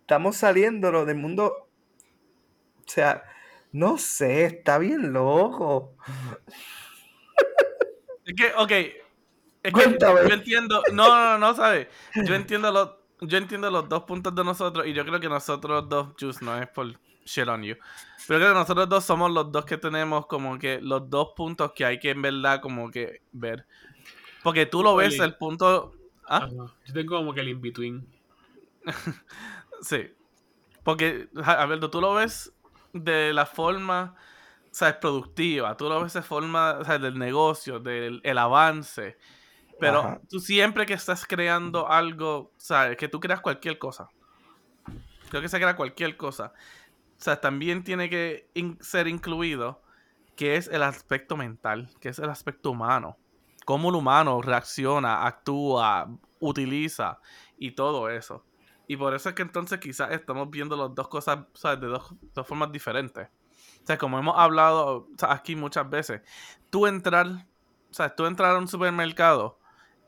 estamos 0.00 0.36
saliéndonos 0.36 1.06
del 1.06 1.16
mundo, 1.16 1.68
o 2.80 2.90
sea, 2.90 3.22
no 3.74 3.98
sé, 3.98 4.44
está 4.44 4.78
bien 4.78 5.12
loco. 5.12 5.96
Es 8.24 8.34
que, 8.34 8.52
ok. 8.56 8.70
Es 8.70 8.94
que 9.64 9.72
Cuéntame. 9.72 10.20
yo 10.28 10.34
entiendo. 10.34 10.80
No, 10.92 11.08
no, 11.08 11.24
no, 11.24 11.38
no, 11.38 11.54
¿sabes? 11.54 11.88
Yo 12.14 12.34
entiendo 12.36 12.70
los. 12.70 12.90
Yo 13.20 13.36
entiendo 13.36 13.68
los 13.72 13.88
dos 13.88 14.04
puntos 14.04 14.32
de 14.32 14.44
nosotros 14.44 14.86
y 14.86 14.92
yo 14.92 15.04
creo 15.04 15.18
que 15.18 15.28
nosotros 15.28 15.88
dos, 15.88 16.08
Juice, 16.18 16.44
no 16.44 16.56
es 16.56 16.68
por 16.68 16.86
shit 17.24 17.48
on 17.48 17.62
you, 17.64 17.74
pero 18.28 18.38
creo 18.38 18.52
que 18.52 18.58
nosotros 18.58 18.88
dos 18.88 19.04
somos 19.04 19.30
los 19.32 19.50
dos 19.50 19.64
que 19.64 19.76
tenemos 19.76 20.26
como 20.26 20.56
que 20.58 20.80
los 20.80 21.10
dos 21.10 21.32
puntos 21.34 21.72
que 21.72 21.84
hay 21.84 21.98
que 21.98 22.10
en 22.10 22.22
verdad 22.22 22.60
como 22.60 22.90
que 22.92 23.22
ver. 23.32 23.66
Porque 24.44 24.66
tú 24.66 24.82
lo 24.84 24.94
ves 24.94 25.14
Oye. 25.14 25.24
el 25.24 25.36
punto... 25.36 25.94
¿Ah? 26.28 26.36
Ajá. 26.44 26.74
Yo 26.84 26.94
tengo 26.94 27.16
como 27.16 27.34
que 27.34 27.40
el 27.40 27.48
in-between. 27.48 28.06
Sí. 29.80 30.12
Porque, 30.84 31.28
Alberto, 31.42 31.90
tú 31.90 32.00
lo 32.00 32.14
ves 32.14 32.53
de 32.94 33.32
la 33.34 33.44
forma, 33.44 34.14
¿sabes? 34.70 34.96
Productiva. 34.96 35.76
Tú 35.76 35.88
lo 35.88 36.02
ves 36.02 36.14
de 36.14 36.22
forma, 36.22 36.78
¿sabes? 36.84 37.02
Del 37.02 37.18
negocio, 37.18 37.80
del 37.80 38.20
el 38.24 38.38
avance. 38.38 39.18
Pero 39.78 39.98
Ajá. 40.00 40.20
tú 40.30 40.38
siempre 40.40 40.86
que 40.86 40.94
estás 40.94 41.26
creando 41.26 41.88
algo, 41.90 42.52
¿sabes? 42.56 42.96
Que 42.96 43.08
tú 43.08 43.20
creas 43.20 43.40
cualquier 43.40 43.78
cosa. 43.78 44.08
Creo 45.28 45.42
que 45.42 45.48
se 45.48 45.58
crea 45.58 45.76
cualquier 45.76 46.16
cosa. 46.16 46.52
O 47.18 47.22
sea, 47.24 47.40
también 47.40 47.82
tiene 47.82 48.08
que 48.08 48.48
in- 48.54 48.78
ser 48.80 49.08
incluido 49.08 49.82
que 50.36 50.56
es 50.56 50.68
el 50.68 50.82
aspecto 50.82 51.36
mental, 51.36 51.90
que 52.00 52.08
es 52.10 52.18
el 52.18 52.30
aspecto 52.30 52.70
humano. 52.70 53.16
Cómo 53.64 53.88
el 53.88 53.96
humano 53.96 54.42
reacciona, 54.42 55.26
actúa, 55.26 56.08
utiliza 56.38 57.18
y 57.58 57.72
todo 57.72 58.10
eso. 58.10 58.44
Y 58.86 58.96
por 58.96 59.14
eso 59.14 59.30
es 59.30 59.34
que 59.34 59.42
entonces 59.42 59.78
quizás 59.80 60.10
estamos 60.12 60.50
viendo 60.50 60.76
las 60.76 60.94
dos 60.94 61.08
cosas 61.08 61.40
¿sabes? 61.54 61.80
de 61.80 61.86
dos, 61.86 62.14
dos 62.34 62.46
formas 62.46 62.70
diferentes. 62.70 63.28
O 63.82 63.86
sea, 63.86 63.98
como 63.98 64.18
hemos 64.18 64.34
hablado 64.38 65.08
aquí 65.22 65.56
muchas 65.56 65.88
veces, 65.88 66.22
tú 66.70 66.86
entrar, 66.86 67.26
o 67.26 67.94
sea, 67.94 68.14
tú 68.14 68.26
entrar 68.26 68.56
a 68.56 68.58
un 68.58 68.68
supermercado 68.68 69.58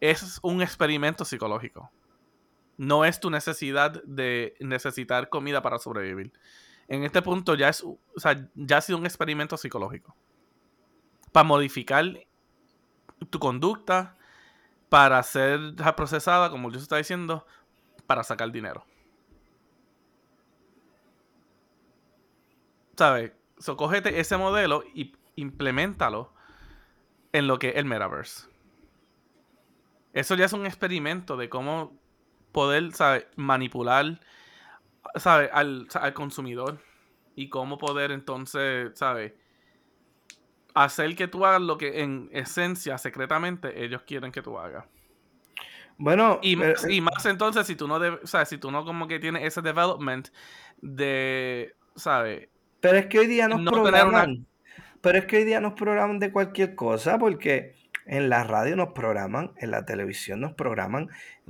es 0.00 0.38
un 0.42 0.62
experimento 0.62 1.24
psicológico. 1.24 1.90
No 2.76 3.04
es 3.04 3.20
tu 3.20 3.30
necesidad 3.30 4.02
de 4.04 4.54
necesitar 4.60 5.28
comida 5.28 5.62
para 5.62 5.78
sobrevivir. 5.78 6.32
En 6.88 7.04
este 7.04 7.22
punto 7.22 7.54
ya 7.54 7.68
es, 7.68 7.82
o 7.82 7.98
sea, 8.16 8.48
ya 8.54 8.78
ha 8.78 8.80
sido 8.80 8.98
un 8.98 9.06
experimento 9.06 9.56
psicológico. 9.56 10.14
Para 11.32 11.44
modificar 11.44 12.04
tu 13.30 13.38
conducta, 13.38 14.16
para 14.88 15.22
ser 15.22 15.74
procesada, 15.96 16.50
como 16.50 16.70
yo 16.70 16.78
está 16.78 16.96
diciendo, 16.96 17.46
para 18.06 18.22
sacar 18.22 18.50
dinero. 18.52 18.84
¿Sabes? 22.96 23.32
So, 23.58 23.76
cógete 23.76 24.20
ese 24.20 24.36
modelo 24.36 24.82
y 24.94 25.14
implementalo 25.36 26.32
en 27.32 27.46
lo 27.46 27.58
que 27.58 27.70
es 27.70 27.76
el 27.76 27.84
metaverse. 27.84 28.48
Eso 30.12 30.34
ya 30.34 30.46
es 30.46 30.52
un 30.54 30.64
experimento 30.64 31.36
de 31.36 31.48
cómo 31.50 31.98
poder, 32.52 32.92
¿sabes? 32.92 33.26
Manipular, 33.36 34.20
¿sabes? 35.16 35.50
Al, 35.52 35.88
al 35.92 36.14
consumidor. 36.14 36.80
Y 37.34 37.50
cómo 37.50 37.76
poder 37.76 38.12
entonces, 38.12 38.98
¿sabes? 38.98 39.34
Hacer 40.72 41.14
que 41.16 41.28
tú 41.28 41.44
hagas 41.44 41.60
lo 41.60 41.76
que 41.76 42.02
en 42.02 42.30
esencia, 42.32 42.96
secretamente, 42.96 43.84
ellos 43.84 44.02
quieren 44.06 44.32
que 44.32 44.40
tú 44.40 44.58
hagas. 44.58 44.86
Bueno, 45.98 46.38
Y 46.42 46.52
eh, 46.54 46.56
más, 46.56 46.90
y 46.90 47.00
más 47.00 47.26
entonces 47.26 47.66
si 47.66 47.74
tú 47.76 47.88
no 47.88 47.98
deb- 47.98 48.20
o 48.22 48.26
sea, 48.26 48.44
si 48.44 48.58
tú 48.58 48.70
no 48.70 48.84
como 48.84 49.08
que 49.08 49.18
tienes 49.18 49.44
ese 49.44 49.62
development 49.62 50.28
de, 50.82 51.74
¿sabes? 51.94 52.48
pero 52.80 52.98
es 52.98 53.06
que 53.06 53.18
hoy 53.18 53.26
día 53.26 53.48
nos 53.48 53.60
no 53.60 53.70
una- 53.72 53.82
programan. 53.82 54.46
Pero 55.00 55.18
es 55.18 55.24
que 55.26 55.36
hoy 55.38 55.44
día 55.44 55.60
nos 55.60 55.72
programan 55.74 56.18
de 56.18 56.30
cualquier 56.32 56.74
cosa, 56.74 57.18
porque 57.18 57.74
en 58.06 58.28
la 58.28 58.44
radio 58.44 58.76
nos 58.76 58.92
programan, 58.92 59.52
en 59.56 59.70
la 59.70 59.84
televisión 59.84 60.40
nos 60.40 60.52
programan, 60.52 61.08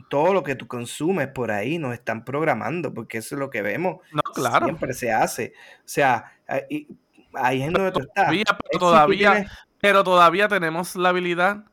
todo 0.09 0.33
lo 0.33 0.43
que 0.43 0.55
tú 0.55 0.67
consumes 0.67 1.29
por 1.29 1.51
ahí 1.51 1.79
nos 1.79 1.93
están 1.95 2.25
programando, 2.25 2.93
porque 2.95 3.19
eso 3.19 3.35
es 3.35 3.39
lo 3.39 3.51
que 3.51 3.63
vemos. 3.63 3.99
No, 4.13 4.23
claro. 4.23 4.67
Siempre 4.67 4.93
se 4.95 5.13
hace. 5.13 5.53
O 5.79 5.83
sea, 5.89 6.33
ahí, 6.47 6.87
ahí 7.35 7.63
es 7.63 7.73
donde 7.73 7.93
tú 7.93 8.01
estás. 8.01 8.31
Todavía, 8.79 9.33
tienes- 9.33 9.51
pero 9.81 10.05
todavía 10.05 10.49
tenemos 10.49 10.97
la 10.97 11.11
habilidad 11.11 11.65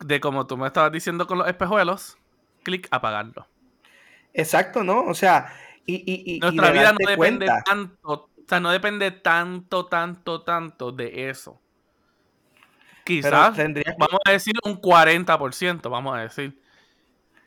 de, 0.00 0.20
como 0.20 0.46
tú 0.46 0.56
me 0.56 0.66
estabas 0.66 0.92
diciendo 0.92 1.26
con 1.26 1.38
los 1.38 1.48
espejuelos, 1.48 2.16
clic, 2.62 2.88
apagarlo. 2.90 3.46
Exacto, 4.32 4.84
¿no? 4.84 5.04
O 5.04 5.14
sea, 5.14 5.52
y, 5.86 6.34
y, 6.34 6.38
Nuestra 6.40 6.66
de 6.66 6.72
vida 6.72 6.92
no 6.92 6.98
depende 6.98 7.46
cuenta. 7.46 7.62
tanto, 7.64 7.98
o 8.04 8.30
sea, 8.48 8.60
no 8.60 8.70
depende 8.70 9.10
tanto, 9.10 9.86
tanto, 9.86 10.42
tanto 10.42 10.92
de 10.92 11.30
eso. 11.30 11.60
Quizás, 13.04 13.56
vamos 13.98 14.20
a 14.26 14.32
decir 14.32 14.54
un 14.64 14.80
40%, 14.80 15.88
vamos 15.88 16.14
a 16.16 16.20
decir. 16.20 16.60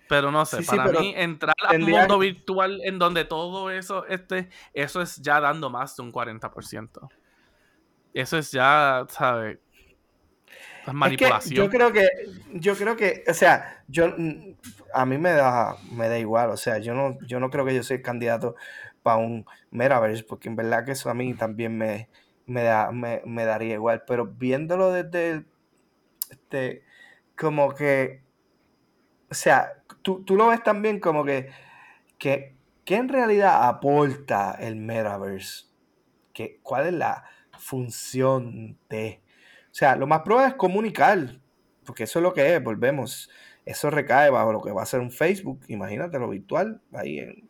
Pero 0.10 0.32
no 0.32 0.44
sé, 0.46 0.64
Sí, 0.64 0.76
para 0.76 0.92
mí 1.00 1.14
entrar 1.16 1.54
al 1.64 1.70
tendría- 1.78 2.00
mundo 2.00 2.20
virtual 2.20 2.82
en 2.84 3.00
donde 3.00 3.24
todo 3.26 3.70
eso 3.70 4.06
este, 4.08 4.50
eso 4.74 5.02
es 5.02 5.18
ya 5.18 5.40
dando 5.40 5.70
más 5.70 5.96
de 5.96 6.04
un 6.04 6.12
40%. 6.12 7.08
Eso 8.14 8.38
es 8.38 8.52
ya, 8.52 9.06
¿sabes? 9.08 9.60
Es 10.88 10.94
Es 11.12 11.50
que 11.50 11.56
yo 11.56 11.70
creo 11.70 11.92
que, 11.92 12.08
yo 12.54 12.76
creo 12.76 12.96
que, 12.96 13.24
o 13.28 13.34
sea, 13.34 13.84
yo 13.88 14.14
a 14.94 15.06
mí 15.06 15.18
me 15.18 15.32
da, 15.32 15.76
me 15.92 16.08
da 16.10 16.18
igual, 16.18 16.50
o 16.50 16.58
sea, 16.58 16.80
yo 16.80 16.94
no, 16.94 17.18
yo 17.26 17.40
no 17.40 17.50
creo 17.50 17.66
que 17.66 17.76
yo 17.76 17.84
soy 17.84 18.02
candidato 18.02 18.56
para 19.04 19.18
un 19.18 19.46
Metaverse, 19.72 20.24
porque 20.24 20.50
en 20.50 20.56
verdad 20.56 20.86
que 20.86 20.92
eso 20.92 21.10
a 21.10 21.14
mí 21.14 21.34
también 21.34 21.78
me, 21.78 22.10
me, 22.46 22.64
da, 22.64 22.92
me, 22.92 23.22
me 23.26 23.46
daría 23.46 23.76
igual. 23.76 24.04
Pero 24.06 24.26
viéndolo 24.26 24.92
desde 24.92 25.46
este, 26.30 26.84
como 27.38 27.74
que, 27.74 28.24
o 29.30 29.34
sea, 29.34 29.84
tú, 30.02 30.24
tú 30.24 30.36
lo 30.36 30.48
ves 30.48 30.64
también 30.64 31.00
como 31.00 31.24
que, 31.24 31.50
que, 32.18 32.56
que 32.86 32.96
en 32.96 33.10
realidad 33.10 33.68
aporta 33.68 34.56
el 34.60 34.76
metaverse. 34.76 35.66
Que, 36.34 36.60
¿Cuál 36.64 36.88
es 36.88 36.94
la 36.94 37.24
función 37.58 38.78
de? 38.90 39.22
O 39.72 39.74
sea, 39.74 39.96
lo 39.96 40.06
más 40.06 40.22
probable 40.22 40.50
es 40.50 40.56
comunicar, 40.56 41.40
porque 41.86 42.04
eso 42.04 42.20
es 42.20 42.24
lo 42.24 42.34
que 42.34 42.56
es, 42.56 42.64
volvemos. 42.64 43.30
Eso 43.66 43.90
recae 43.90 44.30
bajo 44.30 44.52
lo 44.52 44.62
que 44.62 44.72
va 44.72 44.84
a 44.84 44.86
ser 44.86 45.00
un 45.00 45.12
Facebook, 45.12 45.62
imagínate 45.68 46.20
lo 46.20 46.30
virtual, 46.30 46.82
ahí 46.94 47.20
en 47.20 47.50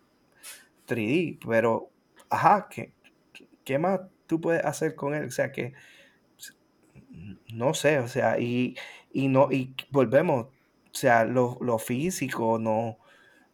3D, 0.87 1.39
pero, 1.47 1.89
ajá, 2.29 2.67
¿qué, 2.69 2.93
qué 3.63 3.79
más 3.79 4.01
tú 4.27 4.39
puedes 4.39 4.63
hacer 4.63 4.95
con 4.95 5.15
él? 5.15 5.25
O 5.25 5.31
sea, 5.31 5.51
que, 5.51 5.73
no 7.53 7.73
sé, 7.73 7.99
o 7.99 8.07
sea, 8.07 8.39
y, 8.39 8.75
y 9.11 9.27
no, 9.27 9.51
y 9.51 9.75
volvemos, 9.89 10.45
o 10.45 10.93
sea, 10.93 11.23
lo, 11.25 11.57
lo 11.61 11.79
físico 11.79 12.59
no, 12.59 12.97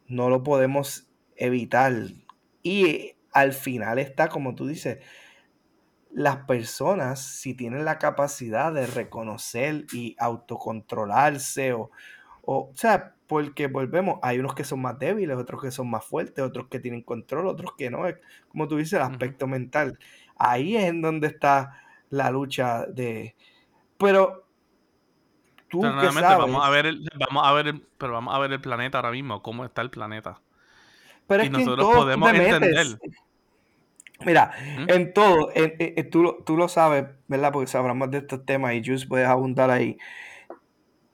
no 0.06 0.28
lo 0.28 0.42
podemos 0.42 1.08
evitar. 1.36 1.92
Y 2.62 3.12
al 3.32 3.52
final 3.52 3.98
está, 3.98 4.28
como 4.28 4.54
tú 4.54 4.66
dices, 4.66 4.98
las 6.12 6.38
personas, 6.38 7.20
si 7.20 7.54
tienen 7.54 7.84
la 7.84 7.98
capacidad 7.98 8.72
de 8.72 8.86
reconocer 8.86 9.86
y 9.92 10.16
autocontrolarse, 10.18 11.72
o, 11.74 11.90
o, 12.42 12.70
sea, 12.74 13.14
porque 13.26 13.66
volvemos, 13.66 14.18
hay 14.22 14.38
unos 14.38 14.54
que 14.54 14.64
son 14.64 14.80
más 14.80 14.98
débiles, 14.98 15.36
otros 15.36 15.60
que 15.60 15.70
son 15.70 15.90
más 15.90 16.04
fuertes, 16.04 16.42
otros 16.42 16.68
que 16.68 16.80
tienen 16.80 17.02
control, 17.02 17.46
otros 17.46 17.72
que 17.76 17.90
no, 17.90 18.04
como 18.48 18.68
tú 18.68 18.76
dices, 18.76 18.94
el 18.94 19.02
aspecto 19.02 19.46
mental. 19.46 19.98
Ahí 20.36 20.76
es 20.76 20.84
en 20.84 21.02
donde 21.02 21.26
está 21.26 21.80
la 22.10 22.30
lucha 22.30 22.86
de... 22.86 23.36
Pero 23.98 24.46
tú 25.68 25.80
Pero 25.82 26.00
que 26.00 26.12
sabes, 26.12 26.38
vamos 26.38 26.66
a 26.66 26.70
ver 26.70 26.86
el, 26.86 27.08
vamos 27.18 27.46
a 27.46 27.52
ver 27.52 27.68
el, 27.68 27.86
pero 27.98 28.12
vamos 28.14 28.34
a 28.34 28.38
ver 28.38 28.52
el 28.52 28.60
planeta 28.60 28.98
ahora 28.98 29.10
mismo, 29.10 29.42
cómo 29.42 29.64
está 29.64 29.82
el 29.82 29.90
planeta. 29.90 30.40
pero 31.26 31.42
y 31.42 31.46
es 31.46 31.52
nosotros 31.52 31.94
podemos 31.94 32.30
te 32.32 32.36
entender. 32.36 32.86
metes. 32.86 33.27
Mira, 34.24 34.52
¿Mm? 34.78 34.90
en 34.90 35.12
todo, 35.12 35.50
en- 35.54 35.74
en- 35.78 36.10
tú, 36.10 36.22
lo- 36.22 36.42
tú 36.44 36.56
lo 36.56 36.68
sabes, 36.68 37.04
¿verdad? 37.28 37.52
Porque 37.52 37.68
sabrás 37.68 38.10
de 38.10 38.18
estos 38.18 38.44
temas 38.44 38.74
y 38.74 38.82
Juice 38.84 39.06
puedes 39.06 39.28
abundar 39.28 39.70
ahí. 39.70 39.96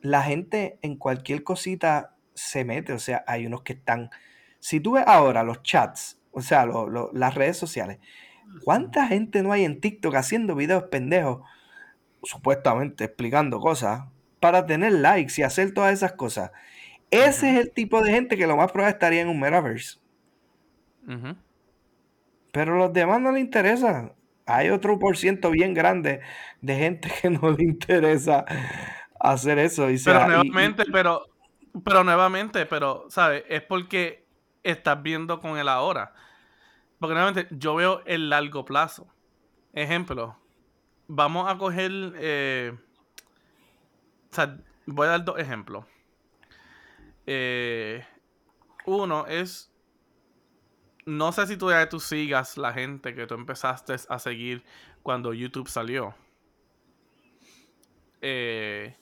La 0.01 0.23
gente 0.23 0.79
en 0.83 0.97
cualquier 0.97 1.43
cosita 1.45 2.15
se 2.35 2.65
mete, 2.65 2.93
o 2.93 2.99
sea, 2.99 3.25
hay 3.27 3.47
unos 3.47 3.63
que 3.63 3.75
están... 3.75 4.11
Si 4.59 4.81
tú 4.81 4.93
ves 4.93 5.05
ahora 5.07 5.43
los 5.45 5.63
chats, 5.63 6.19
o 6.33 6.41
sea, 6.41 6.67
lo- 6.67 6.89
lo- 6.89 7.11
las 7.13 7.35
redes 7.35 7.57
sociales, 7.59 7.99
¿cuánta 8.65 9.07
gente 9.07 9.43
no 9.43 9.53
hay 9.53 9.65
en 9.65 9.81
TikTok 9.81 10.15
haciendo 10.17 10.55
videos 10.55 10.85
pendejos, 10.85 11.43
supuestamente 12.23 13.05
explicando 13.05 13.61
cosas, 13.61 14.05
para 14.41 14.67
tener 14.67 14.93
likes 14.93 15.35
y 15.37 15.43
hacer 15.43 15.73
todas 15.75 15.93
esas 15.93 16.13
cosas? 16.13 16.51
Ese 17.11 17.51
es 17.51 17.59
el 17.59 17.73
tipo 17.73 18.01
de 18.03 18.11
gente 18.11 18.37
que 18.37 18.47
lo 18.47 18.57
más 18.57 18.73
probable 18.73 18.95
estaría 18.95 19.21
en 19.21 19.29
un 19.29 19.39
metaverse. 19.39 19.99
Ujú. 21.07 21.37
Pero 22.55 22.75
a 22.77 22.79
los 22.79 22.93
demás 22.95 23.21
no 23.21 23.33
les 23.33 23.43
interesa. 23.43 24.15
Hay 24.47 24.71
otro 24.71 24.99
por 24.99 25.17
ciento 25.19 25.51
bien 25.51 25.75
grande 25.75 26.21
de 26.63 26.77
gente 26.77 27.11
que 27.23 27.31
no 27.31 27.51
le 27.53 27.65
interesa 27.65 28.45
hacer 29.21 29.59
eso. 29.59 29.91
Y, 29.91 29.99
Pero 30.03 30.21
sea, 30.21 30.29
y- 30.35 30.55
y- 30.57 30.57
nuevamente, 30.57 30.85
pero, 30.93 31.27
pero 31.85 32.05
nuevamente, 32.05 32.67
pero, 32.67 33.07
¿sabes? 33.09 33.45
Es 33.49 33.63
porque 33.63 34.27
estás 34.63 35.03
viendo 35.03 35.41
con 35.41 35.59
el 35.59 35.69
ahora. 35.69 36.13
Porque 37.01 37.15
nuevamente, 37.15 37.49
yo 37.57 37.75
veo 37.77 38.03
el 38.07 38.31
largo 38.31 38.65
plazo. 38.65 39.09
Ejemplo, 39.75 40.39
vamos 41.09 41.51
a 41.53 41.59
coger, 41.59 41.91
eh, 42.17 42.75
o 44.31 44.35
sea, 44.35 44.59
voy 44.87 45.07
a 45.07 45.11
dar 45.11 45.25
dos 45.25 45.39
ejemplos. 45.39 45.85
Eh, 47.27 48.05
uno 48.87 49.27
es, 49.27 49.73
no 51.07 51.33
sé 51.33 51.47
si 51.47 51.57
tú 51.57 51.71
ya 51.71 51.89
tú 51.89 52.01
sigas 52.01 52.57
la 52.57 52.73
gente 52.73 53.15
que 53.15 53.27
tú 53.27 53.35
empezaste 53.35 53.97
a 54.09 54.19
seguir 54.19 54.65
cuando 55.03 55.35
YouTube 55.35 55.69
salió. 55.69 56.15
Eh, 58.21 58.97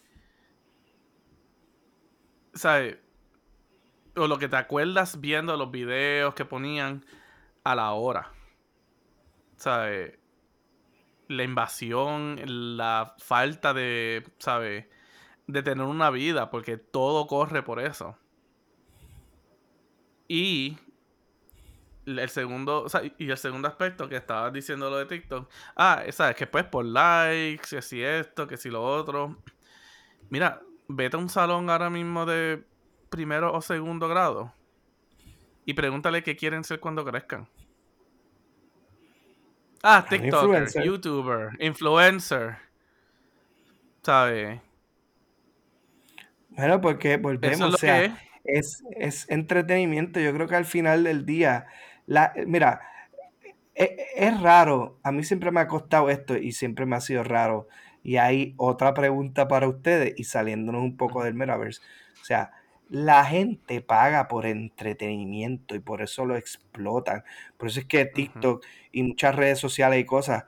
¿sabes? 2.55 2.99
O 4.17 4.27
lo 4.27 4.39
que 4.39 4.49
te 4.49 4.57
acuerdas 4.57 5.21
viendo 5.21 5.57
los 5.57 5.71
videos 5.71 6.35
que 6.35 6.45
ponían 6.45 7.05
a 7.65 7.75
la 7.75 7.93
hora. 7.93 8.33
¿Sabes? 9.57 10.19
La 11.29 11.45
invasión, 11.45 12.41
la 12.77 13.15
falta 13.19 13.73
de, 13.73 14.25
¿sabes? 14.39 14.87
De 15.47 15.63
tener 15.63 15.87
una 15.87 16.11
vida, 16.11 16.51
porque 16.51 16.77
todo 16.77 17.27
corre 17.27 17.63
por 17.63 17.81
eso. 17.81 18.19
Y 20.29 20.79
el 22.07 22.29
segundo, 22.29 22.83
o 22.83 22.89
sea, 22.89 23.03
y 23.19 23.31
el 23.31 23.37
segundo 23.37 23.69
aspecto 23.69 24.09
que 24.09 24.17
estabas 24.17 24.53
diciendo 24.53 24.91
lo 24.91 24.99
de 24.99 25.07
TikTok, 25.07 25.49
ah, 25.77 26.03
sabes 26.11 26.37
que 26.37 26.47
pues 26.47 26.65
por 26.65 26.85
likes, 26.85 27.69
que 27.71 27.83
si 27.83 28.03
esto, 28.03 28.47
que 28.47 28.57
si 28.57 28.71
lo 28.71 28.83
otro. 28.83 29.37
Mira, 30.31 30.63
vete 30.89 31.17
a 31.17 31.21
un 31.21 31.29
salón 31.29 31.71
ahora 31.71 31.91
mismo 31.91 32.27
de 32.27 32.65
primero 33.11 33.53
o 33.53 33.61
segundo 33.61 34.09
grado 34.09 34.53
y 35.65 35.75
pregúntale 35.75 36.23
qué 36.23 36.37
quieren 36.37 36.65
ser 36.65 36.81
cuando 36.81 37.05
crezcan. 37.05 37.49
Ah, 39.83 40.07
TikToker, 40.09 40.63
influencer. 40.63 40.85
YouTuber, 40.85 41.51
influencer. 41.61 42.57
¿Sabes? 44.03 44.61
Bueno, 46.51 46.81
porque 46.81 47.15
Eso 47.15 47.23
volvemos, 47.23 47.61
es 47.61 47.61
lo 47.61 47.75
o 47.75 47.79
sea, 47.79 48.01
que 48.01 48.05
es. 48.07 48.15
es, 48.45 48.85
es 48.97 49.31
entretenimiento. 49.31 50.21
Yo 50.21 50.33
creo 50.35 50.47
que 50.47 50.57
al 50.57 50.65
final 50.67 51.05
del 51.05 51.25
día, 51.27 51.67
la, 52.07 52.33
mira, 52.47 52.81
e- 53.75 53.97
es, 54.17 54.41
raro. 54.41 54.99
A 55.03 55.13
mí 55.13 55.25
siempre 55.25 55.51
me 55.51 55.61
ha 55.61 55.69
costado 55.69 56.11
esto 56.11 56.37
y 56.37 56.53
siempre 56.53 56.87
me 56.87 56.97
ha 56.97 57.01
sido 57.01 57.25
raro. 57.25 57.69
Y 58.03 58.17
hay 58.17 58.55
otra 58.57 58.95
pregunta 58.95 59.49
para 59.49 59.69
ustedes 59.69 60.15
y 60.17 60.25
saliéndonos 60.25 60.83
un 60.83 60.97
poco 60.97 61.23
del 61.23 61.35
metaverse. 61.35 61.81
O 62.21 62.25
sea, 62.25 62.51
la 62.89 63.25
gente 63.25 63.81
paga 63.81 64.29
por 64.29 64.45
entretenimiento 64.45 65.75
y 65.75 65.81
por 65.81 66.03
eso 66.03 66.27
lo 66.27 66.37
explotan. 66.37 67.25
Por 67.57 67.69
eso 67.69 67.81
es 67.81 67.87
que 67.87 68.05
TikTok 68.05 68.65
y 68.91 69.03
muchas 69.03 69.35
redes 69.35 69.59
sociales 69.59 70.01
y 70.01 70.05
cosas 70.05 70.45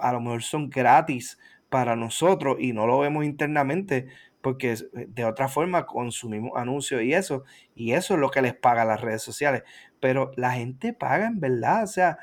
a 0.00 0.12
lo 0.12 0.20
mejor 0.20 0.42
son 0.42 0.70
gratis 0.70 1.38
para 1.68 1.94
nosotros 1.94 2.56
y 2.58 2.72
no 2.72 2.86
lo 2.86 2.98
vemos 2.98 3.24
internamente 3.24 4.08
porque 4.40 4.76
de 4.92 5.24
otra 5.24 5.48
forma 5.48 5.84
consumimos 5.84 6.52
anuncios 6.56 7.02
y 7.02 7.12
eso, 7.12 7.44
y 7.74 7.92
eso 7.92 8.14
es 8.14 8.20
lo 8.20 8.30
que 8.30 8.42
les 8.42 8.54
paga 8.54 8.84
las 8.84 9.00
redes 9.00 9.22
sociales. 9.22 9.62
Pero 10.00 10.32
la 10.36 10.52
gente 10.52 10.92
paga 10.92 11.26
en 11.26 11.40
verdad, 11.40 11.84
o 11.84 11.86
sea, 11.86 12.18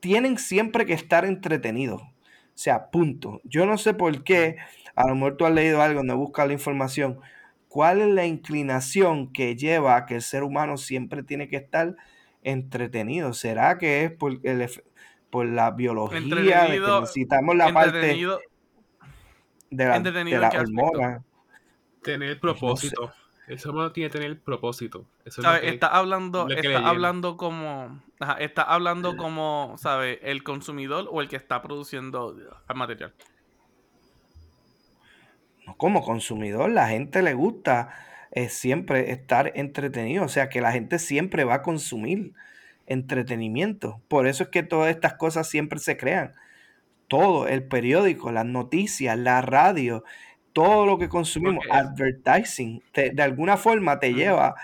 tienen 0.00 0.36
siempre 0.38 0.84
que 0.84 0.92
estar 0.92 1.24
entretenidos. 1.24 2.02
O 2.02 2.58
sea, 2.62 2.90
punto. 2.90 3.40
Yo 3.44 3.66
no 3.66 3.78
sé 3.78 3.94
por 3.94 4.24
qué, 4.24 4.56
a 4.94 5.08
lo 5.08 5.14
mejor 5.14 5.36
tú 5.36 5.46
has 5.46 5.52
leído 5.52 5.80
algo, 5.80 6.02
no 6.02 6.16
buscas 6.16 6.46
la 6.46 6.52
información. 6.52 7.20
¿Cuál 7.68 8.02
es 8.02 8.08
la 8.08 8.26
inclinación 8.26 9.32
que 9.32 9.56
lleva 9.56 9.96
a 9.96 10.04
que 10.04 10.16
el 10.16 10.22
ser 10.22 10.42
humano 10.42 10.76
siempre 10.76 11.22
tiene 11.22 11.48
que 11.48 11.56
estar 11.56 11.96
entretenido? 12.42 13.32
¿Será 13.32 13.78
que 13.78 14.04
es 14.04 14.10
por, 14.10 14.40
el 14.42 14.68
por 15.30 15.46
la 15.46 15.70
biología, 15.70 16.20
de 16.66 16.78
que 16.78 16.80
necesitamos 16.80 17.56
la 17.56 17.72
parte 17.72 17.96
Entretenido. 17.96 18.40
de 19.70 19.86
la, 19.86 20.50
de 20.50 20.58
hormona? 20.58 21.24
Tener 22.02 22.38
propósito. 22.38 23.14
Ser 23.58 23.70
humano 23.70 23.92
tiene 23.92 24.10
que 24.10 24.18
tener 24.18 24.40
propósito. 24.40 25.04
Eso 25.24 25.42
Está 25.56 25.88
hablando, 25.88 26.48
le 26.48 26.60
está 26.60 26.88
hablando 26.88 27.36
como, 27.36 28.02
ajá, 28.20 28.34
está 28.34 28.62
hablando 28.62 29.16
como, 29.16 29.74
¿sabes? 29.78 30.18
El 30.22 30.42
consumidor 30.42 31.08
o 31.10 31.20
el 31.20 31.28
que 31.28 31.36
está 31.36 31.60
produciendo 31.62 32.36
el 32.68 32.76
material. 32.76 33.12
no, 35.66 35.76
como 35.76 36.02
consumidor, 36.02 36.70
la 36.70 36.88
gente 36.88 37.22
le 37.22 37.34
gusta 37.34 37.90
eh, 38.30 38.48
siempre 38.48 39.10
estar 39.10 39.52
entretenido, 39.56 40.24
o 40.24 40.28
sea 40.28 40.48
que 40.48 40.60
la 40.60 40.72
gente 40.72 40.98
siempre 40.98 41.44
va 41.44 41.54
a 41.56 41.62
consumir 41.62 42.32
entretenimiento. 42.86 44.00
Por 44.08 44.26
eso 44.26 44.44
es 44.44 44.48
que 44.50 44.62
todas 44.62 44.90
estas 44.90 45.14
cosas 45.14 45.48
siempre 45.48 45.78
se 45.78 45.96
crean. 45.96 46.34
Todo, 47.08 47.46
el 47.46 47.64
periódico, 47.64 48.32
las 48.32 48.46
noticias, 48.46 49.18
la 49.18 49.42
radio, 49.42 50.04
todo 50.52 50.86
lo 50.86 50.98
que 50.98 51.08
consumimos, 51.08 51.64
advertising, 51.70 52.82
te- 52.92 53.10
de 53.10 53.22
alguna 53.22 53.56
forma 53.56 53.98
te 54.00 54.14
lleva 54.14 54.54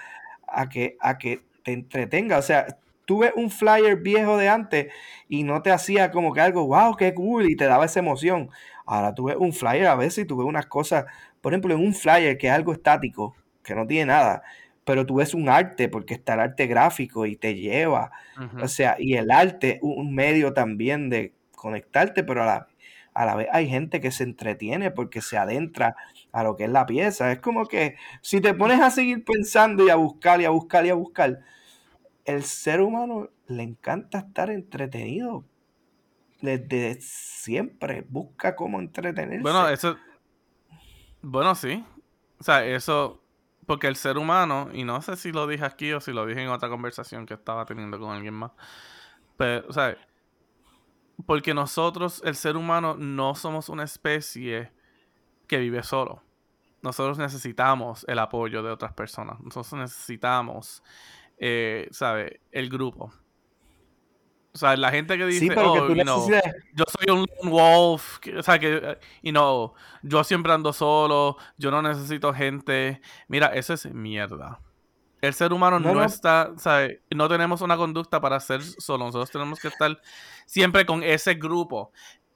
a 0.47 0.69
que, 0.69 0.97
a 1.01 1.19
que 1.19 1.43
te 1.63 1.73
entretenga. 1.73 2.39
O 2.39 2.43
sea, 2.43 2.67
tú 3.05 3.19
ves 3.21 3.33
un 3.37 3.51
flyer 3.51 3.97
viejo 3.97 4.37
de 4.37 4.49
antes 4.49 4.93
y 5.29 5.45
no 5.45 5.63
te 5.63 5.71
hacía 5.71 6.11
como 6.11 6.33
que 6.33 6.41
algo, 6.41 6.67
wow, 6.67 6.97
qué 6.97 7.15
cool, 7.15 7.49
y 7.51 7.57
te 7.57 7.65
daba 7.67 7.87
esa 7.87 8.01
emoción. 8.01 8.51
Ahora 8.87 9.15
tú 9.15 9.25
ves 9.25 9.37
un 9.39 9.53
flyer 9.53 9.87
a 9.87 9.97
veces 9.97 10.25
y 10.25 10.27
tú 10.27 10.37
ves 10.39 10.47
unas 10.47 10.67
cosas, 10.67 11.07
por 11.41 11.53
ejemplo, 11.53 11.75
en 11.75 11.81
un 11.81 11.95
flyer 11.95 12.39
que 12.39 12.49
es 12.49 12.53
algo 12.53 12.73
estático, 12.73 13.35
que 13.63 13.75
no 13.75 13.87
tiene 13.87 14.07
nada, 14.07 14.43
pero 14.85 15.05
tú 15.07 15.17
ves 15.17 15.35
un 15.35 15.49
arte 15.49 15.89
porque 15.89 16.15
está 16.15 16.35
el 16.35 16.41
arte 16.41 16.67
gráfico 16.67 17.27
y 17.27 17.37
te 17.37 17.55
lleva. 17.55 18.11
O 18.57 18.69
sea, 18.69 18.97
y 18.99 19.15
el 19.15 19.31
arte, 19.31 19.79
un 19.83 19.99
un 20.09 20.15
medio 20.15 20.53
también 20.55 21.11
de 21.11 21.33
conectarte, 21.55 22.25
pero 22.25 22.43
a 22.43 22.47
la, 22.47 22.69
a 23.19 23.25
la 23.25 23.35
vez 23.35 23.49
hay 23.53 23.69
gente 23.69 24.01
que 24.01 24.13
se 24.13 24.23
entretiene 24.23 24.93
porque 24.93 25.23
se 25.23 25.37
adentra 25.37 25.97
a 26.31 26.45
lo 26.45 26.55
que 26.55 26.65
es 26.65 26.71
la 26.71 26.87
pieza. 26.87 27.33
Es 27.33 27.41
como 27.41 27.67
que 27.67 27.97
si 28.23 28.41
te 28.41 28.55
pones 28.55 28.81
a 28.81 28.93
seguir 28.93 29.25
pensando 29.25 29.85
y 29.85 29.91
a 29.91 29.97
buscar 29.97 30.41
y 30.41 30.45
a 30.45 30.51
buscar 30.51 30.87
y 30.87 30.91
a 30.91 30.95
buscar, 30.95 31.41
el 32.25 32.45
ser 32.45 32.81
humano 32.81 33.31
le 33.49 33.65
encanta 33.65 34.19
estar 34.19 34.51
entretenido. 34.51 35.45
Desde 36.43 37.01
siempre 37.01 38.07
busca 38.09 38.55
cómo 38.55 38.79
entretenerse. 38.79 39.43
Bueno, 39.43 39.69
eso. 39.69 39.97
Bueno, 41.21 41.57
sí. 41.57 41.85
O 42.39 42.45
sea, 42.45 42.65
eso. 42.65 43.21
Porque 43.67 43.89
el 43.89 43.97
ser 43.97 44.17
humano, 44.17 44.69
y 44.73 44.85
no 44.85 45.03
sé 45.03 45.17
si 45.17 45.33
lo 45.33 45.49
dije 45.49 45.65
aquí 45.65 45.93
o 45.93 46.01
si 46.01 46.13
lo 46.13 46.25
dije 46.25 46.41
en 46.41 46.51
otra 46.51 46.69
conversación 46.69 47.27
que 47.27 47.35
estaba 47.35 47.65
teniendo 47.65 47.99
con 47.99 48.15
alguien 48.15 48.35
más. 48.35 48.53
Pero, 49.37 49.67
o 49.69 49.73
sea, 49.73 49.97
porque 51.27 51.55
nosotros, 51.55 52.23
el 52.25 52.35
ser 52.35 52.57
humano, 52.57 52.97
no 52.99 53.35
somos 53.35 53.69
una 53.69 53.85
especie 53.85 54.73
que 55.47 55.59
vive 55.59 55.83
solo. 55.83 56.23
Nosotros 56.83 57.19
necesitamos 57.19 58.05
el 58.09 58.19
apoyo 58.19 58.63
de 58.63 58.71
otras 58.71 58.93
personas. 58.93 59.41
Nosotros 59.41 59.73
necesitamos, 59.75 60.83
eh, 61.39 61.89
¿sabe? 61.91 62.41
El 62.53 62.69
grupo. 62.69 63.13
O 64.55 64.59
sea, 64.59 64.77
la 64.77 64.91
gente 64.91 65.17
que 65.19 65.27
dice, 65.27 65.41
Sí, 65.41 65.49
pero 65.49 65.73
que 65.75 65.81
oh, 65.81 65.87
tú 65.89 65.95
necesitas- 65.95 66.55
yo 66.75 66.85
soy 66.89 67.11
un 67.15 67.51
wolf, 67.51 68.19
que- 68.19 68.37
o 68.39 68.43
sea, 68.43 68.59
que, 68.59 68.99
you 69.23 69.31
know, 69.31 69.75
yo 70.03 70.25
siempre 70.25 70.53
ando 70.53 70.73
solo, 70.73 71.37
yo 71.59 71.71
no 71.71 71.83
necesito 71.83 72.33
gente. 72.33 73.01
Mira, 73.29 73.49
eso 73.49 73.75
es 73.75 73.87
mierda. 73.93 74.61
El 75.21 75.35
ser 75.35 75.53
humano 75.53 75.81
No, 75.81 75.89
no, 75.95 76.01
no. 76.01 76.05
está, 76.07 76.53
¿sabe? 76.59 77.03
No 77.11 77.29
tenemos 77.29 77.61
una 77.61 77.77
conducta 77.77 78.21
para 78.21 78.39
ser 78.41 78.63
solo. 78.63 79.05
Nosotros 79.07 79.31
tenemos 79.31 79.59
que 79.59 79.69
estar 79.69 80.01
siempre 80.47 80.87
con 80.87 81.03
ese 81.03 81.35
grupo. 81.35 81.93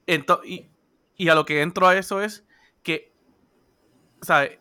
Ento- 0.07 0.41
y, 0.45 0.69
y 1.17 1.29
a 1.29 1.35
lo 1.37 1.45
que 1.45 1.63
entro 1.63 1.87
a 1.87 1.97
eso 1.97 2.21
es 2.21 2.45
que, 2.83 3.13
¿sabe? 4.21 4.61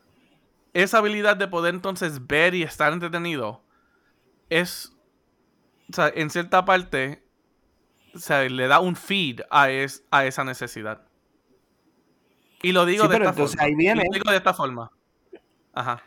Esa 0.74 0.99
habilidad 0.99 1.36
de 1.36 1.47
poder 1.47 1.74
entonces 1.74 2.28
ver 2.28 2.53
y 2.53 2.61
estar 2.63 2.93
entretenido 2.93 3.63
es, 4.49 4.93
o 5.89 5.93
sea, 5.93 6.11
en 6.13 6.30
cierta 6.30 6.63
parte, 6.63 7.26
sea, 8.15 8.43
le 8.47 8.67
da 8.67 8.80
un 8.82 8.95
feed 8.95 9.41
a, 9.49 9.72
es, 9.72 10.05
a 10.11 10.26
esa 10.26 10.43
necesidad. 10.43 11.01
Y 12.61 12.72
lo 12.74 12.86
digo 12.86 13.05
Sí, 13.05 13.09
de 13.09 13.15
pero 13.15 13.26
esta 13.26 13.32
entonces 13.41 13.55
forma. 13.57 13.65
ahí 13.65 13.72
Y 13.72 13.76
viene- 13.76 14.03
lo 14.05 14.13
digo 14.13 14.30
de 14.30 14.38
esta 14.38 14.53
forma. 14.53 14.91
Ajá. 15.74 16.03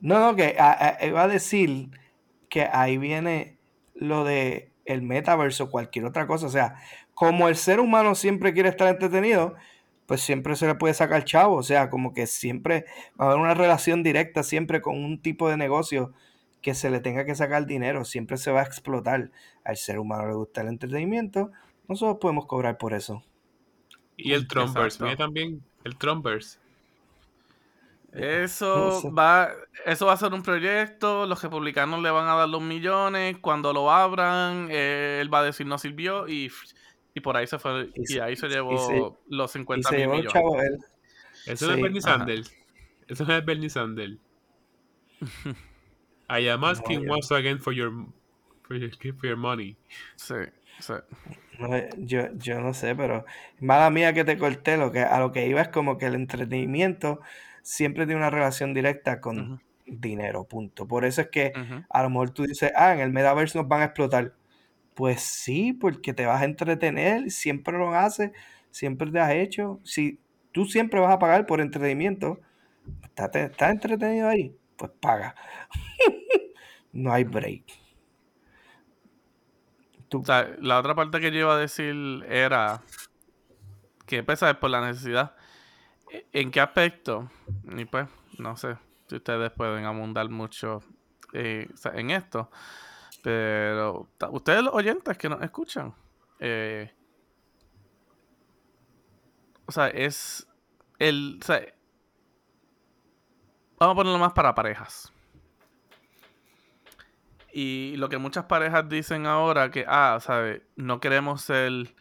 No, 0.00 0.20
no, 0.20 0.36
que 0.36 0.56
a- 0.58 0.96
a- 1.00 1.06
iba 1.06 1.22
a 1.22 1.28
decir 1.28 1.90
que 2.48 2.62
ahí 2.62 2.98
viene 2.98 3.58
lo 3.94 4.24
de 4.24 4.70
el 4.84 5.02
metaverso 5.02 5.64
o 5.64 5.70
cualquier 5.70 6.04
otra 6.06 6.26
cosa. 6.26 6.46
O 6.46 6.50
sea, 6.50 6.76
como 7.14 7.48
el 7.48 7.56
ser 7.56 7.80
humano 7.80 8.14
siempre 8.14 8.54
quiere 8.54 8.68
estar 8.70 8.88
entretenido, 8.88 9.54
pues 10.06 10.22
siempre 10.22 10.56
se 10.56 10.66
le 10.66 10.74
puede 10.76 10.94
sacar 10.94 11.24
chavo. 11.24 11.56
O 11.56 11.62
sea, 11.62 11.90
como 11.90 12.14
que 12.14 12.26
siempre 12.26 12.86
va 13.20 13.26
a 13.26 13.28
haber 13.28 13.40
una 13.40 13.54
relación 13.54 14.02
directa 14.02 14.42
siempre 14.42 14.80
con 14.80 14.96
un 15.04 15.20
tipo 15.20 15.48
de 15.50 15.56
negocio 15.58 16.14
que 16.62 16.74
se 16.74 16.90
le 16.90 17.00
tenga 17.00 17.24
que 17.24 17.34
sacar 17.34 17.66
dinero. 17.66 18.04
Siempre 18.04 18.36
se 18.38 18.50
va 18.50 18.60
a 18.60 18.64
explotar. 18.64 19.30
Al 19.64 19.76
ser 19.76 19.98
humano 19.98 20.26
le 20.28 20.34
gusta 20.34 20.62
el 20.62 20.68
entretenimiento. 20.68 21.50
Nosotros 21.88 22.18
podemos 22.20 22.46
cobrar 22.46 22.78
por 22.78 22.94
eso. 22.94 23.22
Y 24.16 24.32
el 24.32 24.48
Trumpers, 24.48 25.00
mira 25.00 25.16
también 25.16 25.62
el 25.84 25.96
Trumpers. 25.96 26.60
Eso 28.12 29.12
va, 29.12 29.50
eso 29.84 30.06
va 30.06 30.14
a 30.14 30.16
ser 30.16 30.32
un 30.32 30.42
proyecto, 30.42 31.26
los 31.26 31.42
republicanos 31.42 32.02
le 32.02 32.10
van 32.10 32.26
a 32.26 32.34
dar 32.34 32.48
los 32.48 32.62
millones, 32.62 33.36
cuando 33.40 33.72
lo 33.72 33.90
abran, 33.90 34.68
eh, 34.70 35.18
él 35.20 35.32
va 35.32 35.40
a 35.40 35.44
decir 35.44 35.66
no 35.66 35.76
sirvió 35.78 36.26
y, 36.26 36.50
y 37.14 37.20
por 37.20 37.36
ahí 37.36 37.46
se 37.46 37.58
fue, 37.58 37.90
Y 37.94 38.18
ahí 38.18 38.34
se 38.34 38.46
y 38.46 38.50
llevó 38.50 38.78
se- 38.78 39.12
los 39.28 39.50
Y 39.50 39.58
50 39.58 39.88
se 39.90 39.96
mil 39.98 40.08
millones. 40.08 40.34
él. 40.64 40.78
Eso 41.46 41.66
no 41.66 41.74
es 41.74 41.82
Bernie. 41.82 42.00
Sanders. 42.00 42.54
Eso 43.08 43.24
no 43.24 43.36
es 43.36 43.44
Bernie 43.44 43.70
Sanders. 43.70 44.16
I 46.30 46.48
am 46.48 46.64
asking 46.64 47.08
once 47.08 47.30
again 47.34 47.58
for 47.60 47.72
your, 47.72 47.90
for 48.62 48.76
your, 48.76 48.90
for 49.14 49.26
your 49.26 49.36
money. 49.36 49.76
Sí, 50.16 50.34
sí. 50.80 50.92
No, 51.58 51.68
yo, 51.98 52.28
yo 52.34 52.60
no 52.60 52.74
sé, 52.74 52.94
pero 52.94 53.24
mala 53.60 53.90
mía 53.90 54.12
que 54.12 54.24
te 54.24 54.36
corté, 54.38 54.76
lo 54.76 54.92
que, 54.92 55.00
a 55.00 55.18
lo 55.20 55.32
que 55.32 55.46
iba 55.46 55.60
es 55.60 55.68
como 55.68 55.98
que 55.98 56.06
el 56.06 56.14
entretenimiento 56.14 57.20
siempre 57.62 58.06
tiene 58.06 58.20
una 58.20 58.30
relación 58.30 58.74
directa 58.74 59.20
con 59.20 59.62
dinero, 59.86 60.44
punto. 60.44 60.86
Por 60.86 61.04
eso 61.04 61.22
es 61.22 61.28
que 61.28 61.52
a 61.88 62.02
lo 62.02 62.10
mejor 62.10 62.30
tú 62.30 62.44
dices, 62.44 62.72
ah, 62.76 62.94
en 62.94 63.00
el 63.00 63.12
metaverso 63.12 63.58
nos 63.58 63.68
van 63.68 63.82
a 63.82 63.86
explotar. 63.86 64.34
Pues 64.94 65.22
sí, 65.22 65.72
porque 65.72 66.12
te 66.12 66.26
vas 66.26 66.42
a 66.42 66.44
entretener, 66.44 67.30
siempre 67.30 67.78
lo 67.78 67.94
haces, 67.94 68.32
siempre 68.70 69.10
te 69.10 69.20
has 69.20 69.32
hecho. 69.32 69.80
Si 69.84 70.18
tú 70.52 70.64
siempre 70.64 71.00
vas 71.00 71.14
a 71.14 71.18
pagar 71.18 71.46
por 71.46 71.60
entretenimiento, 71.60 72.40
¿estás, 73.02 73.34
estás 73.34 73.70
entretenido 73.70 74.28
ahí? 74.28 74.56
Pues 74.76 74.90
paga. 75.00 75.34
no 76.92 77.12
hay 77.12 77.24
break. 77.24 77.64
Tú, 80.08 80.20
O 80.20 80.24
sea, 80.24 80.56
la 80.60 80.78
otra 80.78 80.94
parte 80.94 81.20
que 81.20 81.30
yo 81.30 81.40
iba 81.40 81.54
a 81.54 81.58
decir 81.58 81.94
era 82.28 82.82
que 84.06 84.22
pesa 84.22 84.50
es 84.50 84.56
por 84.56 84.70
la 84.70 84.84
necesidad. 84.84 85.36
¿En 86.32 86.50
qué 86.50 86.60
aspecto? 86.60 87.30
Y 87.76 87.84
pues, 87.84 88.08
no 88.38 88.56
sé 88.56 88.76
si 89.08 89.16
ustedes 89.16 89.50
pueden 89.52 89.84
abundar 89.84 90.28
mucho 90.28 90.82
eh, 91.32 91.68
en 91.94 92.10
esto. 92.10 92.50
Pero 93.22 94.08
ustedes 94.30 94.62
los 94.62 94.74
oyentes 94.74 95.18
que 95.18 95.28
nos 95.28 95.42
escuchan. 95.42 95.94
eh, 96.40 96.92
o 99.66 99.72
sea, 99.72 99.88
es 99.88 100.48
el... 100.98 101.40
Vamos 103.78 103.92
a 103.92 103.96
ponerlo 103.96 104.18
más 104.18 104.32
para 104.32 104.54
parejas. 104.54 105.12
Y 107.52 107.94
lo 107.96 108.08
que 108.08 108.18
muchas 108.18 108.44
parejas 108.44 108.88
dicen 108.88 109.26
ahora 109.26 109.70
que, 109.70 109.84
ah, 109.86 110.18
¿sabes? 110.20 110.62
No 110.76 111.00
queremos 111.00 111.42
ser 111.42 111.94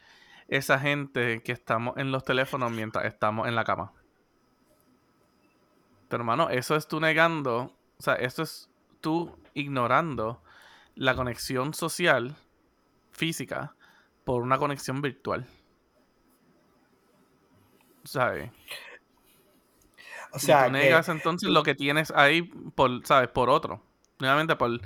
esa 0.48 0.80
gente 0.80 1.42
que 1.44 1.52
estamos 1.52 1.98
en 1.98 2.12
los 2.12 2.24
teléfonos 2.24 2.72
mientras 2.72 3.06
estamos 3.06 3.48
en 3.48 3.56
la 3.56 3.64
cama. 3.64 3.94
Pero 6.08 6.22
hermano, 6.22 6.50
eso 6.50 6.76
es 6.76 6.88
tú 6.88 7.00
negando, 7.00 7.74
o 7.98 8.02
sea, 8.02 8.16
eso 8.16 8.44
es 8.44 8.70
tú 9.02 9.38
ignorando 9.54 10.42
la 10.96 11.16
conexión 11.16 11.74
social, 11.74 12.36
física, 13.12 13.76
por 14.24 14.42
una 14.42 14.58
conexión 14.58 15.02
virtual. 15.02 15.46
¿Sabes? 18.04 18.50
o 20.32 20.38
y 20.38 20.40
sea, 20.40 20.66
tú 20.66 20.72
que- 20.74 20.78
negas 20.80 21.10
entonces 21.10 21.50
lo 21.50 21.64
que 21.64 21.76
tienes 21.76 22.12
ahí 22.12 22.44
por, 22.44 23.06
¿sabes? 23.06 23.30
Por 23.30 23.50
otro. 23.50 23.82
Nuevamente 24.20 24.56
por... 24.56 24.72
O 24.72 24.80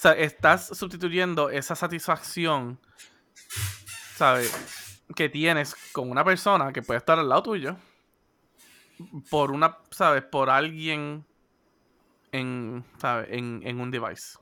sea, 0.00 0.12
estás 0.12 0.68
sustituyendo 0.78 1.50
esa 1.50 1.74
satisfacción, 1.74 2.78
¿sabes? 4.14 5.02
Que 5.16 5.28
tienes 5.28 5.74
con 5.92 6.10
una 6.10 6.24
persona 6.24 6.72
que 6.72 6.82
puede 6.82 6.98
estar 6.98 7.18
al 7.18 7.28
lado 7.28 7.42
tuyo 7.42 7.76
por 9.30 9.50
una, 9.50 9.78
¿sabes? 9.90 10.22
Por 10.22 10.50
alguien 10.50 11.24
en, 12.32 12.84
¿sabes? 12.98 13.28
En, 13.30 13.60
en 13.64 13.80
un 13.80 13.90
device. 13.90 14.38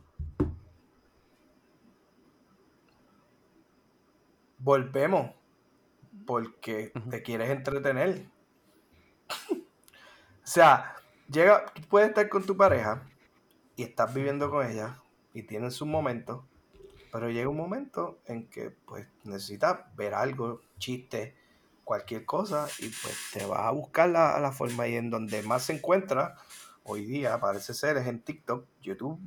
volvemos 4.66 5.30
porque 6.26 6.92
te 7.08 7.22
quieres 7.22 7.50
entretener. 7.50 8.26
o 9.50 9.56
sea, 10.42 10.96
llega, 11.30 11.66
tú 11.66 11.82
puedes 11.82 12.08
estar 12.08 12.28
con 12.28 12.44
tu 12.44 12.56
pareja 12.56 13.08
y 13.76 13.84
estás 13.84 14.12
viviendo 14.12 14.50
con 14.50 14.66
ella 14.66 15.00
y 15.32 15.44
tienen 15.44 15.70
sus 15.70 15.86
momentos, 15.86 16.44
pero 17.12 17.30
llega 17.30 17.48
un 17.48 17.56
momento 17.56 18.18
en 18.26 18.48
que 18.48 18.70
pues 18.70 19.06
necesitas 19.22 19.94
ver 19.94 20.14
algo, 20.14 20.62
chiste, 20.78 21.36
cualquier 21.86 22.24
cosa 22.26 22.66
y 22.80 22.88
pues 22.88 23.16
te 23.32 23.46
vas 23.46 23.60
a 23.60 23.70
buscar 23.70 24.08
la, 24.10 24.40
la 24.40 24.50
forma 24.50 24.88
y 24.88 24.96
en 24.96 25.08
donde 25.08 25.40
más 25.44 25.62
se 25.66 25.74
encuentra 25.74 26.34
hoy 26.82 27.06
día 27.06 27.38
parece 27.38 27.72
ser 27.74 27.96
es 27.96 28.08
en 28.08 28.22
TikTok, 28.22 28.66
YouTube. 28.82 29.20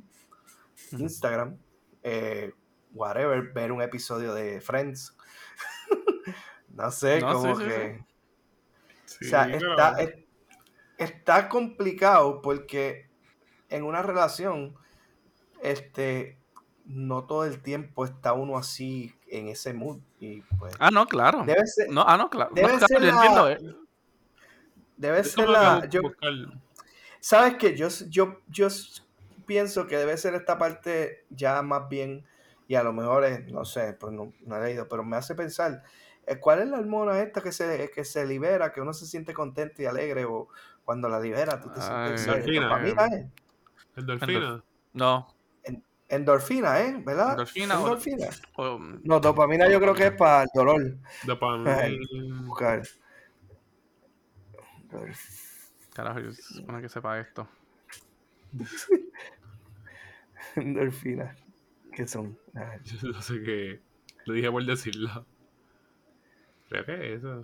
Instagram, 0.92 1.56
eh, 2.02 2.52
whatever, 2.92 3.52
ver 3.54 3.72
un 3.72 3.80
episodio 3.80 4.34
de 4.34 4.60
Friends. 4.60 5.16
no 6.68 6.90
sé, 6.90 7.20
No, 7.20 7.32
como 7.32 7.56
sí, 7.56 7.64
que... 7.64 8.04
Sí, 9.06 9.24
o 9.24 9.28
sea, 9.28 9.48
está, 9.48 10.00
es- 10.02 10.14
está 10.98 11.48
complicado 11.48 12.42
porque 12.42 13.08
en 13.70 13.84
una 13.84 14.02
relación, 14.02 14.74
este, 15.62 16.38
no 16.84 17.24
todo 17.24 17.46
el 17.46 17.62
tiempo 17.62 18.04
está 18.04 18.32
uno 18.34 18.58
así 18.58 19.14
en 19.30 19.48
ese 19.48 19.72
mood 19.72 19.98
y 20.18 20.40
pues 20.58 20.74
Ah, 20.78 20.90
no, 20.90 21.06
claro. 21.06 21.44
debe 21.44 21.66
ser, 21.66 21.90
No, 21.90 22.04
ah, 22.06 22.16
no, 22.16 22.28
claro. 22.30 22.50
No, 22.50 22.56
debe 22.56 22.68
claro, 22.68 22.86
ser 22.86 23.02
la- 23.02 23.10
entiendo, 23.10 23.48
eh. 23.48 23.58
debe 24.96 25.20
Eso 25.20 25.30
ser 25.30 25.46
que 25.46 25.52
la, 25.52 25.88
yo, 25.88 26.00
¿Sabes 27.20 27.56
qué? 27.56 27.76
Yo, 27.76 27.88
yo, 28.08 28.38
yo 28.48 28.68
pienso 29.46 29.86
que 29.86 29.96
debe 29.96 30.16
ser 30.16 30.34
esta 30.34 30.56
parte 30.58 31.24
ya 31.30 31.60
más 31.62 31.88
bien 31.88 32.24
y 32.66 32.76
a 32.76 32.82
lo 32.82 32.92
mejor 32.92 33.24
es, 33.24 33.46
no 33.52 33.64
sé, 33.64 33.92
pues 33.94 34.12
no, 34.12 34.32
no 34.46 34.56
he 34.56 34.64
leído, 34.64 34.88
pero 34.88 35.04
me 35.04 35.16
hace 35.16 35.34
pensar, 35.34 35.82
eh, 36.26 36.38
¿cuál 36.38 36.60
es 36.60 36.68
la 36.68 36.78
hormona 36.78 37.20
esta 37.20 37.42
que 37.42 37.52
se, 37.52 37.90
que 37.94 38.04
se 38.04 38.24
libera, 38.26 38.72
que 38.72 38.80
uno 38.80 38.92
se 38.92 39.06
siente 39.06 39.34
contento 39.34 39.82
y 39.82 39.86
alegre 39.86 40.24
o 40.24 40.48
cuando 40.84 41.08
la 41.08 41.20
libera 41.20 41.60
tú 41.60 41.68
te 41.68 41.80
Ay, 41.80 42.16
sientes... 42.16 42.20
endorfina. 42.26 42.62
dopamina, 42.68 43.06
¿eh? 43.06 43.30
Endorfina. 43.96 44.64
No. 44.92 45.26
Endorfina, 46.10 46.80
¿eh? 46.80 47.02
¿Verdad? 47.04 47.30
Endorfina 47.32 47.80
o- 47.80 47.86
Endorfina. 47.86 48.26
o- 48.56 48.78
No, 49.04 49.20
dopamina 49.20 49.68
yo 49.70 49.80
creo 49.80 49.94
que 49.94 50.06
es 50.08 50.12
para 50.12 50.42
el 50.42 50.48
dolor. 50.54 50.96
Dopamina. 51.24 51.88
Buscar. 52.46 52.82
Carajo, 55.94 56.20
yo 56.20 56.32
se 56.32 56.42
supone 56.54 56.82
que 56.82 56.88
sepa 56.88 57.18
esto. 57.20 57.48
Endorfina. 60.56 61.34
¿Qué 61.92 62.06
son? 62.06 62.38
Yo 62.84 63.08
no 63.08 63.22
sé 63.22 63.42
qué. 63.42 63.80
Lo 64.26 64.34
dije 64.34 64.50
por 64.50 64.64
decirlo. 64.64 65.26
Creo 66.68 66.84
que 66.84 67.14
es 67.14 67.18
eso. 67.18 67.42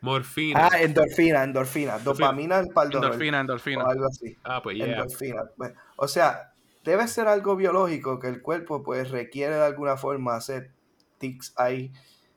Morfina. 0.00 0.68
Ah, 0.70 0.80
endorfina, 0.80 1.42
endorfina. 1.42 1.98
Dopamina 1.98 2.60
es 2.60 2.68
para 2.68 2.86
el 2.86 2.92
dolor. 2.92 3.06
Endorfina, 3.12 3.38
O 3.38 3.40
endorfina. 3.40 3.84
algo 3.84 4.06
así. 4.06 4.36
Ah, 4.44 4.62
pues 4.62 4.78
ya. 4.78 4.84
Endorfina. 4.86 5.42
Bueno, 5.56 5.74
O 5.96 6.06
sea, 6.06 6.52
debe 6.84 7.06
ser 7.08 7.28
algo 7.28 7.56
biológico 7.56 8.18
que 8.18 8.28
el 8.28 8.42
cuerpo 8.42 8.82
pues 8.82 9.10
requiere 9.10 9.54
de 9.56 9.64
alguna 9.64 9.96
forma 9.96 10.36
hacer 10.36 10.72
tics 11.18 11.52
ahí. 11.56 11.92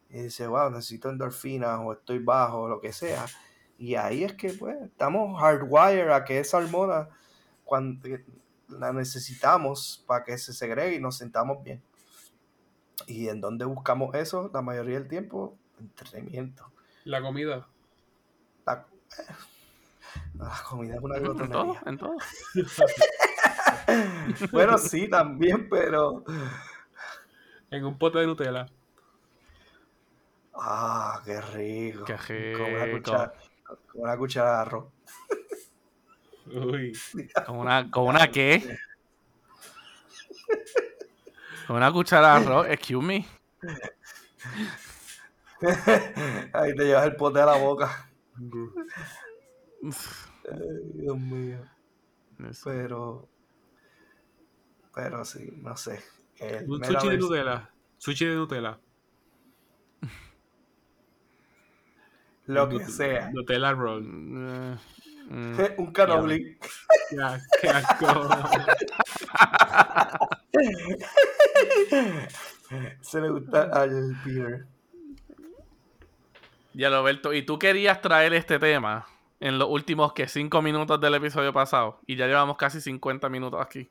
Y 0.09 0.23
dice, 0.23 0.47
wow, 0.47 0.69
necesito 0.69 1.09
endorfina 1.09 1.79
o 1.81 1.93
estoy 1.93 2.19
bajo 2.19 2.61
o 2.61 2.67
lo 2.67 2.81
que 2.81 2.91
sea. 2.93 3.25
Y 3.77 3.95
ahí 3.95 4.23
es 4.23 4.33
que 4.33 4.49
pues 4.53 4.75
estamos 4.81 5.39
hardwired 5.41 6.09
a 6.11 6.23
que 6.23 6.39
esa 6.39 6.57
hormona 6.57 7.09
cuando 7.63 8.09
la 8.67 8.93
necesitamos 8.93 10.03
para 10.07 10.23
que 10.23 10.37
se 10.37 10.53
segregue 10.53 10.95
y 10.95 10.99
nos 10.99 11.17
sentamos 11.17 11.63
bien. 11.63 11.81
¿Y 13.07 13.29
en 13.29 13.41
dónde 13.41 13.65
buscamos 13.65 14.13
eso 14.15 14.49
la 14.53 14.61
mayoría 14.61 14.99
del 14.99 15.07
tiempo? 15.07 15.57
Entretenimiento. 15.79 16.71
La 17.05 17.21
comida. 17.21 17.67
La, 18.65 18.85
la 20.35 20.63
comida 20.69 20.95
es 20.95 21.01
una 21.01 21.17
En 21.17 21.23
todo, 21.23 21.33
glotonería. 21.33 21.83
en 21.85 21.97
todo. 21.97 22.15
Bueno, 24.51 24.77
sí, 24.77 25.09
también, 25.09 25.67
pero. 25.69 26.23
En 27.71 27.85
un 27.85 27.97
pote 27.97 28.19
de 28.19 28.27
Nutella. 28.27 28.67
Ah, 30.53 31.21
qué 31.25 31.41
rico. 31.41 32.05
Qué 32.05 32.53
Con 32.57 32.73
una 32.73 32.85
rico. 32.85 32.97
cuchara, 32.97 33.33
con 33.91 34.01
una 34.01 34.17
cuchara 34.17 34.51
de 34.51 34.57
arroz. 34.61 34.85
Uy. 36.45 36.93
¿Con 37.45 37.57
una, 37.57 37.89
¿Con 37.89 38.07
una 38.07 38.27
qué? 38.29 38.77
Con 41.65 41.77
una 41.77 41.91
cuchara 41.91 42.39
de 42.39 42.45
arroz, 42.45 42.67
excuse 42.69 43.05
me. 43.05 43.25
Ahí 46.53 46.75
te 46.75 46.83
llevas 46.85 47.05
el 47.05 47.15
pote 47.15 47.39
a 47.39 47.45
la 47.45 47.57
boca. 47.57 48.09
Ay, 50.51 50.91
Dios 50.93 51.17
mío. 51.17 51.59
Pero. 52.63 53.27
Pero 54.93 55.25
sí, 55.25 55.51
no 55.61 55.75
sé. 55.77 56.01
El 56.37 56.69
Un 56.69 56.83
sushi 56.83 57.09
de 57.09 57.17
Nutella. 57.17 57.69
Sushi 57.97 58.25
de 58.25 58.35
Nutella. 58.35 58.79
Lo 62.47 62.67
que 62.67 62.83
sea. 62.85 63.29
Nutella 63.31 63.71
roll. 63.73 64.03
mm, 64.03 64.77
Un 65.77 65.91
canoli. 65.93 66.57
Ya, 67.11 67.39
qué 67.61 67.69
asco. 67.69 68.05
Se 73.01 73.21
le 73.21 73.29
gusta 73.29 73.63
al 73.63 74.15
Peter. 74.23 74.65
Ya, 76.73 76.89
Roberto, 76.89 77.33
¿y 77.33 77.45
tú 77.45 77.59
querías 77.59 78.01
traer 78.01 78.33
este 78.33 78.59
tema 78.59 79.05
en 79.41 79.59
los 79.59 79.67
últimos 79.69 80.13
que 80.13 80.27
cinco 80.29 80.61
minutos 80.61 81.01
del 81.01 81.15
episodio 81.15 81.51
pasado? 81.51 81.99
Y 82.07 82.15
ya 82.15 82.27
llevamos 82.27 82.55
casi 82.55 82.79
50 82.79 83.27
minutos 83.27 83.59
aquí. 83.61 83.89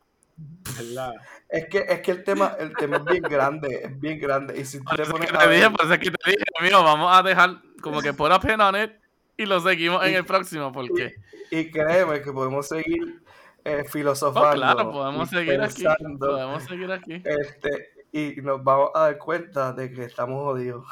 ¿Verdad? 0.75 1.13
Es 1.51 1.67
que, 1.69 1.85
es 1.87 2.01
que 2.01 2.13
el 2.13 2.25
tema, 2.25 2.55
el 2.59 2.75
tema 2.75 2.97
es 2.97 3.05
bien 3.05 3.23
grande, 3.25 3.81
es 3.85 4.01
bien 4.01 4.19
grande. 4.19 4.59
Y 4.59 4.65
si 4.65 4.79
tú 4.79 4.85
te 4.97 5.03
eso 5.03 5.03
es 5.03 5.11
pones 5.13 5.31
que 5.31 5.37
a 5.37 5.41
te 5.41 5.47
ver- 5.49 5.57
dije, 5.59 5.71
por 5.71 5.85
eso 5.85 5.93
es 5.95 6.01
que 6.01 6.11
te 6.11 6.31
dije, 6.31 6.45
amigo, 6.59 6.83
vamos 6.83 7.15
a 7.15 7.23
dejar 7.23 7.59
como 7.83 8.01
que 8.01 8.15
por 8.15 8.41
pena 8.41 8.69
on 8.71 8.77
it 8.83 8.93
y 9.37 9.45
lo 9.45 9.61
seguimos 9.61 10.03
en 10.07 10.15
el 10.15 10.25
próximo, 10.25 10.73
porque 10.73 11.15
Y 11.51 11.71
créeme 11.71 12.23
que 12.23 12.33
podemos 12.33 12.67
seguir 12.69 13.23
eh, 13.65 13.83
oh, 13.85 13.89
filosofando. 13.91 14.53
claro, 14.57 14.91
podemos 14.93 15.31
y 15.31 15.37
seguir 15.37 15.61
aquí, 15.61 15.83
pensando, 15.85 16.27
podemos 16.29 16.63
seguir 16.65 16.91
aquí. 16.93 17.23
Este, 17.25 17.91
y 18.13 18.41
nos 18.41 18.65
vamos 18.65 18.91
a 18.95 19.01
dar 19.01 19.19
cuenta 19.19 19.73
de 19.75 19.93
que 19.93 20.05
estamos 20.05 20.43
jodidos. 20.43 20.87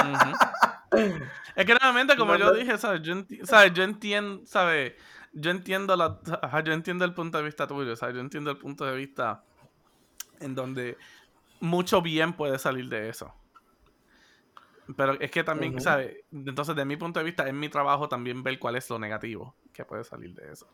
Ujú. 0.00 0.36
Es 1.58 1.66
que 1.66 1.74
realmente, 1.74 2.16
como 2.16 2.34
No, 2.34 2.38
yo 2.38 2.52
dije, 2.52 2.78
¿sabes? 2.78 3.02
Yo, 3.02 3.12
enti- 3.14 3.44
¿sabes? 3.44 3.72
yo 3.74 3.82
entiendo, 3.82 4.46
¿sabes? 4.46 4.92
Yo 5.32 5.50
entiendo 5.50 5.96
la, 5.96 6.20
yo 6.64 6.72
entiendo 6.72 7.04
el 7.04 7.12
punto 7.14 7.36
de 7.38 7.42
vista 7.42 7.66
tuyo, 7.66 7.96
¿sabes? 7.96 8.14
Yo 8.14 8.20
entiendo 8.20 8.52
el 8.52 8.58
punto 8.58 8.84
de 8.84 8.94
vista 8.94 9.42
en 10.38 10.54
donde 10.54 10.96
mucho 11.58 12.00
bien 12.00 12.34
puede 12.34 12.60
salir 12.60 12.88
de 12.88 13.08
eso. 13.08 13.34
Pero 14.96 15.18
es 15.20 15.32
que 15.32 15.42
también. 15.42 15.80
¿sabes? 15.80 16.18
Entonces, 16.30 16.76
de 16.76 16.84
mi 16.84 16.96
punto 16.96 17.18
de 17.18 17.24
vista, 17.24 17.48
es 17.48 17.52
mi 17.52 17.68
trabajo 17.68 18.08
también 18.08 18.44
ver 18.44 18.56
cuál 18.60 18.76
es 18.76 18.88
lo 18.88 19.00
negativo 19.00 19.56
que 19.72 19.84
puede 19.84 20.04
salir 20.04 20.32
de 20.36 20.52
eso. 20.52 20.68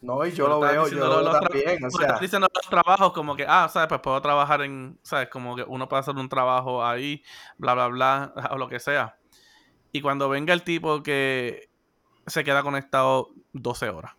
No, 0.00 0.24
y 0.26 0.32
yo 0.32 0.48
lo 0.48 0.60
veo, 0.60 0.88
yo 0.88 0.96
lo 0.96 1.22
veo 1.24 1.30
también. 1.30 1.84
O 1.84 1.90
sea, 1.90 2.06
estás 2.06 2.20
diciendo 2.22 2.48
los 2.54 2.70
trabajos 2.70 3.12
como 3.12 3.36
que, 3.36 3.44
ah, 3.46 3.68
¿sabes? 3.68 3.88
Pues 3.90 4.00
puedo 4.00 4.22
trabajar 4.22 4.62
en, 4.62 4.98
¿sabes? 5.02 5.28
Como 5.28 5.54
que 5.54 5.62
uno 5.62 5.86
puede 5.90 6.00
hacer 6.00 6.16
un 6.16 6.30
trabajo 6.30 6.82
ahí, 6.82 7.22
bla, 7.58 7.74
bla, 7.74 7.88
bla, 7.88 8.32
o 8.50 8.56
lo 8.56 8.66
que 8.66 8.80
sea. 8.80 9.18
Y 9.92 10.00
cuando 10.00 10.28
venga 10.28 10.52
el 10.54 10.62
tipo 10.62 11.02
que 11.02 11.68
se 12.26 12.44
queda 12.44 12.62
conectado 12.62 13.28
12 13.52 13.90
horas. 13.90 14.12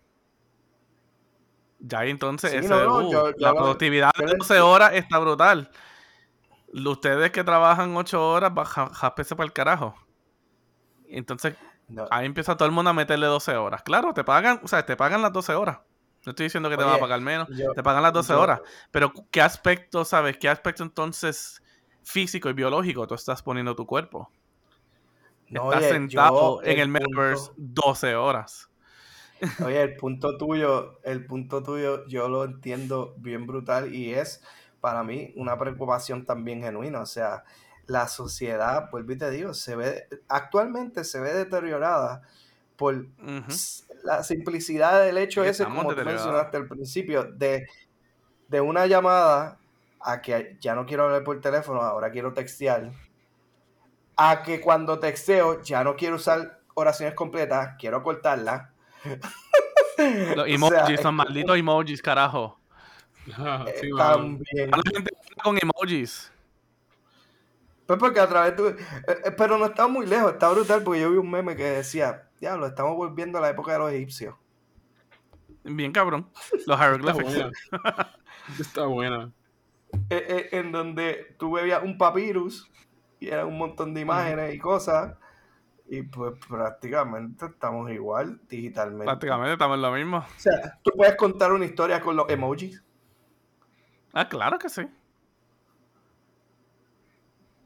Ya 1.79 2.05
entonces 2.05 2.51
Sí, 2.51 2.57
ese, 2.57 2.69
no, 2.69 2.83
no, 2.85 3.07
uh, 3.07 3.11
yo- 3.11 3.31
la 3.37 3.53
productividad 3.53 4.11
yo 4.17 4.25
de 4.25 4.31
lo 4.33 4.37
12 4.37 4.59
horas 4.61 4.93
está 4.93 5.19
brutal. 5.19 5.69
Ustedes 6.73 7.31
que 7.31 7.43
trabajan 7.43 7.95
8 7.95 8.25
horas, 8.29 8.51
jápese 8.93 9.35
para 9.35 9.45
el 9.45 9.53
carajo. 9.53 9.95
Entonces, 11.07 11.55
no, 11.87 12.07
ahí 12.09 12.25
empieza 12.25 12.55
todo 12.55 12.65
el 12.67 12.71
mundo 12.71 12.89
a 12.89 12.93
meterle 12.93 13.27
12 13.27 13.55
horas. 13.55 13.83
Claro, 13.83 14.13
te 14.13 14.23
pagan, 14.23 14.59
o 14.63 14.67
sea, 14.67 14.85
te 14.85 14.95
pagan 14.95 15.21
las 15.21 15.33
12 15.33 15.53
horas. 15.53 15.79
No 16.25 16.29
estoy 16.29 16.45
diciendo 16.45 16.69
que 16.69 16.77
te 16.77 16.83
van 16.83 16.95
a 16.95 16.99
pagar 16.99 17.19
menos, 17.19 17.49
te 17.75 17.83
pagan 17.83 18.01
las 18.01 18.13
12 18.13 18.31
yo- 18.33 18.41
horas. 18.41 18.61
Pero, 18.91 19.11
¿qué 19.29 19.41
aspecto, 19.41 20.05
sabes? 20.05 20.37
¿Qué 20.37 20.47
aspecto 20.47 20.83
entonces 20.83 21.61
físico 22.03 22.49
y 22.49 22.53
biológico 22.53 23.05
tú 23.07 23.15
estás 23.15 23.43
poniendo 23.43 23.75
tu 23.75 23.85
cuerpo? 23.85 24.31
No, 25.53 25.71
estás 25.71 25.83
oye, 25.85 25.93
sentado 25.93 26.61
yo, 26.61 26.67
en 26.69 26.79
el 26.79 26.91
punto- 26.91 27.09
metaverse 27.09 27.51
12 27.57 28.15
horas. 28.15 28.69
Oye, 29.65 29.81
el 29.81 29.95
punto 29.97 30.37
tuyo, 30.37 30.99
el 31.03 31.25
punto 31.25 31.63
tuyo, 31.63 32.05
yo 32.07 32.29
lo 32.29 32.45
entiendo 32.45 33.13
bien 33.17 33.45
brutal 33.45 33.93
y 33.93 34.13
es 34.13 34.41
para 34.79 35.03
mí 35.03 35.33
una 35.35 35.57
preocupación 35.57 36.25
también 36.25 36.61
genuina. 36.61 37.01
O 37.01 37.05
sea, 37.05 37.43
la 37.85 38.07
sociedad, 38.07 38.89
y 38.93 39.17
te 39.17 39.29
digo, 39.31 39.53
se 39.53 39.75
ve, 39.75 40.07
actualmente 40.29 41.03
se 41.03 41.19
ve 41.19 41.33
deteriorada 41.33 42.21
por 42.77 43.05
la 44.03 44.23
simplicidad 44.23 45.03
del 45.03 45.17
hecho 45.17 45.43
ese, 45.43 45.65
como 45.65 45.93
tú 45.93 46.03
mencionaste 46.03 46.57
al 46.57 46.67
principio, 46.67 47.23
de, 47.25 47.65
de 48.47 48.61
una 48.61 48.85
llamada 48.87 49.57
a 49.99 50.21
que 50.21 50.57
ya 50.59 50.75
no 50.75 50.85
quiero 50.85 51.03
hablar 51.03 51.23
por 51.23 51.39
teléfono, 51.39 51.81
ahora 51.81 52.11
quiero 52.11 52.33
textear, 52.33 52.91
a 54.15 54.43
que 54.43 54.61
cuando 54.61 54.99
texteo 54.99 55.61
ya 55.61 55.83
no 55.83 55.95
quiero 55.95 56.15
usar 56.17 56.59
oraciones 56.73 57.15
completas, 57.15 57.75
quiero 57.79 58.01
cortarlas. 58.03 58.69
Los 59.05 59.17
O 59.97 60.45
sea, 60.45 60.45
emojis, 60.47 60.99
son 61.01 61.15
malditos 61.15 61.57
emojis, 61.57 62.01
carajo. 62.01 62.59
Ah, 63.37 63.63
eh, 63.67 63.77
sí, 63.79 63.89
mano. 63.91 64.15
también. 64.15 64.71
La 64.71 64.81
gente 64.91 65.11
con 65.43 65.57
emojis. 65.57 66.31
Pues 67.85 67.99
porque 67.99 68.19
a 68.19 68.27
través 68.27 68.57
de... 68.57 68.69
eh, 68.69 68.75
eh, 69.25 69.31
pero 69.37 69.57
no 69.57 69.65
está 69.65 69.87
muy 69.87 70.05
lejos, 70.05 70.33
está 70.33 70.49
brutal 70.49 70.83
porque 70.83 71.01
yo 71.01 71.11
vi 71.11 71.17
un 71.17 71.29
meme 71.29 71.55
que 71.55 71.63
decía, 71.63 72.27
diablo, 72.39 72.65
estamos 72.67 72.95
volviendo 72.95 73.37
a 73.37 73.41
la 73.41 73.49
época 73.49 73.73
de 73.73 73.79
los 73.79 73.91
egipcios. 73.91 74.35
Bien 75.63 75.91
cabrón. 75.91 76.29
Los 76.65 76.79
Está 76.79 76.85
hieroglyphics. 76.85 77.23
buena. 77.23 77.51
Está 78.59 78.85
buena. 78.85 79.31
Eh, 80.09 80.25
eh, 80.27 80.49
en 80.53 80.71
donde 80.71 81.35
tú 81.37 81.53
veías 81.53 81.83
un 81.83 81.97
papyrus 81.97 82.69
y 83.23 83.29
eran 83.29 83.47
un 83.47 83.57
montón 83.57 83.93
de 83.93 84.01
imágenes 84.01 84.53
y 84.53 84.59
cosas 84.59 85.15
y 85.87 86.01
pues 86.03 86.33
prácticamente 86.47 87.45
estamos 87.45 87.91
igual 87.91 88.39
digitalmente. 88.47 89.05
Prácticamente 89.05 89.53
estamos 89.53 89.75
en 89.75 89.81
lo 89.81 89.91
mismo. 89.91 90.17
O 90.17 90.25
sea, 90.39 90.79
tú 90.83 90.91
puedes 90.95 91.15
contar 91.15 91.51
una 91.51 91.65
historia 91.65 91.99
con 92.01 92.15
los 92.15 92.29
emojis 92.29 92.83
Ah, 94.13 94.27
claro 94.29 94.59
que 94.59 94.69
sí. 94.69 94.83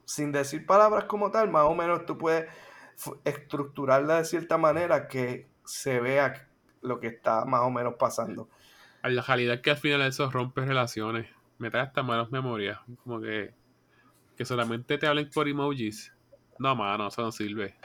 sin 0.05 0.32
decir 0.32 0.66
palabras 0.66 1.03
como 1.05 1.32
tal, 1.32 1.49
más 1.51 1.64
o 1.64 1.76
menos 1.76 2.05
tú 2.05 2.18
puedes 2.18 2.49
estructurarla 3.26 4.18
de 4.20 4.26
cierta 4.26 4.58
manera 4.58 5.08
que 5.08 5.49
se 5.66 5.99
vea 5.99 6.47
lo 6.82 6.99
que 7.01 7.08
está 7.08 7.43
más 7.45 7.62
o 7.62 7.70
menos 7.70 7.95
pasando. 7.95 8.49
La 9.03 9.22
realidad 9.22 9.55
es 9.55 9.62
que 9.62 9.72
al 9.72 9.78
final 9.78 10.01
eso 10.03 10.30
rompe 10.32 10.62
relaciones. 10.66 11.28
me 11.58 11.70
trae 11.70 11.84
hasta 11.84 12.03
malas 12.03 12.32
memorias. 12.32 12.80
Como 13.03 13.20
que, 13.20 13.53
que 14.38 14.46
solamente 14.46 14.98
te 14.98 15.08
hablen 15.08 15.30
por 15.32 15.48
emojis. 15.48 16.14
No, 16.60 16.76
mano, 16.76 17.08
eso 17.08 17.22
no 17.22 17.32
sirve. 17.32 17.76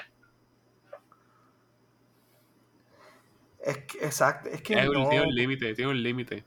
Es 3.65 3.79
que, 3.87 3.99
exacto, 4.05 4.49
es 4.49 4.61
que 4.63 4.75
Es 4.75 4.89
un-. 4.89 5.09
Tiene 5.09 5.23
un 5.27 5.35
límite, 5.35 5.75
tiene 5.75 5.91
un 5.93 6.03
límite. 6.03 6.45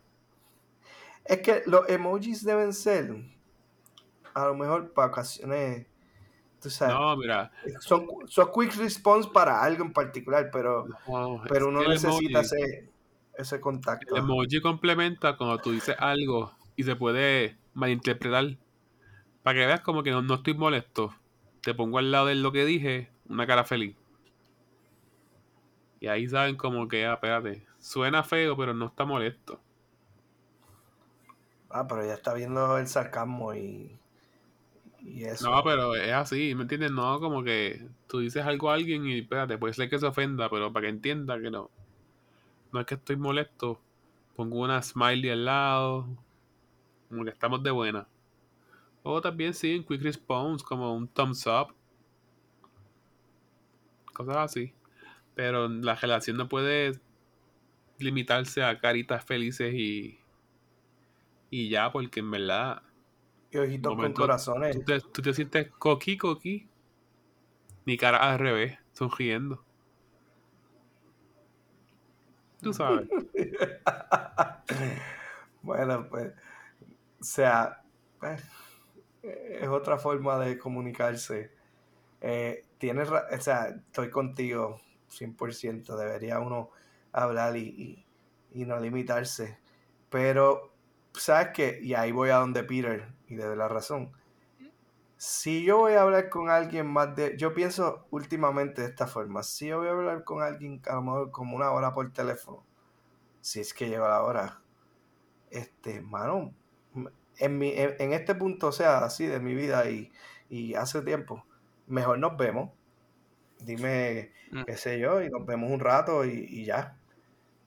Es 1.25 1.39
que 1.41 1.63
los 1.65 1.89
emojis 1.89 2.43
deben 2.43 2.71
ser, 2.73 3.09
a 4.33 4.45
lo 4.45 4.55
mejor 4.55 4.93
para 4.93 5.07
ocasiones, 5.09 5.87
tú 6.61 6.69
sabes, 6.69 6.95
No, 6.95 7.17
mira. 7.17 7.51
son, 7.79 8.07
son 8.27 8.49
quick 8.53 8.75
response 8.75 9.29
para 9.33 9.61
algo 9.63 9.83
en 9.85 9.93
particular, 9.93 10.49
pero, 10.51 10.87
no, 10.87 11.41
pero 11.47 11.69
uno 11.69 11.83
necesita 11.83 12.41
emoji- 12.41 12.45
ese, 12.45 12.89
ese 13.37 13.61
contacto. 13.61 14.15
El 14.15 14.23
emoji 14.23 14.61
complementa 14.61 15.37
cuando 15.37 15.59
tú 15.61 15.71
dices 15.71 15.95
algo 15.99 16.51
y 16.75 16.83
se 16.83 16.95
puede 16.95 17.57
malinterpretar. 17.73 18.57
Para 19.45 19.59
que 19.59 19.65
veas 19.67 19.81
como 19.81 20.01
que 20.01 20.09
no, 20.09 20.23
no 20.23 20.33
estoy 20.33 20.55
molesto. 20.55 21.13
Te 21.61 21.75
pongo 21.75 21.99
al 21.99 22.11
lado 22.11 22.25
de 22.25 22.33
lo 22.33 22.51
que 22.51 22.65
dije, 22.65 23.11
una 23.29 23.45
cara 23.45 23.63
feliz. 23.63 23.95
Y 25.99 26.07
ahí 26.07 26.27
saben 26.27 26.55
como 26.55 26.87
que, 26.87 27.05
ah, 27.05 27.13
espérate, 27.13 27.63
suena 27.77 28.23
feo, 28.23 28.57
pero 28.57 28.73
no 28.73 28.87
está 28.87 29.05
molesto. 29.05 29.61
Ah, 31.69 31.87
pero 31.87 32.03
ya 32.03 32.15
está 32.15 32.33
viendo 32.33 32.75
el 32.79 32.87
sarcasmo 32.87 33.53
y, 33.53 33.95
y 35.01 35.25
eso. 35.25 35.47
No, 35.51 35.63
pero 35.63 35.93
es 35.93 36.11
así, 36.11 36.55
¿me 36.55 36.63
entiendes? 36.63 36.89
No, 36.89 37.19
como 37.19 37.43
que 37.43 37.87
tú 38.07 38.21
dices 38.21 38.43
algo 38.47 38.71
a 38.71 38.73
alguien 38.73 39.05
y 39.05 39.19
espérate, 39.19 39.59
puede 39.59 39.75
ser 39.75 39.91
que 39.91 39.99
se 39.99 40.07
ofenda, 40.07 40.49
pero 40.49 40.73
para 40.73 40.87
que 40.87 40.89
entienda 40.89 41.39
que 41.39 41.51
no. 41.51 41.69
No 42.73 42.79
es 42.79 42.87
que 42.87 42.95
estoy 42.95 43.17
molesto. 43.17 43.79
Pongo 44.35 44.61
una 44.61 44.81
smiley 44.81 45.29
al 45.29 45.45
lado. 45.45 46.07
Como 47.09 47.23
que 47.25 47.29
estamos 47.29 47.61
de 47.61 47.69
buena. 47.69 48.07
O 49.07 49.21
también 49.21 49.53
sí, 49.53 49.77
un 49.77 49.83
quick 49.83 50.01
response, 50.01 50.65
como 50.65 50.95
un 50.95 51.07
thumbs 51.07 51.45
up. 51.45 51.75
Cosas 54.13 54.37
así. 54.37 54.73
Pero 55.35 55.69
la 55.69 55.93
relación 55.93 56.37
no 56.37 56.49
puede 56.49 56.99
limitarse 57.99 58.63
a 58.63 58.79
caritas 58.79 59.23
felices 59.23 59.75
y. 59.75 60.19
Y 61.51 61.69
ya, 61.69 61.91
porque 61.91 62.21
en 62.21 62.31
verdad. 62.31 62.81
y 63.51 63.59
ojitos 63.59 63.91
con 63.91 63.97
momento, 63.97 64.21
corazones. 64.21 64.75
Tú 64.75 64.83
te, 64.83 64.99
tú 64.99 65.21
te 65.21 65.33
sientes 65.35 65.69
coqui, 65.77 66.17
coqui. 66.17 66.67
Ni 67.85 67.97
cara 67.97 68.17
al 68.17 68.39
revés, 68.39 68.79
sonriendo. 68.93 69.63
Tú 72.59 72.73
sabes. 72.73 73.07
bueno, 75.61 76.09
pues, 76.09 76.33
o 77.21 77.23
sea, 77.23 77.83
pues, 78.19 78.43
es 79.61 79.67
otra 79.67 79.97
forma 79.97 80.39
de 80.39 80.57
comunicarse. 80.57 81.51
Eh, 82.21 82.65
tienes, 82.77 83.09
o 83.11 83.41
sea, 83.41 83.67
estoy 83.69 84.09
contigo 84.11 84.81
100%, 85.09 85.97
debería 85.97 86.39
uno 86.39 86.71
hablar 87.13 87.57
y, 87.57 87.61
y- 88.53 88.61
y 88.61 88.65
no 88.65 88.79
limitarse. 88.79 89.59
Pero, 90.09 90.73
¿sabes 91.13 91.49
qué? 91.53 91.79
Y 91.81 91.93
ahí 91.95 92.11
voy 92.11 92.29
a 92.31 92.37
donde 92.37 92.63
Peter 92.63 93.13
y 93.27 93.35
de 93.35 93.55
la 93.55 93.67
razón. 93.67 94.11
Si 95.17 95.63
yo 95.63 95.77
voy 95.79 95.93
a 95.93 96.01
hablar 96.01 96.29
con 96.29 96.49
alguien 96.49 96.87
más 96.87 97.15
de... 97.15 97.37
Yo 97.37 97.53
pienso 97.53 98.05
últimamente 98.11 98.81
de 98.81 98.89
esta 98.89 99.07
forma. 99.07 99.43
Si 99.43 99.67
yo 99.67 99.79
voy 99.79 99.87
a 99.87 99.91
hablar 99.91 100.23
con 100.23 100.41
alguien 100.43 100.81
a 100.87 100.95
lo 100.95 101.01
mejor 101.01 101.31
como 101.31 101.55
una 101.55 101.71
hora 101.71 101.93
por 101.93 102.11
teléfono, 102.11 102.65
si 103.41 103.61
es 103.61 103.73
que 103.73 103.89
llega 103.89 104.09
la 104.09 104.23
hora, 104.23 104.61
este, 105.51 106.01
mano, 106.01 106.53
en, 107.39 107.57
mi, 107.57 107.71
en, 107.77 107.95
en 107.99 108.13
este 108.13 108.35
punto, 108.35 108.67
o 108.67 108.71
sea, 108.71 108.99
así 109.05 109.25
de 109.27 109.39
mi 109.39 109.53
vida 109.55 109.89
y, 109.89 110.11
y 110.49 110.75
hace 110.75 111.01
tiempo, 111.01 111.45
mejor 111.87 112.19
nos 112.19 112.37
vemos. 112.37 112.71
Dime, 113.59 114.31
Mm. 114.51 114.63
qué 114.65 114.77
sé 114.77 114.99
yo, 114.99 115.21
y 115.23 115.29
nos 115.29 115.45
vemos 115.45 115.71
un 115.71 115.79
rato 115.79 116.25
y, 116.25 116.31
y 116.49 116.65
ya. 116.65 116.97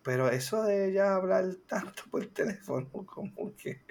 Pero 0.02 0.28
eso 0.30 0.62
de 0.64 0.92
ya 0.92 1.14
hablar 1.16 1.44
tanto 1.66 2.04
por 2.10 2.26
teléfono, 2.26 2.88
como 3.06 3.54
que, 3.56 3.82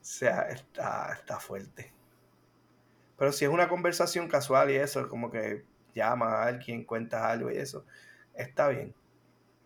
o 0.00 0.04
sea, 0.04 0.42
está, 0.50 1.12
está 1.14 1.40
fuerte. 1.40 1.92
Pero 3.16 3.32
si 3.32 3.44
es 3.44 3.50
una 3.50 3.68
conversación 3.68 4.28
casual 4.28 4.70
y 4.70 4.76
eso, 4.76 5.08
como 5.08 5.30
que 5.30 5.64
llama 5.94 6.26
a 6.42 6.46
alguien, 6.46 6.84
cuentas 6.84 7.22
algo 7.22 7.50
y 7.50 7.56
eso, 7.56 7.86
está 8.34 8.68
bien. 8.68 8.94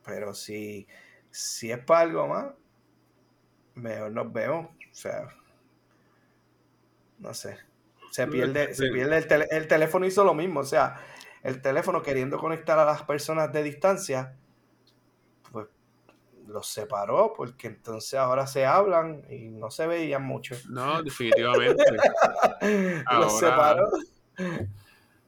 Pero 0.05 0.35
si, 0.35 0.87
si 1.31 1.71
es 1.73 1.79
para 1.85 2.01
algo 2.01 2.29
más, 2.29 2.55
mejor 3.75 4.13
nos 4.13 4.33
vemos. 4.33 4.69
O 4.99 5.01
sea, 5.01 5.29
no 7.21 7.33
sé. 7.33 7.57
Se 8.11 8.27
pierde, 8.27 8.75
se 8.75 8.89
pierde 8.91 9.17
el, 9.19 9.29
tele- 9.29 9.47
el 9.53 9.69
teléfono 9.69 10.07
hizo 10.07 10.25
lo 10.25 10.35
mismo. 10.35 10.59
O 10.61 10.65
sea, 10.65 10.97
el 11.45 11.63
teléfono 11.63 12.03
queriendo 12.03 12.37
conectar 12.39 12.77
a 12.81 12.85
las 12.85 13.03
personas 13.05 13.53
de 13.53 13.63
distancia, 13.63 14.35
pues 15.53 15.69
los 16.49 16.67
separó 16.67 17.33
porque 17.37 17.69
entonces 17.69 18.15
ahora 18.19 18.49
se 18.49 18.67
hablan 18.67 19.23
y 19.31 19.51
no 19.51 19.71
se 19.71 19.87
veían 19.87 20.25
mucho. 20.25 20.57
No, 20.69 21.01
definitivamente. 21.01 21.85
Ahora- 23.07 23.21
los 23.21 23.39
separó. 23.39 23.89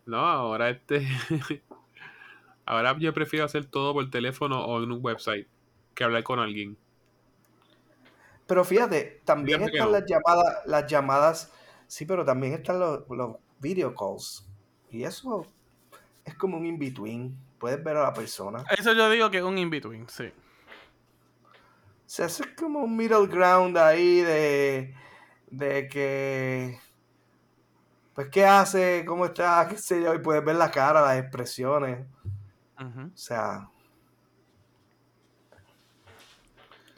No, 0.06 0.18
ahora 0.26 0.70
este. 0.70 1.06
ahora 2.66 2.96
yo 2.98 3.14
prefiero 3.14 3.44
hacer 3.44 3.66
todo 3.66 3.92
por 3.92 4.10
teléfono 4.10 4.64
o 4.64 4.82
en 4.82 4.90
un 4.90 4.98
website 5.00 5.46
que 5.94 6.02
hablar 6.02 6.24
con 6.24 6.40
alguien. 6.40 6.76
Pero 8.50 8.64
fíjate, 8.64 9.22
también 9.24 9.60
Fíjate 9.60 9.76
están 9.76 9.92
las 9.92 10.04
llamadas, 10.06 10.62
las 10.66 10.86
llamadas, 10.88 11.52
sí, 11.86 12.04
pero 12.04 12.24
también 12.24 12.54
están 12.54 12.80
los, 12.80 13.08
los 13.08 13.36
video 13.60 13.94
calls. 13.94 14.44
Y 14.88 15.04
eso 15.04 15.46
es 16.24 16.34
como 16.34 16.56
un 16.56 16.66
in-between. 16.66 17.38
Puedes 17.60 17.80
ver 17.84 17.96
a 17.96 18.02
la 18.02 18.12
persona. 18.12 18.64
Eso 18.76 18.92
yo 18.92 19.08
digo 19.08 19.30
que 19.30 19.38
es 19.38 19.44
un 19.44 19.56
in-between, 19.56 20.08
sí. 20.08 20.32
O 21.44 21.52
sea, 22.06 22.26
eso 22.26 22.42
es 22.42 22.56
como 22.56 22.80
un 22.80 22.96
middle 22.96 23.28
ground 23.28 23.78
ahí 23.78 24.20
de, 24.20 24.96
de 25.46 25.86
que, 25.86 26.80
pues, 28.14 28.30
¿qué 28.30 28.46
hace? 28.46 29.04
¿Cómo 29.06 29.26
está? 29.26 29.64
¿Qué 29.70 29.78
sé 29.78 30.02
yo? 30.02 30.12
Y 30.12 30.18
puedes 30.18 30.44
ver 30.44 30.56
la 30.56 30.72
cara, 30.72 31.02
las 31.02 31.20
expresiones. 31.20 32.04
O 32.76 33.16
sea, 33.16 33.70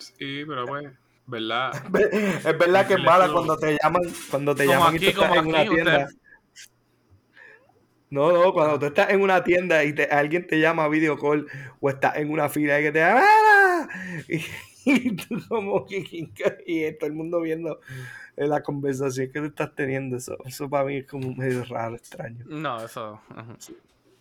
Sí, 0.02 0.44
pero 0.46 0.66
pues, 0.66 0.92
¿verdad? 1.32 1.72
es 2.46 2.58
verdad 2.58 2.86
que 2.86 2.94
es 2.94 3.02
mala 3.02 3.32
cuando 3.32 3.56
te 3.56 3.76
llaman, 3.82 4.02
cuando 4.30 4.54
te 4.54 4.66
Como 4.66 4.78
llaman 4.78 4.94
y 4.96 4.98
tú 5.00 5.06
estás 5.08 5.36
en 5.36 5.46
una 5.46 5.58
usted- 5.62 5.70
tienda. 5.74 6.08
No, 8.10 8.30
no, 8.30 8.52
cuando 8.52 8.78
tú 8.78 8.86
estás 8.86 9.08
en 9.10 9.22
una 9.22 9.42
tienda 9.42 9.82
y 9.84 9.94
te- 9.94 10.04
alguien 10.04 10.46
te 10.46 10.60
llama 10.60 10.84
a 10.84 10.88
video 10.88 11.18
call 11.18 11.46
o 11.80 11.88
estás 11.88 12.16
en 12.18 12.30
una 12.30 12.48
fila 12.50 12.78
y 12.78 12.82
que 12.82 12.92
te 12.92 13.02
¡Ah! 13.02 13.88
y, 14.28 14.42
y 14.84 15.16
tú 15.16 15.40
como 15.48 15.86
que 15.86 16.04
y 16.66 16.92
todo 16.98 17.06
el 17.06 17.14
mundo 17.14 17.40
viendo 17.40 17.80
eh, 18.36 18.46
la 18.46 18.62
conversación 18.62 19.32
que 19.32 19.40
tú 19.40 19.46
estás 19.46 19.74
teniendo. 19.74 20.18
Eso, 20.18 20.36
eso 20.44 20.68
para 20.68 20.84
mí 20.84 20.98
es 20.98 21.06
como 21.06 21.34
medio 21.34 21.64
raro, 21.64 21.96
extraño. 21.96 22.44
No, 22.46 22.84
eso. 22.84 23.18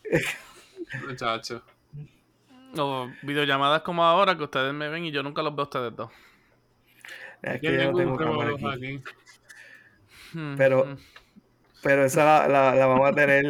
Muchacho. 1.07 1.62
O 2.78 3.09
videollamadas 3.24 3.82
como 3.82 4.05
ahora 4.05 4.38
que 4.38 4.43
ustedes 4.43 4.74
me 4.74 4.88
ven 4.88 5.03
y 5.03 5.12
yo 5.12 5.22
nunca 5.22 5.41
los 5.43 5.53
veo 5.53 5.64
a 5.64 5.68
ustedes 5.68 5.93
dos. 5.95 6.09
Es 7.42 7.60
que 7.62 7.78
yo 7.78 7.92
no 7.92 7.98
tengo 7.98 8.18
cámara 8.18 8.52
aquí. 8.56 8.66
aquí. 8.68 9.04
Mm, 10.34 10.56
Pero- 10.58 10.86
mm. 10.86 10.98
Pero 11.84 12.06
esa 12.06 12.24
la, 12.24 12.48
la, 12.48 12.76
la 12.76 12.86
vamos 12.86 13.10
a 13.10 13.14
tener. 13.14 13.44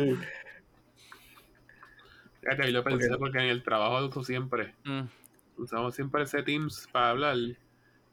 Fíjate, 2.42 2.72
yo 2.72 2.84
pensé 2.84 3.12
Ok. 3.14 3.20
porque 3.20 3.40
en 3.40 3.46
el 3.50 3.62
trabajo 3.62 4.06
uso 4.08 4.24
siempre. 4.24 4.74
Mm. 4.86 5.02
Usamos 5.58 5.94
siempre 5.94 6.24
ese 6.24 6.42
Teams 6.42 6.88
para 6.92 7.10
hablar. 7.10 7.36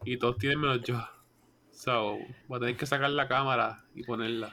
Y 0.05 0.17
todos 0.19 0.37
tienen 0.39 0.61
menos 0.61 0.83
yo. 0.83 1.01
So, 1.71 2.19
voy 2.49 2.57
a 2.57 2.61
tener 2.61 2.77
que 2.77 2.87
sacar 2.87 3.11
la 3.11 3.29
cámara 3.29 3.85
y 3.95 4.03
ponerla. 4.03 4.53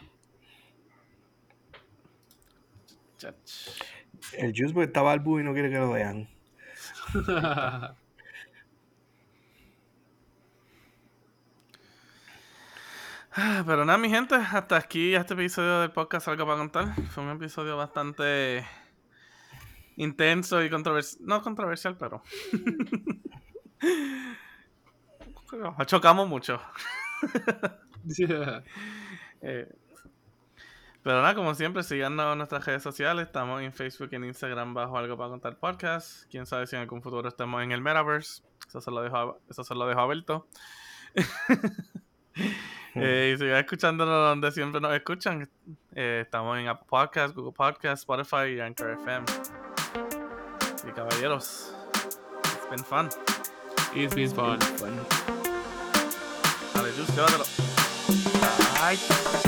Chach. 3.17 3.35
El 4.33 4.51
Juice 4.55 4.73
porque 4.73 4.85
está 4.87 5.01
barbu 5.01 5.39
y 5.39 5.43
no 5.43 5.53
quiere 5.53 5.69
que 5.71 5.77
lo 5.79 5.91
vean. 5.91 6.29
Pero 13.35 13.83
nada, 13.83 13.97
mi 13.97 14.09
gente, 14.09 14.35
hasta 14.35 14.77
aquí 14.77 15.13
este 15.13 15.33
episodio 15.33 15.81
del 15.81 15.91
podcast 15.91 16.29
Algo 16.29 16.45
para 16.45 16.57
contar. 16.57 16.95
Fue 17.09 17.21
un 17.21 17.31
episodio 17.31 17.75
bastante 17.75 18.65
intenso 19.97 20.63
y 20.63 20.69
controversial. 20.69 21.21
No 21.25 21.41
controversial, 21.41 21.97
pero. 21.97 22.23
Chocamos 25.85 26.29
mucho. 26.29 26.61
Eh, 29.47 29.71
pero 31.03 31.21
nada, 31.21 31.35
como 31.35 31.53
siempre, 31.53 31.83
síganos 31.83 32.31
en 32.31 32.37
nuestras 32.39 32.65
redes 32.65 32.81
sociales. 32.81 33.27
Estamos 33.27 33.61
en 33.61 33.71
Facebook 33.73 34.09
y 34.11 34.15
en 34.15 34.23
Instagram 34.23 34.73
bajo 34.73 34.97
Algo 34.97 35.15
para 35.17 35.29
Contar 35.29 35.59
Podcast. 35.59 36.23
Quién 36.31 36.47
sabe 36.47 36.65
si 36.65 36.75
en 36.75 36.81
algún 36.81 37.03
futuro 37.03 37.27
estemos 37.27 37.61
en 37.61 37.71
el 37.71 37.81
Metaverse. 37.81 38.41
Eso 38.67 38.81
se 38.81 38.89
lo 38.89 39.03
dejo 39.03 39.17
a, 39.17 39.37
eso 39.47 39.63
se 39.63 39.75
lo 39.75 39.85
dejo 39.85 39.99
a 39.99 40.03
Alberto. 40.03 40.47
Eh, 43.01 43.33
y 43.35 43.37
sigan 43.37 43.57
escuchándonos 43.57 44.29
donde 44.29 44.51
siempre 44.51 44.79
nos 44.79 44.93
escuchan. 44.93 45.49
Eh, 45.93 46.21
estamos 46.23 46.57
en 46.57 46.69
Apple 46.69 46.87
Podcasts, 46.89 47.35
Google 47.35 47.51
Podcasts, 47.51 48.01
Spotify 48.01 48.55
y 48.55 48.59
Anchor 48.61 48.91
FM. 48.91 49.25
Y 50.87 50.91
caballeros, 50.91 51.75
it's 51.93 52.69
been 52.69 52.83
fun. 52.83 53.09
It's 53.93 54.15
been 54.15 54.29
fun. 54.29 54.59
Dale, 56.73 56.91
Juice, 56.93 57.11
llévatelo. 57.13 57.45
Bye. 58.79 59.44